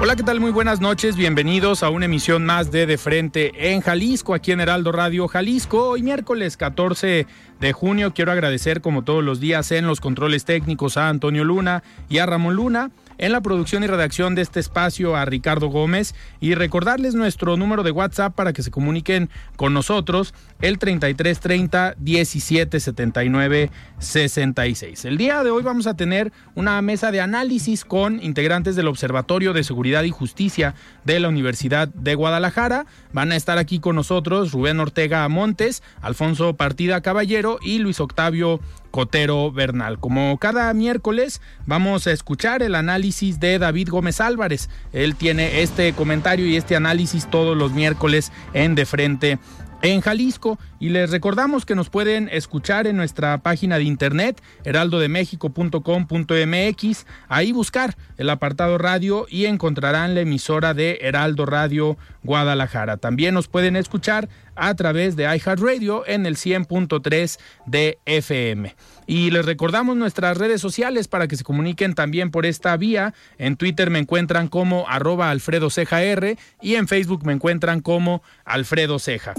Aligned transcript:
Hola, 0.00 0.14
¿qué 0.14 0.22
tal? 0.22 0.38
Muy 0.38 0.52
buenas 0.52 0.80
noches. 0.80 1.16
Bienvenidos 1.16 1.82
a 1.82 1.90
una 1.90 2.04
emisión 2.04 2.46
más 2.46 2.70
de 2.70 2.86
De 2.86 2.98
Frente 2.98 3.72
en 3.72 3.80
Jalisco, 3.80 4.32
aquí 4.32 4.52
en 4.52 4.60
Heraldo 4.60 4.92
Radio 4.92 5.26
Jalisco. 5.26 5.88
Hoy 5.88 6.04
miércoles 6.04 6.56
14 6.56 7.26
de 7.58 7.72
junio 7.72 8.14
quiero 8.14 8.30
agradecer 8.30 8.80
como 8.80 9.02
todos 9.02 9.24
los 9.24 9.40
días 9.40 9.72
en 9.72 9.88
los 9.88 10.00
controles 10.00 10.44
técnicos 10.44 10.96
a 10.96 11.08
Antonio 11.08 11.42
Luna 11.42 11.82
y 12.08 12.18
a 12.18 12.26
Ramón 12.26 12.54
Luna 12.54 12.92
en 13.18 13.32
la 13.32 13.40
producción 13.40 13.84
y 13.84 13.86
redacción 13.86 14.34
de 14.34 14.42
este 14.42 14.60
espacio 14.60 15.16
a 15.16 15.24
Ricardo 15.24 15.68
Gómez 15.68 16.14
y 16.40 16.54
recordarles 16.54 17.14
nuestro 17.14 17.56
número 17.56 17.82
de 17.82 17.90
WhatsApp 17.90 18.34
para 18.34 18.52
que 18.52 18.62
se 18.62 18.70
comuniquen 18.70 19.28
con 19.56 19.74
nosotros, 19.74 20.34
el 20.60 20.78
3330 20.78 21.96
1779 21.98 23.70
66. 23.98 25.04
El 25.04 25.18
día 25.18 25.42
de 25.42 25.50
hoy 25.50 25.62
vamos 25.62 25.86
a 25.86 25.94
tener 25.94 26.32
una 26.54 26.80
mesa 26.82 27.10
de 27.10 27.20
análisis 27.20 27.84
con 27.84 28.22
integrantes 28.22 28.76
del 28.76 28.88
Observatorio 28.88 29.52
de 29.52 29.64
Seguridad 29.64 30.04
y 30.04 30.10
Justicia 30.10 30.74
de 31.04 31.20
la 31.20 31.28
Universidad 31.28 31.88
de 31.88 32.14
Guadalajara. 32.14 32.86
Van 33.12 33.32
a 33.32 33.36
estar 33.36 33.58
aquí 33.58 33.80
con 33.80 33.96
nosotros 33.96 34.52
Rubén 34.52 34.80
Ortega 34.80 35.28
Montes, 35.28 35.82
Alfonso 36.00 36.54
Partida 36.54 37.00
Caballero 37.00 37.58
y 37.60 37.78
Luis 37.78 38.00
Octavio 38.00 38.60
Cotero 38.90 39.50
Bernal. 39.52 39.98
Como 39.98 40.36
cada 40.38 40.72
miércoles 40.74 41.40
vamos 41.66 42.06
a 42.06 42.12
escuchar 42.12 42.62
el 42.62 42.74
análisis 42.74 43.40
de 43.40 43.58
David 43.58 43.88
Gómez 43.90 44.20
Álvarez. 44.20 44.68
Él 44.92 45.14
tiene 45.16 45.62
este 45.62 45.92
comentario 45.92 46.46
y 46.46 46.56
este 46.56 46.76
análisis 46.76 47.28
todos 47.28 47.56
los 47.56 47.72
miércoles 47.72 48.32
en 48.54 48.74
De 48.74 48.86
Frente 48.86 49.38
en 49.82 50.00
Jalisco 50.00 50.58
y 50.80 50.88
les 50.90 51.10
recordamos 51.10 51.66
que 51.66 51.74
nos 51.74 51.90
pueden 51.90 52.28
escuchar 52.30 52.86
en 52.86 52.96
nuestra 52.96 53.38
página 53.38 53.78
de 53.78 53.84
internet 53.84 54.40
heraldodemexico.com.mx, 54.64 57.06
ahí 57.28 57.50
buscar 57.52 57.96
el 58.16 58.30
apartado 58.30 58.78
radio 58.78 59.26
y 59.28 59.46
encontrarán 59.46 60.14
la 60.14 60.20
emisora 60.20 60.74
de 60.74 61.00
Heraldo 61.02 61.46
Radio 61.46 61.98
Guadalajara. 62.22 62.98
También 62.98 63.34
nos 63.34 63.48
pueden 63.48 63.74
escuchar 63.76 64.28
a 64.54 64.74
través 64.74 65.16
de 65.16 65.24
iHeartRadio 65.24 66.06
en 66.06 66.26
el 66.26 66.36
100.3 66.36 67.38
de 67.66 67.98
FM. 68.04 68.76
Y 69.06 69.30
les 69.30 69.46
recordamos 69.46 69.96
nuestras 69.96 70.36
redes 70.36 70.60
sociales 70.60 71.08
para 71.08 71.28
que 71.28 71.36
se 71.36 71.44
comuniquen 71.44 71.94
también 71.94 72.30
por 72.30 72.44
esta 72.44 72.76
vía. 72.76 73.14
En 73.38 73.56
Twitter 73.56 73.88
me 73.90 74.00
encuentran 74.00 74.48
como 74.48 74.86
arroba 74.88 75.30
Alfredo 75.30 75.70
Ceja 75.70 76.02
R 76.02 76.36
y 76.60 76.74
en 76.74 76.88
Facebook 76.88 77.24
me 77.24 77.32
encuentran 77.32 77.80
como 77.80 78.22
Alfredo 78.44 78.98
Ceja. 78.98 79.32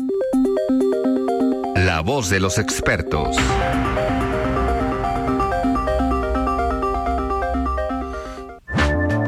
La 1.86 2.02
voz 2.02 2.30
de 2.30 2.42
los 2.42 2.58
expertos. 2.58 3.38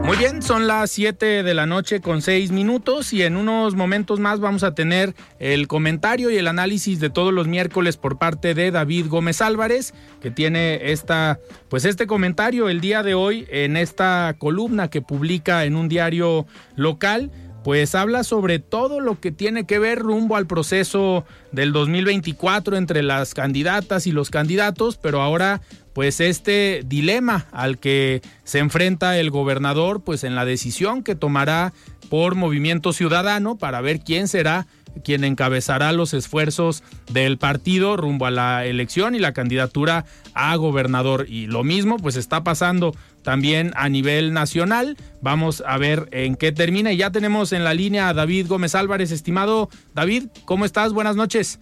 Muy 0.04 0.18
bien, 0.18 0.42
son 0.42 0.68
las 0.68 0.92
7 0.92 1.44
de 1.44 1.54
la 1.54 1.66
noche 1.66 2.02
con 2.02 2.22
6 2.22 2.52
minutos 2.52 3.14
y 3.14 3.24
en 3.24 3.38
unos 3.38 3.76
momentos 3.76 4.20
más 4.20 4.42
vamos 4.42 4.64
a 4.64 4.76
tener 4.76 5.16
el 5.40 5.70
comentario 5.70 6.30
y 6.30 6.36
el 6.36 6.48
análisis 6.50 7.00
de 7.00 7.10
todos 7.10 7.34
los 7.34 7.48
miércoles 7.48 7.96
por 7.96 8.18
parte 8.18 8.54
de 8.54 8.72
David 8.72 9.06
Gómez 9.08 9.42
Álvarez, 9.42 9.94
que 10.20 10.30
tiene 10.30 10.92
esta, 10.92 11.40
pues 11.70 11.86
este 11.86 12.06
comentario 12.06 12.68
el 12.68 12.82
día 12.82 13.02
de 13.02 13.14
hoy 13.14 13.48
en 13.50 13.78
esta 13.78 14.36
columna 14.38 14.90
que 14.90 15.02
publica 15.02 15.64
en 15.64 15.78
un 15.78 15.88
diario 15.88 16.46
local 16.76 17.32
pues 17.64 17.96
habla 17.96 18.24
sobre 18.24 18.60
todo 18.60 19.00
lo 19.00 19.20
que 19.20 19.32
tiene 19.32 19.66
que 19.66 19.80
ver 19.80 20.00
rumbo 20.00 20.36
al 20.36 20.48
proceso 20.48 21.26
del 21.52 21.74
2024 21.74 22.78
entre 22.78 23.04
las 23.04 23.34
candidatas 23.34 24.08
y 24.08 24.12
los 24.12 24.30
candidatos, 24.30 24.98
pero 24.98 25.22
ahora 25.22 25.62
pues 25.94 26.20
este 26.22 26.84
dilema 26.86 27.46
al 27.52 27.78
que 27.78 28.22
se 28.44 28.60
enfrenta 28.60 29.20
el 29.20 29.30
gobernador 29.30 30.02
pues 30.02 30.24
en 30.24 30.36
la 30.36 30.46
decisión 30.46 31.04
que 31.04 31.16
tomará 31.16 31.74
por 32.10 32.36
Movimiento 32.36 32.94
Ciudadano 32.94 33.58
para 33.58 33.82
ver 33.82 34.00
quién 34.00 34.28
será 34.28 34.68
quien 35.04 35.24
encabezará 35.24 35.92
los 35.92 36.14
esfuerzos 36.14 36.84
del 37.12 37.38
partido 37.38 37.98
rumbo 37.98 38.26
a 38.26 38.32
la 38.32 38.66
elección 38.66 39.16
y 39.16 39.20
la 39.20 39.34
candidatura 39.34 40.06
a 40.34 40.56
gobernador. 40.56 41.26
Y 41.30 41.48
lo 41.48 41.64
mismo 41.64 41.98
pues 41.98 42.16
está 42.16 42.44
pasando 42.44 42.96
también 43.24 43.72
a 43.76 43.90
nivel 43.90 44.34
nacional. 44.34 44.98
Vamos 45.22 45.64
a 45.66 45.78
ver 45.78 46.08
en 46.12 46.36
qué 46.36 46.52
termina. 46.52 46.92
Y 46.92 46.98
ya 46.98 47.12
tenemos 47.12 47.54
en 47.54 47.64
la 47.64 47.74
línea 47.74 48.10
a 48.10 48.14
David 48.14 48.48
Gómez 48.48 48.76
Álvarez. 48.76 49.12
Estimado 49.12 49.70
David, 49.94 50.28
¿cómo 50.46 50.66
estás? 50.66 50.94
Buenas 50.94 51.16
noches. 51.16 51.60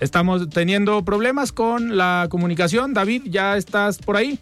Estamos 0.00 0.48
teniendo 0.50 1.04
problemas 1.04 1.52
con 1.52 1.96
la 1.96 2.26
comunicación. 2.28 2.92
David, 2.92 3.22
¿ya 3.26 3.56
estás 3.56 3.98
por 3.98 4.16
ahí? 4.16 4.40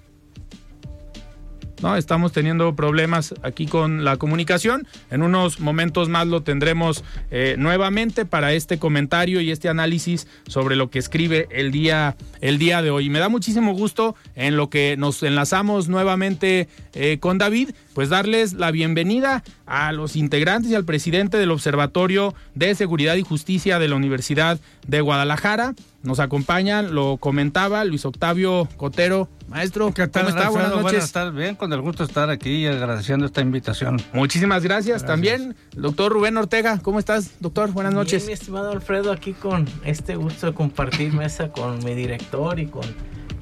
¿No? 1.83 1.97
Estamos 1.97 2.33
teniendo 2.33 2.75
problemas 2.75 3.35
aquí 3.43 3.67
con 3.67 4.05
la 4.05 4.17
comunicación. 4.17 4.87
En 5.11 5.23
unos 5.23 5.61
momentos 5.61 6.09
más 6.09 6.27
lo 6.27 6.43
tendremos 6.43 7.05
eh, 7.31 7.55
nuevamente 7.59 8.25
para 8.25 8.53
este 8.53 8.79
comentario 8.79 9.41
y 9.41 9.51
este 9.51 9.69
análisis 9.69 10.27
sobre 10.47 10.77
lo 10.77 10.91
que 10.91 10.99
escribe 10.99 11.49
el 11.51 11.71
día, 11.71 12.17
el 12.41 12.59
día 12.59 12.83
de 12.83 12.91
hoy. 12.91 13.09
me 13.11 13.19
da 13.19 13.29
muchísimo 13.29 13.75
gusto 13.75 14.15
en 14.35 14.57
lo 14.57 14.71
que 14.71 14.97
nos 14.97 15.23
enlazamos 15.23 15.89
nuevamente 15.89 16.69
eh, 16.95 17.19
con 17.21 17.39
David, 17.39 17.71
pues 17.95 18.09
darles 18.09 18.55
la 18.55 18.71
bienvenida 18.71 19.43
a 19.67 19.93
los 19.93 20.17
integrantes 20.17 20.71
y 20.71 20.75
al 20.75 20.85
presidente 20.85 21.39
del 21.39 21.51
Observatorio 21.51 22.35
de 22.55 22.75
Seguridad 22.75 23.17
y 23.17 23.23
Justicia 23.23 23.79
de 23.79 23.89
la 23.89 23.97
Universidad 23.97 24.59
de 24.87 25.01
Guadalajara. 25.01 25.75
Nos 26.03 26.19
acompañan, 26.19 26.95
lo 26.95 27.19
comentaba 27.19 27.85
Luis 27.85 28.05
Octavio 28.07 28.69
Cotero. 28.77 29.29
Maestro, 29.49 29.93
¿qué 29.93 30.07
tal? 30.07 30.27
¿Cómo 30.27 30.37
está? 30.39 30.49
Buenas 30.49 30.71
noches. 30.71 30.83
Buenas 30.83 31.13
tardes. 31.13 31.35
Bien, 31.35 31.57
con 31.57 31.73
el 31.73 31.81
gusto 31.81 32.05
de 32.05 32.09
estar 32.09 32.31
aquí 32.31 32.51
y 32.51 32.67
agradeciendo 32.67 33.27
esta 33.27 33.41
invitación. 33.41 34.01
Muchísimas 34.13 34.63
gracias. 34.63 35.05
También, 35.05 35.57
doctor 35.77 36.13
Rubén 36.13 36.37
Ortega, 36.37 36.79
¿cómo 36.79 36.99
estás, 36.99 37.33
doctor? 37.41 37.73
Buenas 37.73 37.93
noches. 37.93 38.23
Bien, 38.23 38.29
mi 38.29 38.33
estimado 38.33 38.71
Alfredo, 38.71 39.13
aquí 39.13 39.33
con 39.33 39.67
este 39.85 40.17
gusto 40.17 40.47
de 40.47 40.55
compartir 40.55 41.13
mesa 41.13 41.51
con 41.51 41.85
mi 41.85 41.95
director 41.95 42.59
y 42.61 42.67
con 42.67 42.85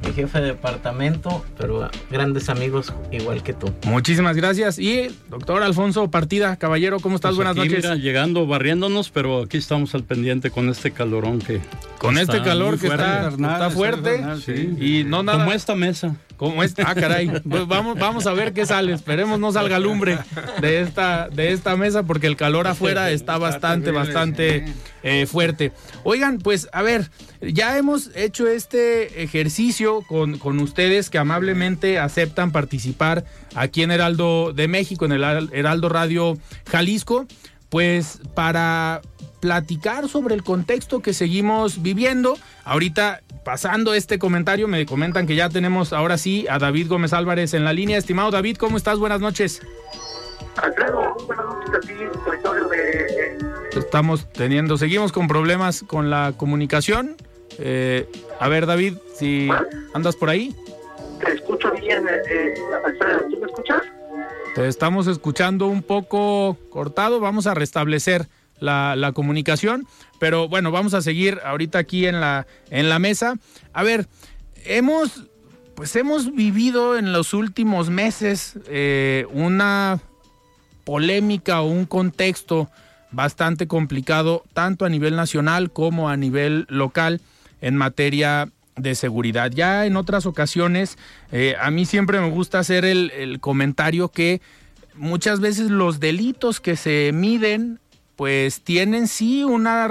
mi 0.05 0.13
jefe 0.13 0.41
de 0.41 0.47
departamento, 0.49 1.45
pero 1.57 1.91
grandes 2.11 2.49
amigos 2.49 2.93
igual 3.11 3.43
que 3.43 3.53
tú. 3.53 3.73
Muchísimas 3.85 4.37
gracias. 4.37 4.79
Y 4.79 5.09
doctor 5.29 5.63
Alfonso 5.63 6.11
Partida, 6.11 6.57
caballero, 6.57 7.01
¿cómo 7.01 7.17
estás? 7.17 7.31
Pues 7.31 7.37
Buenas 7.37 7.57
noches. 7.57 7.85
Mira, 7.85 7.97
llegando, 7.97 8.47
barriéndonos, 8.47 9.11
pero 9.11 9.43
aquí 9.43 9.57
estamos 9.59 9.95
al 9.95 10.05
pendiente 10.05 10.51
con 10.51 10.69
este 10.69 10.91
calorón 10.91 11.41
que. 11.41 11.61
Con 11.99 12.19
este 12.19 12.43
calor 12.43 12.79
que 12.79 12.87
está, 12.87 13.29
está, 13.29 13.71
fuerte. 13.71 14.25
Y 14.81 15.05
no 15.05 15.23
nada. 15.23 15.39
Como 15.39 15.53
esta 15.53 15.75
mesa. 15.75 16.17
Como 16.39 16.63
esta, 16.63 16.89
ah, 16.89 16.95
caray. 16.95 17.29
Pues 17.49 17.67
vamos, 17.67 17.99
vamos 17.99 18.27
a 18.29 18.33
ver 18.33 18.53
qué 18.53 18.65
sale. 18.65 18.93
Esperemos 18.93 19.41
no 19.41 19.51
salga 19.51 19.81
lumbre 19.81 20.19
de 20.61 20.81
esta, 20.81 21.29
de 21.29 21.53
esta 21.53 21.77
mesa 21.77 22.05
porque 22.05 22.29
el 22.29 22.37
calor 22.37 22.69
afuera 22.69 23.11
está 23.11 23.39
bastante, 23.39 23.91
bastante 23.91 24.65
eh, 25.03 25.27
fuerte. 25.27 25.73
Oigan, 26.05 26.39
pues 26.39 26.69
a 26.73 26.83
ver, 26.83 27.11
ya 27.41 27.77
hemos 27.77 28.15
hecho 28.15 28.47
este 28.47 29.25
ejercicio 29.25 30.03
con, 30.03 30.39
con 30.39 30.61
ustedes 30.61 31.11
que 31.11 31.19
amablemente 31.19 31.99
aceptan 31.99 32.53
participar 32.53 33.25
aquí 33.57 33.83
en 33.83 33.91
Heraldo 33.91 34.53
de 34.53 34.69
México, 34.69 35.07
en 35.07 35.13
el 35.13 35.25
Heraldo 35.53 35.89
Radio 35.89 36.39
Jalisco 36.71 37.27
pues 37.69 38.21
para 38.35 39.01
platicar 39.41 40.09
sobre 40.09 40.35
el 40.35 40.43
contexto 40.43 41.01
que 41.01 41.15
seguimos 41.15 41.83
viviendo. 41.83 42.37
Ahorita, 42.65 43.21
pasando 43.45 43.95
este 43.95 44.19
comentario, 44.19 44.69
me 44.69 44.85
comentan 44.87 45.27
que 45.27 45.37
ya 45.37 45.49
tenemos 45.49 45.93
ahora 45.93 46.19
sí 46.19 46.47
a 46.49 46.59
David 46.59 46.89
Gómez 46.89 47.13
Álvarez 47.13 47.55
en 47.55 47.65
la 47.65 47.73
línea. 47.73 47.99
Estimado 47.99 48.31
David, 48.31 48.57
¿cómo 48.57 48.77
estás? 48.77 48.99
Buenas 48.99 49.21
noches. 49.21 49.63
Buenas 51.27 51.47
noches 51.47 51.75
a 51.75 51.81
ti, 51.81 51.95
territorio 52.25 52.69
de... 52.69 53.39
Estamos 53.79 54.31
teniendo, 54.33 54.77
seguimos 54.77 55.13
con 55.13 55.29
problemas 55.29 55.85
con 55.87 56.11
la 56.11 56.33
comunicación. 56.37 57.17
Eh, 57.59 58.09
a 58.41 58.49
ver, 58.49 58.67
David, 58.67 58.95
si 59.15 59.49
andas 59.95 60.17
por 60.17 60.31
ahí. 60.31 60.55
Te 61.25 61.33
escucho 61.33 61.71
bien, 61.73 62.07
eh, 62.09 62.23
eh, 62.31 62.55
Alfredo, 62.85 63.21
¿tú 63.31 63.39
me 63.41 63.47
escuchas? 63.47 63.68
Estamos 64.67 65.07
escuchando 65.07 65.69
un 65.69 65.83
poco 65.83 66.57
cortado, 66.71 67.21
vamos 67.21 67.47
a 67.47 67.55
restablecer 67.55 68.29
la, 68.59 68.97
la, 68.97 69.13
comunicación, 69.13 69.87
pero 70.19 70.49
bueno, 70.49 70.73
vamos 70.73 70.95
a 70.95 71.03
seguir 71.03 71.39
ahorita 71.45 71.79
aquí 71.79 72.07
en 72.07 72.21
la, 72.21 72.47
en 72.71 72.89
la 72.89 72.99
mesa. 72.99 73.37
A 73.73 73.85
ver, 73.85 74.09
hemos, 74.65 75.27
pues 75.77 75.95
hemos 75.95 76.35
vivido 76.35 76.99
en 76.99 77.13
los 77.13 77.35
últimos 77.35 77.89
meses 77.89 78.59
eh, 78.67 79.27
una 79.33 80.01
polémica 80.85 81.61
o 81.61 81.69
un 81.69 81.87
contexto 81.87 82.69
bastante 83.13 83.69
complicado, 83.69 84.43
tanto 84.55 84.85
a 84.85 84.89
nivel 84.89 85.15
nacional 85.15 85.71
como 85.71 86.09
a 86.09 86.17
nivel 86.17 86.67
local, 86.69 87.21
en 87.61 87.77
materia 87.77 88.51
de 88.79 88.95
seguridad. 88.95 89.51
Ya 89.51 89.87
en 89.87 89.97
otras 89.97 90.27
ocasiones, 90.27 90.97
eh, 91.33 91.55
a 91.61 91.71
mí 91.71 91.85
siempre 91.85 92.21
me 92.21 92.31
gusta 92.31 92.59
hacer 92.59 92.85
el, 92.85 93.39
comentario 93.41 94.09
que 94.09 94.41
muchas 94.95 95.41
veces 95.41 95.71
los 95.71 96.01
delitos 96.01 96.61
que 96.61 96.77
se 96.77 97.11
miden 97.13 97.81
pues 98.17 98.63
tienen 98.63 99.07
sí 99.07 99.45
una, 99.45 99.89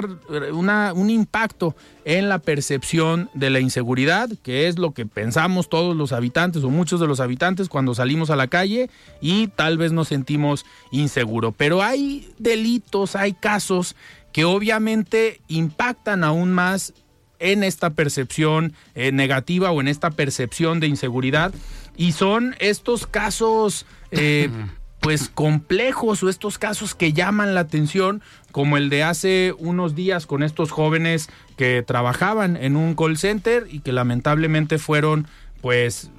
un 0.93 1.09
impacto 1.09 1.77
en 2.03 2.27
la 2.27 2.39
percepción 2.39 3.29
de 3.33 3.49
la 3.49 3.61
inseguridad, 3.61 4.29
que 4.43 4.67
es 4.67 4.77
lo 4.77 4.91
que 4.91 5.05
pensamos 5.05 5.69
todos 5.69 5.95
los 5.95 6.11
habitantes 6.11 6.61
o 6.65 6.69
muchos 6.69 6.99
de 6.99 7.07
los 7.07 7.21
habitantes 7.21 7.69
cuando 7.69 7.95
salimos 7.95 8.29
a 8.29 8.35
la 8.35 8.47
calle 8.47 8.89
y 9.21 9.47
tal 9.47 9.77
vez 9.77 9.93
nos 9.93 10.09
sentimos 10.09 10.65
inseguro. 10.91 11.53
Pero 11.53 11.81
hay 11.81 12.29
delitos, 12.37 13.15
hay 13.15 13.31
casos 13.31 13.95
que 14.33 14.43
obviamente 14.43 15.39
impactan 15.47 16.25
aún 16.25 16.51
más 16.51 16.93
en 17.39 17.63
esta 17.63 17.91
percepción 17.91 18.73
eh, 18.95 19.11
negativa 19.11 19.71
o 19.71 19.81
en 19.81 19.87
esta 19.87 20.11
percepción 20.11 20.79
de 20.79 20.87
inseguridad. 20.87 21.53
Y 21.95 22.11
son 22.11 22.55
estos 22.59 23.07
casos 23.07 23.85
eh, 24.11 24.49
pues 24.99 25.29
complejos 25.29 26.23
o 26.23 26.29
estos 26.29 26.57
casos 26.57 26.95
que 26.95 27.13
llaman 27.13 27.55
la 27.55 27.61
atención, 27.61 28.21
como 28.51 28.77
el 28.77 28.89
de 28.89 29.03
hace 29.03 29.53
unos 29.57 29.95
días 29.95 30.25
con 30.25 30.43
estos 30.43 30.71
jóvenes 30.71 31.29
que 31.55 31.83
trabajaban 31.83 32.57
en 32.57 32.75
un 32.75 32.95
call 32.95 33.17
center 33.17 33.67
y 33.69 33.79
que 33.79 33.91
lamentablemente 33.91 34.79
fueron 34.79 35.27
pues 35.61 36.11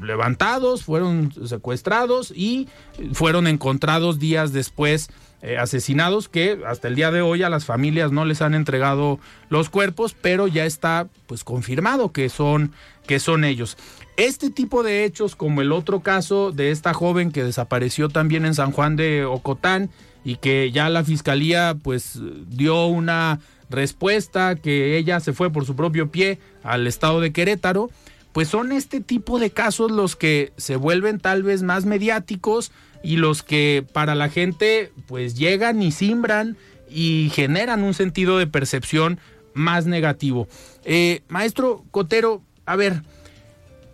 levantados, 0.00 0.84
fueron 0.84 1.32
secuestrados 1.46 2.32
y 2.34 2.68
fueron 3.12 3.46
encontrados 3.46 4.18
días 4.18 4.52
después 4.52 5.10
eh, 5.44 5.58
asesinados 5.58 6.28
que 6.28 6.60
hasta 6.68 6.86
el 6.86 6.94
día 6.94 7.10
de 7.10 7.20
hoy 7.20 7.42
a 7.42 7.50
las 7.50 7.64
familias 7.64 8.12
no 8.12 8.24
les 8.24 8.42
han 8.42 8.54
entregado 8.54 9.18
los 9.48 9.70
cuerpos, 9.70 10.14
pero 10.20 10.46
ya 10.46 10.64
está 10.64 11.08
pues 11.26 11.42
confirmado 11.42 12.12
que 12.12 12.28
son 12.28 12.72
que 13.06 13.18
son 13.18 13.44
ellos. 13.44 13.76
Este 14.16 14.50
tipo 14.50 14.84
de 14.84 15.04
hechos, 15.04 15.34
como 15.34 15.60
el 15.60 15.72
otro 15.72 16.00
caso 16.00 16.52
de 16.52 16.70
esta 16.70 16.94
joven 16.94 17.32
que 17.32 17.42
desapareció 17.42 18.08
también 18.08 18.44
en 18.44 18.54
San 18.54 18.70
Juan 18.70 18.94
de 18.94 19.24
Ocotán 19.24 19.90
y 20.24 20.36
que 20.36 20.70
ya 20.70 20.88
la 20.88 21.02
fiscalía 21.02 21.76
pues 21.82 22.20
dio 22.46 22.86
una 22.86 23.40
respuesta 23.68 24.54
que 24.54 24.96
ella 24.96 25.18
se 25.18 25.32
fue 25.32 25.50
por 25.50 25.64
su 25.64 25.74
propio 25.74 26.10
pie 26.10 26.38
al 26.62 26.86
estado 26.86 27.20
de 27.20 27.32
Querétaro, 27.32 27.90
pues 28.32 28.48
son 28.48 28.72
este 28.72 29.00
tipo 29.00 29.38
de 29.38 29.50
casos 29.50 29.90
los 29.90 30.16
que 30.16 30.52
se 30.56 30.76
vuelven 30.76 31.20
tal 31.20 31.42
vez 31.42 31.62
más 31.62 31.84
mediáticos 31.84 32.72
y 33.02 33.16
los 33.16 33.42
que 33.42 33.84
para 33.92 34.14
la 34.14 34.28
gente 34.28 34.92
pues 35.06 35.34
llegan 35.34 35.82
y 35.82 35.92
simbran 35.92 36.56
y 36.88 37.30
generan 37.34 37.82
un 37.82 37.94
sentido 37.94 38.38
de 38.38 38.46
percepción 38.46 39.18
más 39.54 39.86
negativo. 39.86 40.48
Eh, 40.84 41.22
maestro 41.28 41.84
Cotero, 41.90 42.42
a 42.64 42.76
ver, 42.76 43.02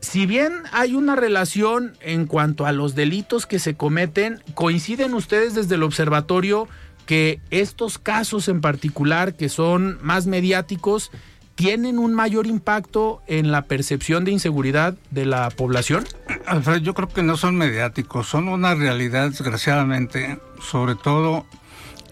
si 0.00 0.26
bien 0.26 0.52
hay 0.72 0.94
una 0.94 1.16
relación 1.16 1.96
en 2.00 2.26
cuanto 2.26 2.66
a 2.66 2.72
los 2.72 2.94
delitos 2.94 3.46
que 3.46 3.58
se 3.58 3.74
cometen, 3.74 4.42
coinciden 4.54 5.14
ustedes 5.14 5.54
desde 5.54 5.74
el 5.74 5.82
observatorio 5.82 6.68
que 7.06 7.40
estos 7.50 7.98
casos 7.98 8.48
en 8.48 8.60
particular, 8.60 9.34
que 9.34 9.48
son 9.48 9.98
más 10.02 10.26
mediáticos, 10.26 11.10
tienen 11.58 11.98
un 11.98 12.14
mayor 12.14 12.46
impacto 12.46 13.20
en 13.26 13.50
la 13.50 13.62
percepción 13.62 14.24
de 14.24 14.30
inseguridad 14.30 14.94
de 15.10 15.26
la 15.26 15.50
población? 15.50 16.06
Alfred, 16.46 16.82
yo 16.82 16.94
creo 16.94 17.08
que 17.08 17.24
no 17.24 17.36
son 17.36 17.56
mediáticos, 17.56 18.28
son 18.28 18.46
una 18.46 18.76
realidad, 18.76 19.30
desgraciadamente, 19.30 20.38
sobre 20.62 20.94
todo 20.94 21.46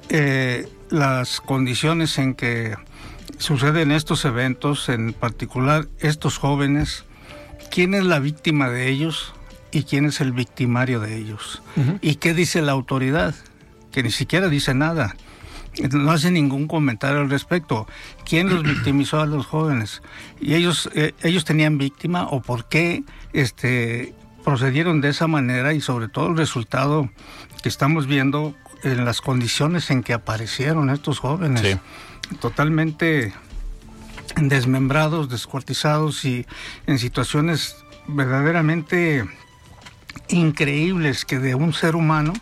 eh, 0.09 0.69
las 0.91 1.41
condiciones 1.41 2.19
en 2.19 2.35
que 2.35 2.75
suceden 3.39 3.93
estos 3.93 4.25
eventos, 4.25 4.89
en 4.89 5.13
particular 5.13 5.87
estos 6.01 6.39
jóvenes, 6.39 7.05
quién 7.71 7.95
es 7.95 8.05
la 8.05 8.19
víctima 8.19 8.69
de 8.69 8.89
ellos 8.89 9.33
y 9.71 9.85
quién 9.85 10.07
es 10.07 10.21
el 10.21 10.33
victimario 10.33 10.99
de 10.99 11.17
ellos. 11.19 11.63
¿Y 12.01 12.17
qué 12.17 12.35
dice 12.35 12.63
la 12.63 12.73
autoridad? 12.73 13.33
Que 13.93 14.03
ni 14.03 14.11
siquiera 14.11 14.49
dice 14.49 14.75
nada. 14.75 15.15
No 15.91 16.11
hace 16.11 16.31
ningún 16.31 16.67
comentario 16.67 17.21
al 17.21 17.31
respecto. 17.31 17.87
¿Quién 18.25 18.49
los 18.49 18.63
victimizó 18.75 19.21
a 19.21 19.27
los 19.27 19.47
jóvenes? 19.47 20.03
¿Y 20.41 20.55
ellos, 20.55 20.89
eh, 20.95 21.13
ellos 21.23 21.45
tenían 21.45 21.79
víctima 21.79 22.25
o 22.25 22.41
por 22.41 22.69
qué 22.69 23.05
este, 23.33 24.15
procedieron 24.45 25.01
de 25.01 25.11
esa 25.11 25.27
manera? 25.27 25.75
Y 25.75 25.81
sobre 25.81 26.09
todo 26.09 26.29
el 26.29 26.37
resultado 26.37 27.11
que 27.63 27.69
estamos 27.69 28.07
viendo 28.07 28.55
en 28.83 29.05
las 29.05 29.21
condiciones 29.21 29.91
en 29.91 30.03
que 30.03 30.13
aparecieron 30.13 30.91
estos 30.91 31.19
jóvenes. 31.19 31.79
Totalmente 32.41 33.33
desmembrados, 34.37 35.29
descuartizados 35.29 36.25
y 36.25 36.47
en 36.87 36.99
situaciones 36.99 37.77
verdaderamente 38.07 39.25
increíbles 40.29 41.25
que 41.25 41.39
de 41.39 41.55
un 41.55 41.73
ser 41.73 41.97
humano 41.97 42.33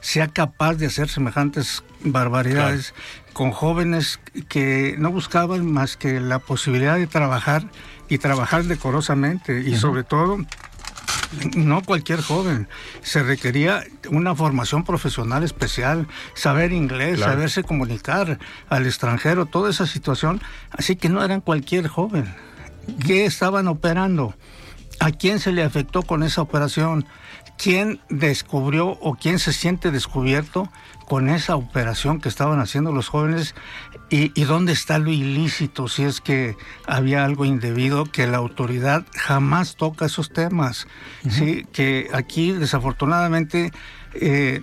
sea 0.00 0.28
capaz 0.28 0.74
de 0.74 0.86
hacer 0.86 1.08
semejantes 1.08 1.82
barbaridades 2.04 2.94
con 3.32 3.50
jóvenes 3.50 4.20
que 4.48 4.94
no 4.98 5.10
buscaban 5.10 5.70
más 5.70 5.96
que 5.96 6.20
la 6.20 6.38
posibilidad 6.38 6.96
de 6.96 7.06
trabajar 7.06 7.68
y 8.08 8.18
trabajar 8.18 8.64
decorosamente 8.64 9.60
y 9.60 9.76
sobre 9.76 10.04
todo 10.04 10.38
no 11.56 11.82
cualquier 11.82 12.20
joven, 12.20 12.68
se 13.02 13.22
requería 13.22 13.84
una 14.10 14.34
formación 14.34 14.84
profesional 14.84 15.42
especial, 15.42 16.06
saber 16.34 16.72
inglés, 16.72 17.20
saberse 17.20 17.62
comunicar 17.64 18.38
al 18.68 18.86
extranjero, 18.86 19.46
toda 19.46 19.70
esa 19.70 19.86
situación, 19.86 20.40
así 20.70 20.96
que 20.96 21.08
no 21.08 21.24
eran 21.24 21.40
cualquier 21.40 21.88
joven. 21.88 22.34
¿Qué 23.04 23.24
estaban 23.24 23.66
operando? 23.66 24.34
¿A 25.00 25.10
quién 25.10 25.40
se 25.40 25.52
le 25.52 25.62
afectó 25.62 26.02
con 26.02 26.22
esa 26.22 26.42
operación? 26.42 27.06
¿Quién 27.56 28.00
descubrió 28.08 28.88
o 28.88 29.14
quién 29.14 29.38
se 29.38 29.52
siente 29.52 29.90
descubierto 29.90 30.68
con 31.06 31.28
esa 31.28 31.56
operación 31.56 32.20
que 32.20 32.28
estaban 32.28 32.60
haciendo 32.60 32.92
los 32.92 33.08
jóvenes 33.08 33.54
y, 34.10 34.28
dónde 34.44 34.72
está 34.72 34.98
lo 34.98 35.10
ilícito 35.10 35.88
si 35.88 36.04
es 36.04 36.20
que 36.20 36.56
había 36.86 37.24
algo 37.24 37.44
indebido 37.44 38.04
que 38.04 38.26
la 38.26 38.38
autoridad 38.38 39.04
jamás 39.16 39.76
toca 39.76 40.06
esos 40.06 40.30
temas 40.32 40.86
sí 41.28 41.66
que 41.72 42.08
aquí 42.12 42.52
desafortunadamente 42.52 43.72
eh, 44.14 44.62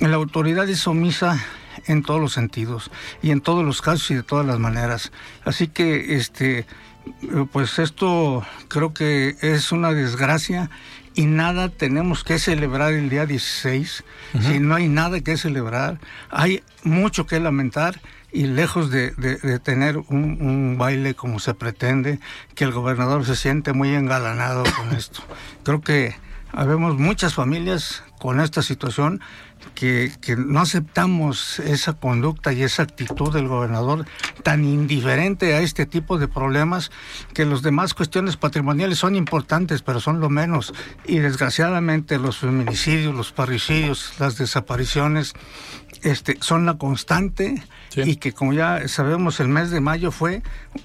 la 0.00 0.16
autoridad 0.16 0.68
es 0.68 0.86
omisa 0.86 1.38
en 1.86 2.02
todos 2.02 2.20
los 2.20 2.32
sentidos 2.32 2.90
y 3.22 3.30
en 3.30 3.40
todos 3.40 3.64
los 3.64 3.82
casos 3.82 4.10
y 4.10 4.14
de 4.14 4.22
todas 4.22 4.46
las 4.46 4.58
maneras. 4.58 5.12
Así 5.44 5.68
que 5.68 6.16
este 6.16 6.66
pues 7.52 7.78
esto 7.78 8.44
creo 8.68 8.92
que 8.92 9.36
es 9.40 9.72
una 9.72 9.92
desgracia 9.92 10.70
y 11.14 11.26
nada 11.26 11.68
tenemos 11.68 12.24
que 12.24 12.38
celebrar 12.38 12.92
el 12.92 13.10
día 13.10 13.26
16, 13.26 14.04
si 14.40 14.60
no 14.60 14.74
hay 14.74 14.88
nada 14.88 15.20
que 15.20 15.36
celebrar, 15.36 15.98
hay 16.30 16.62
mucho 16.84 17.26
que 17.26 17.40
lamentar 17.40 18.00
y 18.32 18.44
lejos 18.46 18.90
de, 18.90 19.10
tener 19.62 19.98
un, 19.98 20.76
baile 20.78 21.14
como 21.14 21.40
se 21.40 21.54
pretende, 21.54 22.20
que 22.54 22.64
el 22.64 22.72
gobernador 22.72 23.24
se 23.24 23.36
siente 23.36 23.72
muy 23.72 23.94
engalanado 23.94 24.62
con 24.76 24.96
esto. 24.96 25.22
Creo 25.64 25.80
que 25.80 26.14
habemos 26.52 26.96
muchas 26.96 27.34
familias 27.34 28.04
con 28.20 28.38
esta 28.38 28.62
situación 28.62 29.20
que, 29.74 30.12
que, 30.20 30.36
no 30.36 30.60
aceptamos 30.60 31.58
esa 31.58 31.94
conducta 31.94 32.52
y 32.52 32.62
esa 32.62 32.82
actitud 32.82 33.32
del 33.32 33.48
gobernador 33.48 34.06
tan 34.42 34.64
indiferente 34.64 35.54
a 35.54 35.60
este 35.60 35.86
tipo 35.86 36.18
de 36.18 36.28
problemas, 36.28 36.90
que 37.34 37.44
los 37.44 37.62
demás 37.62 37.94
cuestiones 37.94 38.36
patrimoniales 38.36 38.98
son 38.98 39.16
importantes, 39.16 39.82
pero 39.82 40.00
son 40.00 40.20
lo 40.20 40.28
menos. 40.28 40.72
Y 41.06 41.18
desgraciadamente 41.18 42.18
los 42.18 42.38
feminicidios, 42.38 43.14
los 43.14 43.32
parricidios, 43.32 44.12
las 44.18 44.36
desapariciones, 44.36 45.32
este, 46.02 46.36
son 46.40 46.66
la 46.66 46.78
constante 46.78 47.62
sí. 47.88 48.02
y 48.02 48.16
que 48.16 48.32
como 48.32 48.52
ya 48.52 48.86
sabemos 48.86 49.40
el 49.40 49.48
mes 49.48 49.70
de 49.70 49.80
mayo 49.80 50.10
fue 50.10 50.42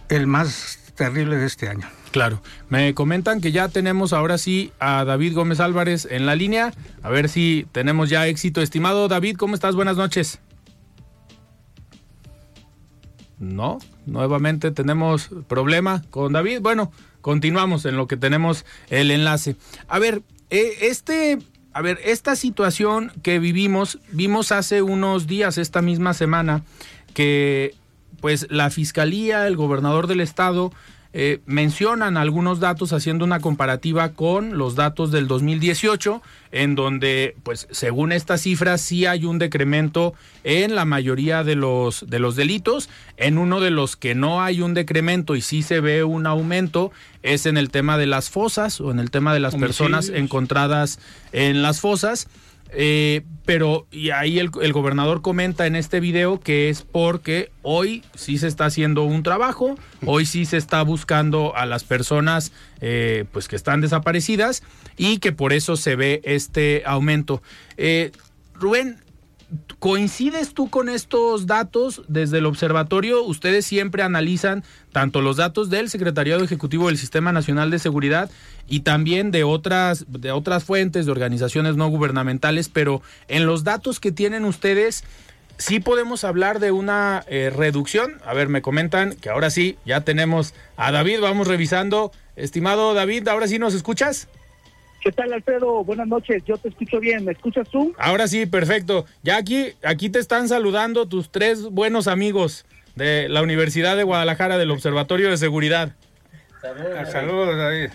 el 0.09 0.25
más 0.25 0.79
terrible 0.95 1.37
de 1.37 1.45
este 1.45 1.69
año. 1.69 1.87
Claro. 2.11 2.41
Me 2.69 2.93
comentan 2.93 3.41
que 3.41 3.51
ya 3.51 3.67
tenemos 3.67 4.13
ahora 4.13 4.37
sí 4.37 4.71
a 4.79 5.03
David 5.05 5.35
Gómez 5.35 5.59
Álvarez 5.59 6.07
en 6.09 6.25
la 6.25 6.35
línea. 6.35 6.73
A 7.03 7.09
ver 7.09 7.29
si 7.29 7.67
tenemos 7.71 8.09
ya 8.09 8.27
éxito. 8.27 8.61
Estimado 8.61 9.07
David, 9.07 9.35
¿cómo 9.37 9.55
estás? 9.55 9.75
Buenas 9.75 9.97
noches. 9.97 10.39
No, 13.37 13.79
nuevamente 14.05 14.71
tenemos 14.71 15.29
problema 15.47 16.03
con 16.09 16.33
David. 16.33 16.61
Bueno, 16.61 16.91
continuamos 17.21 17.85
en 17.85 17.97
lo 17.97 18.07
que 18.07 18.17
tenemos 18.17 18.65
el 18.89 19.11
enlace. 19.11 19.57
A 19.87 19.99
ver, 19.99 20.21
este, 20.49 21.39
a 21.73 21.81
ver, 21.81 21.99
esta 22.05 22.35
situación 22.37 23.11
que 23.23 23.39
vivimos, 23.39 23.99
vimos 24.11 24.53
hace 24.53 24.81
unos 24.81 25.27
días, 25.27 25.57
esta 25.57 25.81
misma 25.81 26.13
semana, 26.13 26.63
que 27.13 27.75
pues 28.19 28.47
la 28.49 28.69
fiscalía, 28.69 29.47
el 29.47 29.55
gobernador 29.55 30.07
del 30.07 30.21
estado, 30.21 30.71
eh, 31.17 31.39
mencionan 31.45 32.17
algunos 32.17 32.59
datos 32.59 32.91
haciendo 32.91 33.23
una 33.23 33.39
comparativa 33.39 34.11
con 34.11 34.57
los 34.57 34.75
datos 34.75 35.11
del 35.13 35.29
2018, 35.29 36.21
en 36.51 36.75
donde, 36.75 37.37
pues, 37.43 37.69
según 37.71 38.11
estas 38.11 38.41
cifras, 38.41 38.81
sí 38.81 39.05
hay 39.05 39.23
un 39.23 39.39
decremento 39.39 40.13
en 40.43 40.75
la 40.75 40.83
mayoría 40.83 41.45
de 41.45 41.55
los, 41.55 42.05
de 42.09 42.19
los 42.19 42.35
delitos. 42.35 42.89
En 43.15 43.37
uno 43.37 43.61
de 43.61 43.71
los 43.71 43.95
que 43.95 44.13
no 44.13 44.41
hay 44.41 44.59
un 44.59 44.73
decremento 44.73 45.37
y 45.37 45.41
sí 45.41 45.63
se 45.63 45.79
ve 45.79 46.03
un 46.03 46.27
aumento 46.27 46.91
es 47.23 47.45
en 47.45 47.55
el 47.55 47.69
tema 47.69 47.97
de 47.97 48.07
las 48.07 48.29
fosas 48.29 48.81
o 48.81 48.91
en 48.91 48.99
el 48.99 49.09
tema 49.09 49.33
de 49.33 49.39
las 49.39 49.55
personas 49.55 50.09
encontradas 50.09 50.99
en 51.31 51.61
las 51.61 51.79
fosas. 51.79 52.27
Eh, 52.77 53.21
pero 53.45 53.87
y 53.91 54.09
ahí 54.09 54.39
el, 54.39 54.49
gobernador 54.49 55.21
comenta 55.21 55.67
en 55.67 55.75
este 55.75 55.99
video 55.99 56.39
que 56.39 56.69
es 56.69 56.81
porque 56.81 57.51
hoy 57.61 58.03
sí 58.15 58.37
se 58.37 58.47
está 58.47 58.65
haciendo 58.65 59.03
un 59.03 59.23
trabajo, 59.23 59.77
hoy 60.05 60.25
sí 60.25 60.45
se 60.45 60.57
está 60.57 60.81
buscando 60.81 61.55
a 61.55 61.65
las 61.65 61.83
personas 61.83 62.51
eh, 62.81 63.25
pues 63.31 63.47
que 63.47 63.55
están 63.55 63.81
desaparecidas 63.81 64.63
y 64.97 65.19
que 65.19 65.31
por 65.31 65.53
eso 65.53 65.77
se 65.77 65.95
ve 65.95 66.21
este 66.25 66.83
aumento. 66.85 67.41
Eh, 67.77 68.11
Rubén, 68.55 68.97
¿Coincides 69.79 70.53
tú 70.53 70.69
con 70.69 70.89
estos 70.89 71.47
datos 71.47 72.01
desde 72.07 72.39
el 72.39 72.45
observatorio? 72.45 73.23
Ustedes 73.23 73.65
siempre 73.65 74.03
analizan 74.03 74.63
tanto 74.91 75.21
los 75.21 75.37
datos 75.37 75.69
del 75.69 75.89
Secretariado 75.89 76.43
Ejecutivo 76.43 76.87
del 76.87 76.97
Sistema 76.97 77.31
Nacional 77.31 77.69
de 77.71 77.79
Seguridad 77.79 78.29
y 78.67 78.81
también 78.81 79.31
de 79.31 79.43
otras, 79.43 80.05
de 80.07 80.31
otras 80.31 80.63
fuentes, 80.63 81.05
de 81.05 81.11
organizaciones 81.11 81.75
no 81.75 81.87
gubernamentales, 81.89 82.69
pero 82.69 83.01
en 83.27 83.45
los 83.45 83.63
datos 83.63 83.99
que 83.99 84.11
tienen 84.11 84.45
ustedes, 84.45 85.03
sí 85.57 85.79
podemos 85.79 86.23
hablar 86.23 86.59
de 86.59 86.71
una 86.71 87.23
eh, 87.27 87.51
reducción. 87.55 88.15
A 88.25 88.33
ver, 88.33 88.49
me 88.49 88.61
comentan 88.61 89.15
que 89.15 89.29
ahora 89.29 89.49
sí, 89.49 89.77
ya 89.85 90.01
tenemos 90.01 90.53
a 90.77 90.91
David, 90.91 91.19
vamos 91.21 91.47
revisando. 91.47 92.11
Estimado 92.35 92.93
David, 92.93 93.27
¿ahora 93.27 93.47
sí 93.47 93.59
nos 93.59 93.73
escuchas? 93.73 94.27
¿Qué 95.05 95.11
tal, 95.11 95.31
Alfredo? 95.33 95.83
Buenas 95.83 96.07
noches, 96.07 96.43
yo 96.45 96.57
te 96.57 96.69
escucho 96.69 96.99
bien. 96.99 97.25
¿Me 97.25 97.33
escuchas 97.33 97.69
tú? 97.69 97.93
Ahora 97.99 98.27
sí, 98.27 98.47
perfecto. 98.47 99.05
Ya 99.21 99.37
aquí, 99.37 99.73
aquí 99.83 100.09
te 100.09 100.17
están 100.17 100.49
saludando 100.49 101.07
tus 101.07 101.29
tres 101.29 101.61
buenos 101.69 102.07
amigos 102.07 102.65
de 102.95 103.29
la 103.29 103.43
Universidad 103.43 103.95
de 103.97 104.01
Guadalajara 104.01 104.57
del 104.57 104.71
Observatorio 104.71 105.29
de 105.29 105.37
Seguridad. 105.37 105.91
Saludos, 106.59 107.11
saludos 107.11 107.55
David. 107.55 107.89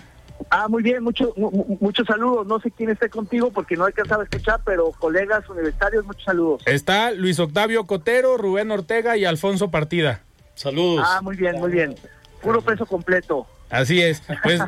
Ah, 0.51 0.69
muy 0.69 0.85
bien, 0.85 1.03
muchos 1.03 1.31
muchos 1.37 2.07
saludos. 2.07 2.47
No 2.47 2.61
sé 2.61 2.71
quién 2.71 2.91
esté 2.91 3.09
contigo 3.09 3.51
porque 3.51 3.75
no 3.75 3.87
alcanzaba 3.87 4.23
a 4.23 4.27
escuchar, 4.27 4.61
pero 4.65 4.93
colegas 4.93 5.49
universitarios, 5.49 6.05
muchos 6.05 6.23
saludos. 6.23 6.63
Está 6.65 7.11
Luis 7.11 7.41
Octavio 7.41 7.89
Cotero, 7.89 8.37
Rubén 8.37 8.71
Ortega 8.71 9.17
y 9.17 9.25
Alfonso 9.25 9.73
Partida. 9.73 10.23
Saludos. 10.55 11.05
Ah, 11.11 11.21
muy 11.23 11.35
bien, 11.35 11.59
muy 11.59 11.73
bien. 11.73 11.97
Puro 12.41 12.63
peso 12.63 12.87
completo. 12.87 13.49
Así 13.71 14.03
es. 14.03 14.23
Pues 14.43 14.61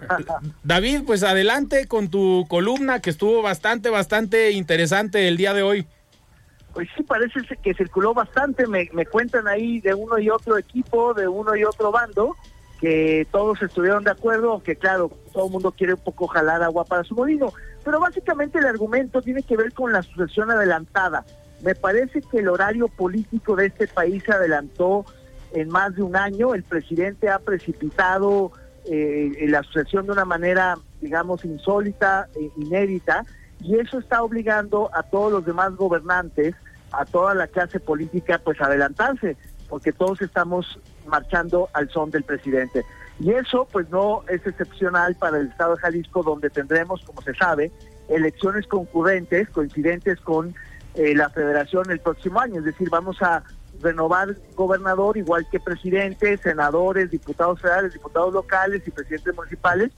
David, 0.62 1.02
pues 1.04 1.22
adelante 1.24 1.86
con 1.86 2.08
tu 2.08 2.46
columna 2.48 3.00
que 3.00 3.10
estuvo 3.10 3.42
bastante, 3.42 3.90
bastante 3.90 4.52
interesante 4.52 5.26
el 5.28 5.36
día 5.36 5.52
de 5.52 5.62
hoy. 5.62 5.86
Pues 6.72 6.88
sí, 6.96 7.02
parece 7.02 7.40
que 7.62 7.74
circuló 7.74 8.14
bastante. 8.14 8.66
Me, 8.66 8.88
me 8.92 9.04
cuentan 9.04 9.48
ahí 9.48 9.80
de 9.80 9.92
uno 9.92 10.18
y 10.18 10.30
otro 10.30 10.56
equipo, 10.56 11.14
de 11.14 11.28
uno 11.28 11.54
y 11.56 11.64
otro 11.64 11.90
bando, 11.90 12.36
que 12.80 13.26
todos 13.30 13.60
estuvieron 13.60 14.04
de 14.04 14.12
acuerdo, 14.12 14.62
que 14.62 14.76
claro, 14.76 15.10
todo 15.32 15.46
el 15.46 15.52
mundo 15.52 15.72
quiere 15.72 15.94
un 15.94 16.00
poco 16.00 16.28
jalar 16.28 16.62
agua 16.62 16.84
para 16.84 17.04
su 17.04 17.14
molino. 17.14 17.52
Pero 17.84 18.00
básicamente 18.00 18.58
el 18.58 18.66
argumento 18.66 19.20
tiene 19.20 19.42
que 19.42 19.56
ver 19.56 19.72
con 19.72 19.92
la 19.92 20.02
sucesión 20.02 20.50
adelantada. 20.50 21.24
Me 21.62 21.74
parece 21.74 22.22
que 22.22 22.38
el 22.38 22.48
horario 22.48 22.88
político 22.88 23.56
de 23.56 23.66
este 23.66 23.86
país 23.88 24.22
se 24.24 24.32
adelantó 24.32 25.04
en 25.52 25.68
más 25.68 25.94
de 25.94 26.02
un 26.02 26.16
año. 26.16 26.54
El 26.54 26.62
presidente 26.62 27.28
ha 27.28 27.38
precipitado 27.38 28.52
eh, 28.86 29.32
la 29.48 29.62
sucesión 29.62 30.06
de 30.06 30.12
una 30.12 30.24
manera, 30.24 30.76
digamos, 31.00 31.44
insólita, 31.44 32.28
e 32.34 32.50
inédita, 32.56 33.24
y 33.60 33.78
eso 33.78 33.98
está 33.98 34.22
obligando 34.22 34.90
a 34.92 35.02
todos 35.02 35.32
los 35.32 35.44
demás 35.44 35.74
gobernantes, 35.76 36.54
a 36.90 37.04
toda 37.04 37.34
la 37.34 37.46
clase 37.46 37.80
política, 37.80 38.40
pues 38.42 38.60
adelantarse, 38.60 39.36
porque 39.68 39.92
todos 39.92 40.20
estamos 40.20 40.78
marchando 41.06 41.68
al 41.72 41.88
son 41.90 42.10
del 42.10 42.24
presidente. 42.24 42.84
Y 43.20 43.30
eso, 43.30 43.68
pues 43.70 43.88
no 43.90 44.24
es 44.28 44.44
excepcional 44.46 45.14
para 45.14 45.38
el 45.38 45.48
estado 45.48 45.76
de 45.76 45.80
Jalisco, 45.80 46.22
donde 46.22 46.50
tendremos, 46.50 47.02
como 47.04 47.22
se 47.22 47.34
sabe, 47.34 47.70
elecciones 48.08 48.66
concurrentes, 48.66 49.48
coincidentes 49.50 50.20
con 50.20 50.54
eh, 50.94 51.14
la 51.14 51.30
federación 51.30 51.90
el 51.90 52.00
próximo 52.00 52.40
año, 52.40 52.58
es 52.58 52.64
decir, 52.64 52.90
vamos 52.90 53.22
a 53.22 53.42
renovar 53.82 54.36
gobernador 54.54 55.16
igual 55.16 55.46
que 55.50 55.60
presidente, 55.60 56.36
senadores, 56.38 57.10
diputados 57.10 57.60
federales, 57.60 57.92
diputados 57.92 58.32
locales 58.32 58.82
y 58.86 58.90
presidentes 58.90 59.34
municipales 59.34 59.90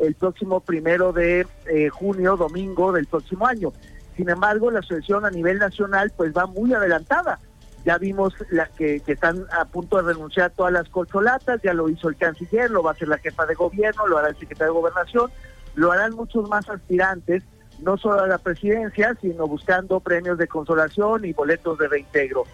el 0.00 0.14
próximo 0.14 0.60
primero 0.60 1.12
de 1.12 1.46
eh, 1.66 1.88
junio, 1.90 2.36
domingo 2.36 2.92
del 2.92 3.06
próximo 3.06 3.46
año. 3.46 3.72
Sin 4.16 4.28
embargo, 4.28 4.70
la 4.70 4.82
sucesión 4.82 5.24
a 5.24 5.30
nivel 5.30 5.58
nacional 5.58 6.12
pues 6.16 6.32
va 6.36 6.46
muy 6.46 6.72
adelantada. 6.74 7.38
Ya 7.84 7.98
vimos 7.98 8.34
la 8.50 8.66
que, 8.66 9.00
que 9.00 9.12
están 9.12 9.44
a 9.50 9.64
punto 9.64 9.96
de 9.96 10.12
renunciar 10.12 10.52
todas 10.52 10.72
las 10.72 10.88
colcholatas, 10.88 11.60
ya 11.62 11.74
lo 11.74 11.88
hizo 11.88 12.08
el 12.08 12.16
canciller, 12.16 12.70
lo 12.70 12.82
va 12.82 12.90
a 12.90 12.94
hacer 12.94 13.08
la 13.08 13.18
jefa 13.18 13.44
de 13.46 13.54
gobierno, 13.54 14.06
lo 14.06 14.18
hará 14.18 14.28
el 14.28 14.36
secretario 14.36 14.72
de 14.72 14.80
gobernación, 14.80 15.30
lo 15.74 15.90
harán 15.90 16.14
muchos 16.14 16.48
más 16.48 16.68
aspirantes, 16.68 17.42
no 17.80 17.96
solo 17.96 18.20
a 18.20 18.28
la 18.28 18.38
presidencia, 18.38 19.16
sino 19.20 19.48
buscando 19.48 19.98
premios 19.98 20.38
de 20.38 20.46
consolación 20.46 21.24
y 21.24 21.32
boletos 21.32 21.78
de 21.78 21.88
reintegro. 21.88 22.44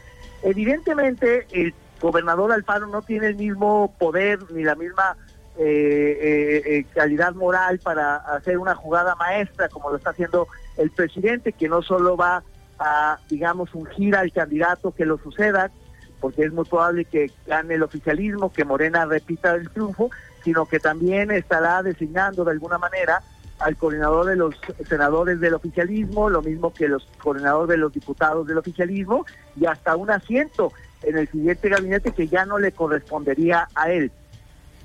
Evidentemente, 0.43 1.47
el 1.53 1.75
gobernador 2.01 2.53
Alfaro 2.53 2.87
no 2.87 3.03
tiene 3.03 3.29
el 3.29 3.37
mismo 3.37 3.95
poder 3.99 4.39
ni 4.53 4.63
la 4.63 4.75
misma 4.75 5.17
eh, 5.59 6.19
eh, 6.21 6.63
eh, 6.67 6.85
calidad 6.95 7.35
moral 7.35 7.81
para 7.81 8.17
hacer 8.17 8.59
una 8.59 8.77
jugada 8.77 9.17
maestra 9.17 9.69
como 9.69 9.91
lo 9.91 9.97
está 9.97 10.11
haciendo 10.11 10.47
el 10.77 10.91
presidente, 10.91 11.53
que 11.53 11.69
no 11.69 11.83
solo 11.83 12.17
va 12.17 12.45
a, 12.79 13.19
digamos, 13.29 13.75
ungir 13.75 14.15
al 14.15 14.33
candidato 14.33 14.93
que 14.93 15.05
lo 15.05 15.19
suceda, 15.19 15.73
porque 16.21 16.45
es 16.45 16.53
muy 16.53 16.65
probable 16.65 17.05
que 17.05 17.33
gane 17.47 17.75
el 17.75 17.83
oficialismo, 17.83 18.53
que 18.53 18.65
Morena 18.65 19.05
repita 19.05 19.53
el 19.55 19.69
triunfo, 19.71 20.11
sino 20.45 20.67
que 20.67 20.79
también 20.79 21.33
estará 21.33 21.83
designando 21.83 22.45
de 22.45 22.53
alguna 22.53 22.79
manera 22.79 23.21
al 23.59 23.77
coordinador 23.77 24.27
de 24.27 24.37
los 24.37 24.55
senadores 24.89 25.41
del 25.41 25.55
oficialismo, 25.55 26.31
lo 26.31 26.43
mismo 26.43 26.73
que 26.73 26.89
los 26.89 27.07
coordinadores 27.23 27.69
de 27.69 27.77
los 27.77 27.93
diputados 27.93 28.47
del 28.47 28.59
oficialismo, 28.59 29.27
y 29.57 29.67
hasta 29.67 29.97
un 29.97 30.11
asiento 30.11 30.73
en 31.03 31.19
el 31.19 31.29
siguiente 31.29 31.69
gabinete 31.69 32.13
que 32.13 32.29
ya 32.29 32.45
no 32.45 32.59
le 32.59 32.73
correspondería 32.73 33.69
a 33.75 33.91
él. 33.91 34.11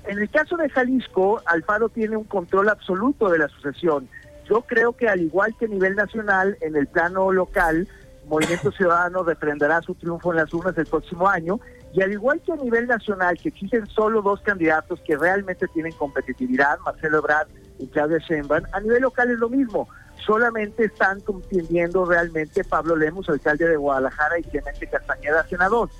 En 0.06 0.18
el 0.18 0.28
caso 0.28 0.56
de 0.56 0.68
Jalisco, 0.68 1.40
Alfaro 1.46 1.88
tiene 1.88 2.16
un 2.16 2.24
control 2.24 2.68
absoluto 2.68 3.28
de 3.30 3.38
la 3.38 3.48
sucesión. 3.48 4.08
Yo 4.48 4.62
creo 4.62 4.92
que 4.92 5.08
al 5.08 5.20
igual 5.20 5.54
que 5.58 5.64
a 5.64 5.68
nivel 5.68 5.94
nacional, 5.94 6.58
en 6.60 6.76
el 6.76 6.86
plano 6.86 7.32
local, 7.32 7.88
Movimiento 8.26 8.72
Ciudadano 8.72 9.22
reprenderá 9.22 9.80
su 9.82 9.94
triunfo 9.94 10.32
en 10.32 10.38
las 10.38 10.52
urnas 10.52 10.76
el 10.76 10.86
próximo 10.86 11.28
año, 11.28 11.60
y 11.94 12.02
al 12.02 12.12
igual 12.12 12.40
que 12.44 12.52
a 12.52 12.56
nivel 12.56 12.86
nacional, 12.86 13.38
que 13.38 13.50
existen 13.50 13.86
solo 13.86 14.20
dos 14.20 14.40
candidatos 14.40 15.00
que 15.06 15.16
realmente 15.16 15.68
tienen 15.68 15.92
competitividad, 15.92 16.78
Marcelo 16.80 17.18
Ebrard 17.18 17.48
y 17.78 17.86
Claudia 17.88 18.18
Sheinbaum, 18.18 18.64
a 18.72 18.80
nivel 18.80 19.02
local 19.02 19.30
es 19.30 19.38
lo 19.38 19.48
mismo. 19.48 19.88
Solamente 20.24 20.84
están 20.84 21.20
contendiendo 21.20 22.04
realmente 22.04 22.64
Pablo 22.64 22.96
Lemos, 22.96 23.28
alcalde 23.28 23.68
de 23.68 23.76
Guadalajara, 23.76 24.38
y 24.38 24.42
Clemente 24.42 24.86
Castañeda, 24.86 25.46
senador. 25.48 25.90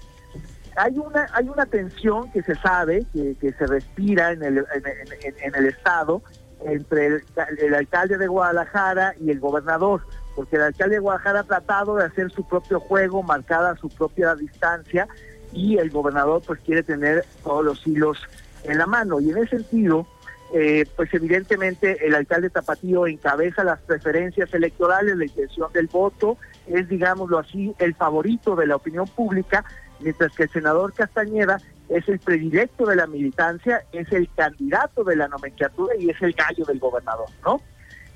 Hay 0.76 0.96
una, 0.98 1.26
hay 1.32 1.48
una 1.48 1.66
tensión 1.66 2.30
que 2.32 2.42
se 2.42 2.54
sabe, 2.56 3.06
que, 3.12 3.54
se 3.58 3.66
respira 3.66 4.32
en 4.32 4.42
el, 4.42 4.58
en 4.58 5.54
el 5.54 5.66
Estado, 5.66 6.22
entre 6.64 7.06
el, 7.06 7.24
el, 7.58 7.74
alcalde 7.74 8.18
de 8.18 8.26
Guadalajara 8.26 9.14
y 9.20 9.30
el 9.30 9.40
gobernador, 9.40 10.02
porque 10.34 10.56
el 10.56 10.62
alcalde 10.62 10.96
de 10.96 11.00
Guadalajara 11.00 11.40
ha 11.40 11.44
tratado 11.44 11.96
de 11.96 12.04
hacer 12.04 12.30
su 12.30 12.46
propio 12.48 12.80
juego, 12.80 13.22
marcada 13.22 13.76
su 13.76 13.88
propia 13.88 14.34
distancia, 14.34 15.06
y 15.52 15.78
el 15.78 15.90
gobernador 15.90 16.42
pues 16.44 16.60
quiere 16.60 16.82
tener 16.82 17.24
todos 17.44 17.64
los 17.64 17.86
hilos 17.86 18.18
en 18.64 18.78
la 18.78 18.86
mano. 18.86 19.20
Y 19.20 19.30
en 19.30 19.38
ese 19.38 19.58
sentido, 19.58 20.06
eh, 20.56 20.86
pues 20.94 21.12
evidentemente 21.12 22.06
el 22.06 22.14
alcalde 22.14 22.48
Tapatío 22.48 23.08
encabeza 23.08 23.64
las 23.64 23.80
preferencias 23.80 24.54
electorales, 24.54 25.16
la 25.16 25.24
intención 25.24 25.72
del 25.72 25.88
voto, 25.88 26.38
es 26.68 26.88
digámoslo 26.88 27.40
así, 27.40 27.74
el 27.80 27.96
favorito 27.96 28.54
de 28.54 28.68
la 28.68 28.76
opinión 28.76 29.08
pública, 29.08 29.64
mientras 29.98 30.32
que 30.32 30.44
el 30.44 30.50
senador 30.50 30.92
Castañeda 30.92 31.60
es 31.88 32.08
el 32.08 32.20
predilecto 32.20 32.86
de 32.86 32.94
la 32.94 33.08
militancia, 33.08 33.82
es 33.90 34.12
el 34.12 34.32
candidato 34.32 35.02
de 35.02 35.16
la 35.16 35.26
nomenclatura 35.26 35.96
y 35.96 36.10
es 36.10 36.22
el 36.22 36.34
gallo 36.34 36.64
del 36.64 36.78
gobernador, 36.78 37.26
¿no? 37.44 37.60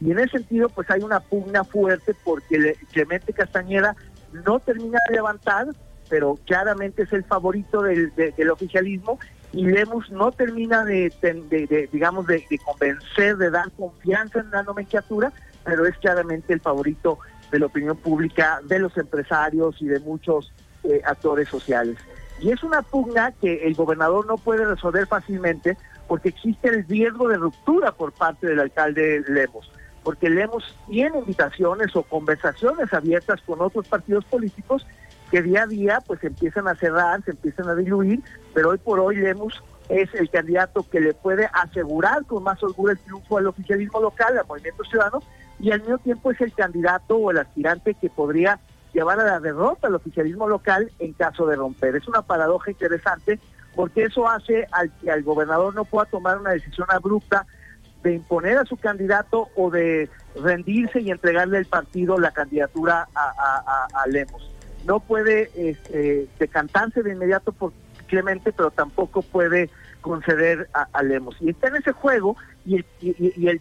Y 0.00 0.12
en 0.12 0.20
ese 0.20 0.38
sentido, 0.38 0.68
pues 0.68 0.88
hay 0.92 1.00
una 1.00 1.18
pugna 1.18 1.64
fuerte 1.64 2.14
porque 2.22 2.76
Clemente 2.92 3.32
Castañeda 3.32 3.96
no 4.32 4.60
termina 4.60 5.00
de 5.08 5.16
levantar, 5.16 5.66
pero 6.08 6.38
claramente 6.46 7.02
es 7.02 7.12
el 7.12 7.24
favorito 7.24 7.82
del, 7.82 8.14
del 8.14 8.50
oficialismo 8.50 9.18
y 9.52 9.64
Lemus 9.64 10.10
no 10.10 10.30
termina 10.30 10.84
de, 10.84 11.88
digamos, 11.92 12.26
de, 12.26 12.44
convencer, 12.64 13.36
de 13.36 13.50
dar 13.50 13.70
confianza 13.72 14.40
en 14.40 14.50
la 14.50 14.62
nomenclatura, 14.62 15.32
pero 15.64 15.86
es 15.86 15.96
claramente 15.98 16.52
el 16.52 16.60
favorito 16.60 17.18
de 17.50 17.58
la 17.58 17.66
opinión 17.66 17.96
pública, 17.96 18.60
de 18.64 18.78
los 18.78 18.96
empresarios 18.98 19.80
y 19.80 19.86
de 19.86 20.00
muchos 20.00 20.52
eh, 20.84 21.00
actores 21.04 21.48
sociales. 21.48 21.96
Y 22.40 22.50
es 22.50 22.62
una 22.62 22.82
pugna 22.82 23.32
que 23.32 23.66
el 23.66 23.74
gobernador 23.74 24.26
no 24.26 24.36
puede 24.36 24.64
resolver 24.64 25.06
fácilmente 25.06 25.76
porque 26.06 26.28
existe 26.28 26.68
el 26.68 26.86
riesgo 26.86 27.28
de 27.28 27.36
ruptura 27.36 27.92
por 27.92 28.12
parte 28.12 28.46
del 28.46 28.60
alcalde 28.60 29.24
Lemos, 29.28 29.70
porque 30.04 30.30
Lemos 30.30 30.76
tiene 30.88 31.18
invitaciones 31.18 31.96
o 31.96 32.02
conversaciones 32.02 32.92
abiertas 32.92 33.40
con 33.42 33.60
otros 33.60 33.88
partidos 33.88 34.24
políticos 34.26 34.86
que 35.30 35.42
día 35.42 35.62
a 35.62 35.66
día 35.66 36.02
pues 36.06 36.22
empiezan 36.24 36.68
a 36.68 36.74
cerrar, 36.74 37.22
se 37.24 37.32
empiezan 37.32 37.68
a 37.68 37.74
diluir, 37.74 38.20
pero 38.54 38.70
hoy 38.70 38.78
por 38.78 39.00
hoy 39.00 39.16
Lemos 39.16 39.62
es 39.88 40.12
el 40.14 40.28
candidato 40.30 40.86
que 40.90 41.00
le 41.00 41.14
puede 41.14 41.48
asegurar 41.52 42.24
con 42.26 42.42
más 42.42 42.62
orgullo 42.62 42.92
el 42.92 42.98
triunfo 42.98 43.38
al 43.38 43.46
oficialismo 43.46 44.00
local, 44.00 44.38
al 44.38 44.46
movimiento 44.46 44.84
ciudadano, 44.84 45.22
y 45.58 45.70
al 45.70 45.80
mismo 45.80 45.98
tiempo 45.98 46.30
es 46.30 46.40
el 46.40 46.52
candidato 46.52 47.16
o 47.16 47.30
el 47.30 47.38
aspirante 47.38 47.94
que 47.94 48.10
podría 48.10 48.60
llevar 48.92 49.18
a 49.20 49.24
la 49.24 49.40
derrota 49.40 49.88
al 49.88 49.94
oficialismo 49.94 50.48
local 50.48 50.90
en 50.98 51.12
caso 51.14 51.46
de 51.46 51.56
romper. 51.56 51.96
Es 51.96 52.06
una 52.08 52.22
paradoja 52.22 52.70
interesante 52.70 53.38
porque 53.74 54.04
eso 54.04 54.28
hace 54.28 54.66
al 54.72 54.90
que 54.98 55.10
al 55.10 55.22
gobernador 55.22 55.74
no 55.74 55.84
pueda 55.84 56.06
tomar 56.06 56.38
una 56.38 56.50
decisión 56.50 56.86
abrupta 56.90 57.46
de 58.02 58.14
imponer 58.14 58.58
a 58.58 58.64
su 58.64 58.76
candidato 58.76 59.48
o 59.56 59.70
de 59.70 60.08
rendirse 60.40 61.00
y 61.00 61.10
entregarle 61.10 61.58
el 61.58 61.66
partido 61.66 62.18
la 62.18 62.30
candidatura 62.30 63.08
a 63.14 64.06
Lemos 64.06 64.57
no 64.88 65.00
puede 65.00 65.50
este, 65.54 66.26
decantarse 66.38 67.02
de 67.02 67.12
inmediato 67.12 67.52
por 67.52 67.72
Clemente, 68.06 68.52
pero 68.52 68.70
tampoco 68.70 69.20
puede 69.20 69.68
conceder 70.00 70.70
a, 70.72 71.02
Lemos. 71.02 71.36
Y 71.40 71.50
está 71.50 71.68
en 71.68 71.76
ese 71.76 71.92
juego 71.92 72.36
y 72.64 72.76
el, 72.76 72.86
y, 73.00 73.48
el, 73.48 73.60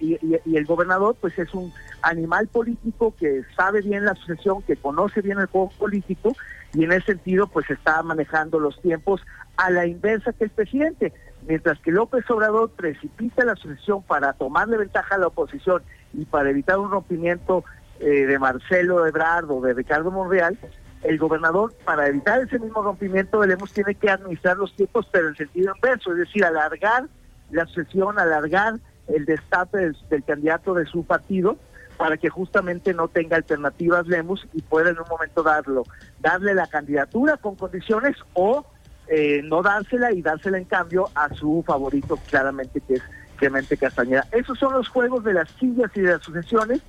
y, 0.00 0.56
el, 0.56 0.64
gobernador 0.64 1.16
pues 1.20 1.38
es 1.38 1.52
un 1.52 1.70
animal 2.00 2.46
político 2.46 3.14
que 3.18 3.42
sabe 3.54 3.82
bien 3.82 4.06
la 4.06 4.14
sucesión, 4.14 4.62
que 4.62 4.76
conoce 4.76 5.20
bien 5.20 5.38
el 5.38 5.46
juego 5.46 5.70
político 5.78 6.34
y 6.72 6.84
en 6.84 6.92
ese 6.92 7.06
sentido 7.12 7.46
pues 7.46 7.68
está 7.68 8.02
manejando 8.02 8.58
los 8.58 8.80
tiempos 8.80 9.20
a 9.58 9.68
la 9.68 9.84
inversa 9.86 10.32
que 10.32 10.44
el 10.44 10.50
presidente. 10.50 11.12
Mientras 11.46 11.78
que 11.80 11.90
López 11.90 12.24
Obrador 12.30 12.70
precipita 12.70 13.44
la 13.44 13.56
sucesión 13.56 14.02
para 14.02 14.32
tomarle 14.32 14.78
ventaja 14.78 15.16
a 15.16 15.18
la 15.18 15.26
oposición 15.26 15.82
y 16.14 16.24
para 16.24 16.48
evitar 16.48 16.78
un 16.78 16.90
rompimiento 16.90 17.64
eh, 18.00 18.26
de 18.26 18.38
Marcelo 18.38 19.06
Ebrard 19.06 19.50
o 19.50 19.60
de 19.60 19.74
Ricardo 19.74 20.10
Monreal, 20.10 20.58
el 21.04 21.18
gobernador, 21.18 21.74
para 21.84 22.08
evitar 22.08 22.40
ese 22.40 22.58
mismo 22.58 22.82
rompimiento 22.82 23.40
de 23.40 23.48
Lemos, 23.48 23.72
tiene 23.72 23.94
que 23.94 24.10
administrar 24.10 24.56
los 24.56 24.74
tiempos, 24.74 25.06
pero 25.12 25.28
en 25.28 25.36
sentido 25.36 25.74
inverso, 25.76 26.12
es 26.12 26.18
decir, 26.18 26.44
alargar 26.44 27.04
la 27.50 27.66
sesión, 27.66 28.18
alargar 28.18 28.74
el 29.08 29.24
destape 29.26 29.92
del, 30.08 30.24
candidato 30.24 30.74
de 30.74 30.86
su 30.86 31.04
partido 31.04 31.58
para 31.98 32.16
que 32.16 32.30
justamente 32.30 32.92
no 32.94 33.08
tenga 33.08 33.36
alternativas 33.36 34.06
Lemos 34.06 34.46
y 34.52 34.62
pueda 34.62 34.90
en 34.90 34.98
un 34.98 35.04
momento 35.08 35.42
darlo, 35.42 35.84
darle 36.20 36.54
la 36.54 36.66
candidatura 36.66 37.36
con 37.36 37.54
condiciones 37.54 38.16
o 38.32 38.64
eh, 39.06 39.42
no 39.44 39.62
dársela 39.62 40.10
y 40.12 40.22
dársela 40.22 40.58
en 40.58 40.64
cambio 40.64 41.10
a 41.14 41.32
su 41.34 41.62
favorito 41.66 42.18
claramente 42.28 42.80
que 42.80 42.94
es 42.94 43.02
Clemente 43.36 43.76
Castañeda. 43.76 44.26
Esos 44.32 44.58
son 44.58 44.72
los 44.72 44.88
juegos 44.88 45.22
de 45.24 45.34
las 45.34 45.50
sillas 45.50 45.90
y 45.94 46.00
de 46.00 46.12
las 46.12 46.22
sucesiones 46.22 46.80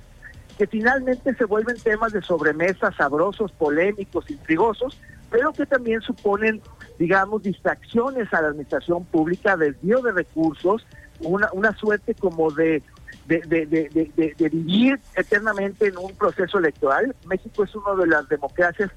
que 0.58 0.66
finalmente 0.66 1.34
se 1.34 1.44
vuelven 1.44 1.76
temas 1.76 2.12
de 2.12 2.22
sobremesa 2.22 2.92
sabrosos, 2.92 3.52
polémicos, 3.52 4.30
intrigosos, 4.30 4.98
pero 5.30 5.52
que 5.52 5.66
también 5.66 6.00
suponen, 6.00 6.62
digamos, 6.98 7.42
distracciones 7.42 8.32
a 8.32 8.42
la 8.42 8.48
administración 8.48 9.04
pública, 9.04 9.56
desvío 9.56 10.00
de 10.00 10.12
recursos, 10.12 10.86
una, 11.20 11.76
suerte 11.76 12.14
como 12.14 12.50
de 12.50 12.82
de, 13.26 13.40
de, 13.40 13.66
de, 13.66 14.34
de, 14.38 14.48
vivir 14.48 15.00
eternamente 15.16 15.88
en 15.88 15.98
un 15.98 16.14
proceso 16.14 16.58
electoral. 16.58 17.12
México 17.26 17.64
es 17.64 17.74
una 17.74 18.00
de 18.00 18.06
las 18.06 18.28
democracias 18.28 18.88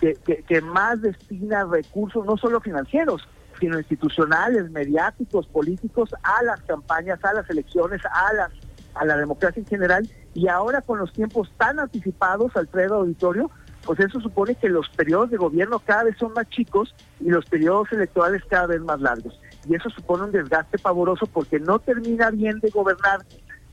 que, 0.00 0.14
que, 0.14 0.60
más 0.62 1.02
destina 1.02 1.64
recursos, 1.64 2.24
no 2.24 2.38
solo 2.38 2.60
financieros, 2.60 3.28
sino 3.60 3.78
institucionales, 3.78 4.70
mediáticos, 4.70 5.46
políticos, 5.46 6.08
a 6.22 6.42
las 6.42 6.62
campañas, 6.62 7.22
a 7.22 7.34
las 7.34 7.50
elecciones, 7.50 8.00
a, 8.10 8.32
las, 8.32 8.50
a 8.98 9.04
la 9.04 9.16
democracia 9.16 9.60
en 9.60 9.66
general, 9.66 10.08
y 10.34 10.48
ahora 10.48 10.82
con 10.82 10.98
los 10.98 11.12
tiempos 11.12 11.50
tan 11.56 11.78
anticipados, 11.78 12.56
Alfredo 12.56 12.96
Auditorio, 12.96 13.50
pues 13.84 14.00
eso 14.00 14.20
supone 14.20 14.56
que 14.56 14.68
los 14.68 14.88
periodos 14.90 15.30
de 15.30 15.36
gobierno 15.36 15.78
cada 15.78 16.04
vez 16.04 16.16
son 16.18 16.32
más 16.32 16.48
chicos 16.48 16.94
y 17.20 17.30
los 17.30 17.46
periodos 17.46 17.92
electorales 17.92 18.42
cada 18.48 18.66
vez 18.66 18.80
más 18.80 19.00
largos. 19.00 19.40
Y 19.68 19.74
eso 19.76 19.88
supone 19.90 20.24
un 20.24 20.32
desgaste 20.32 20.78
pavoroso 20.78 21.26
porque 21.26 21.60
no 21.60 21.78
termina 21.78 22.30
bien 22.30 22.58
de 22.60 22.70
gobernar 22.70 23.24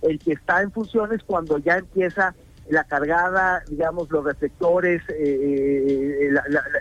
el 0.03 0.19
que 0.19 0.33
está 0.33 0.61
en 0.61 0.71
funciones 0.71 1.21
cuando 1.25 1.57
ya 1.57 1.77
empieza 1.77 2.35
la 2.69 2.83
cargada, 2.83 3.63
digamos, 3.67 4.09
los 4.09 4.23
reflectores, 4.23 5.01
eh, 5.09 6.29
eh, 6.29 6.29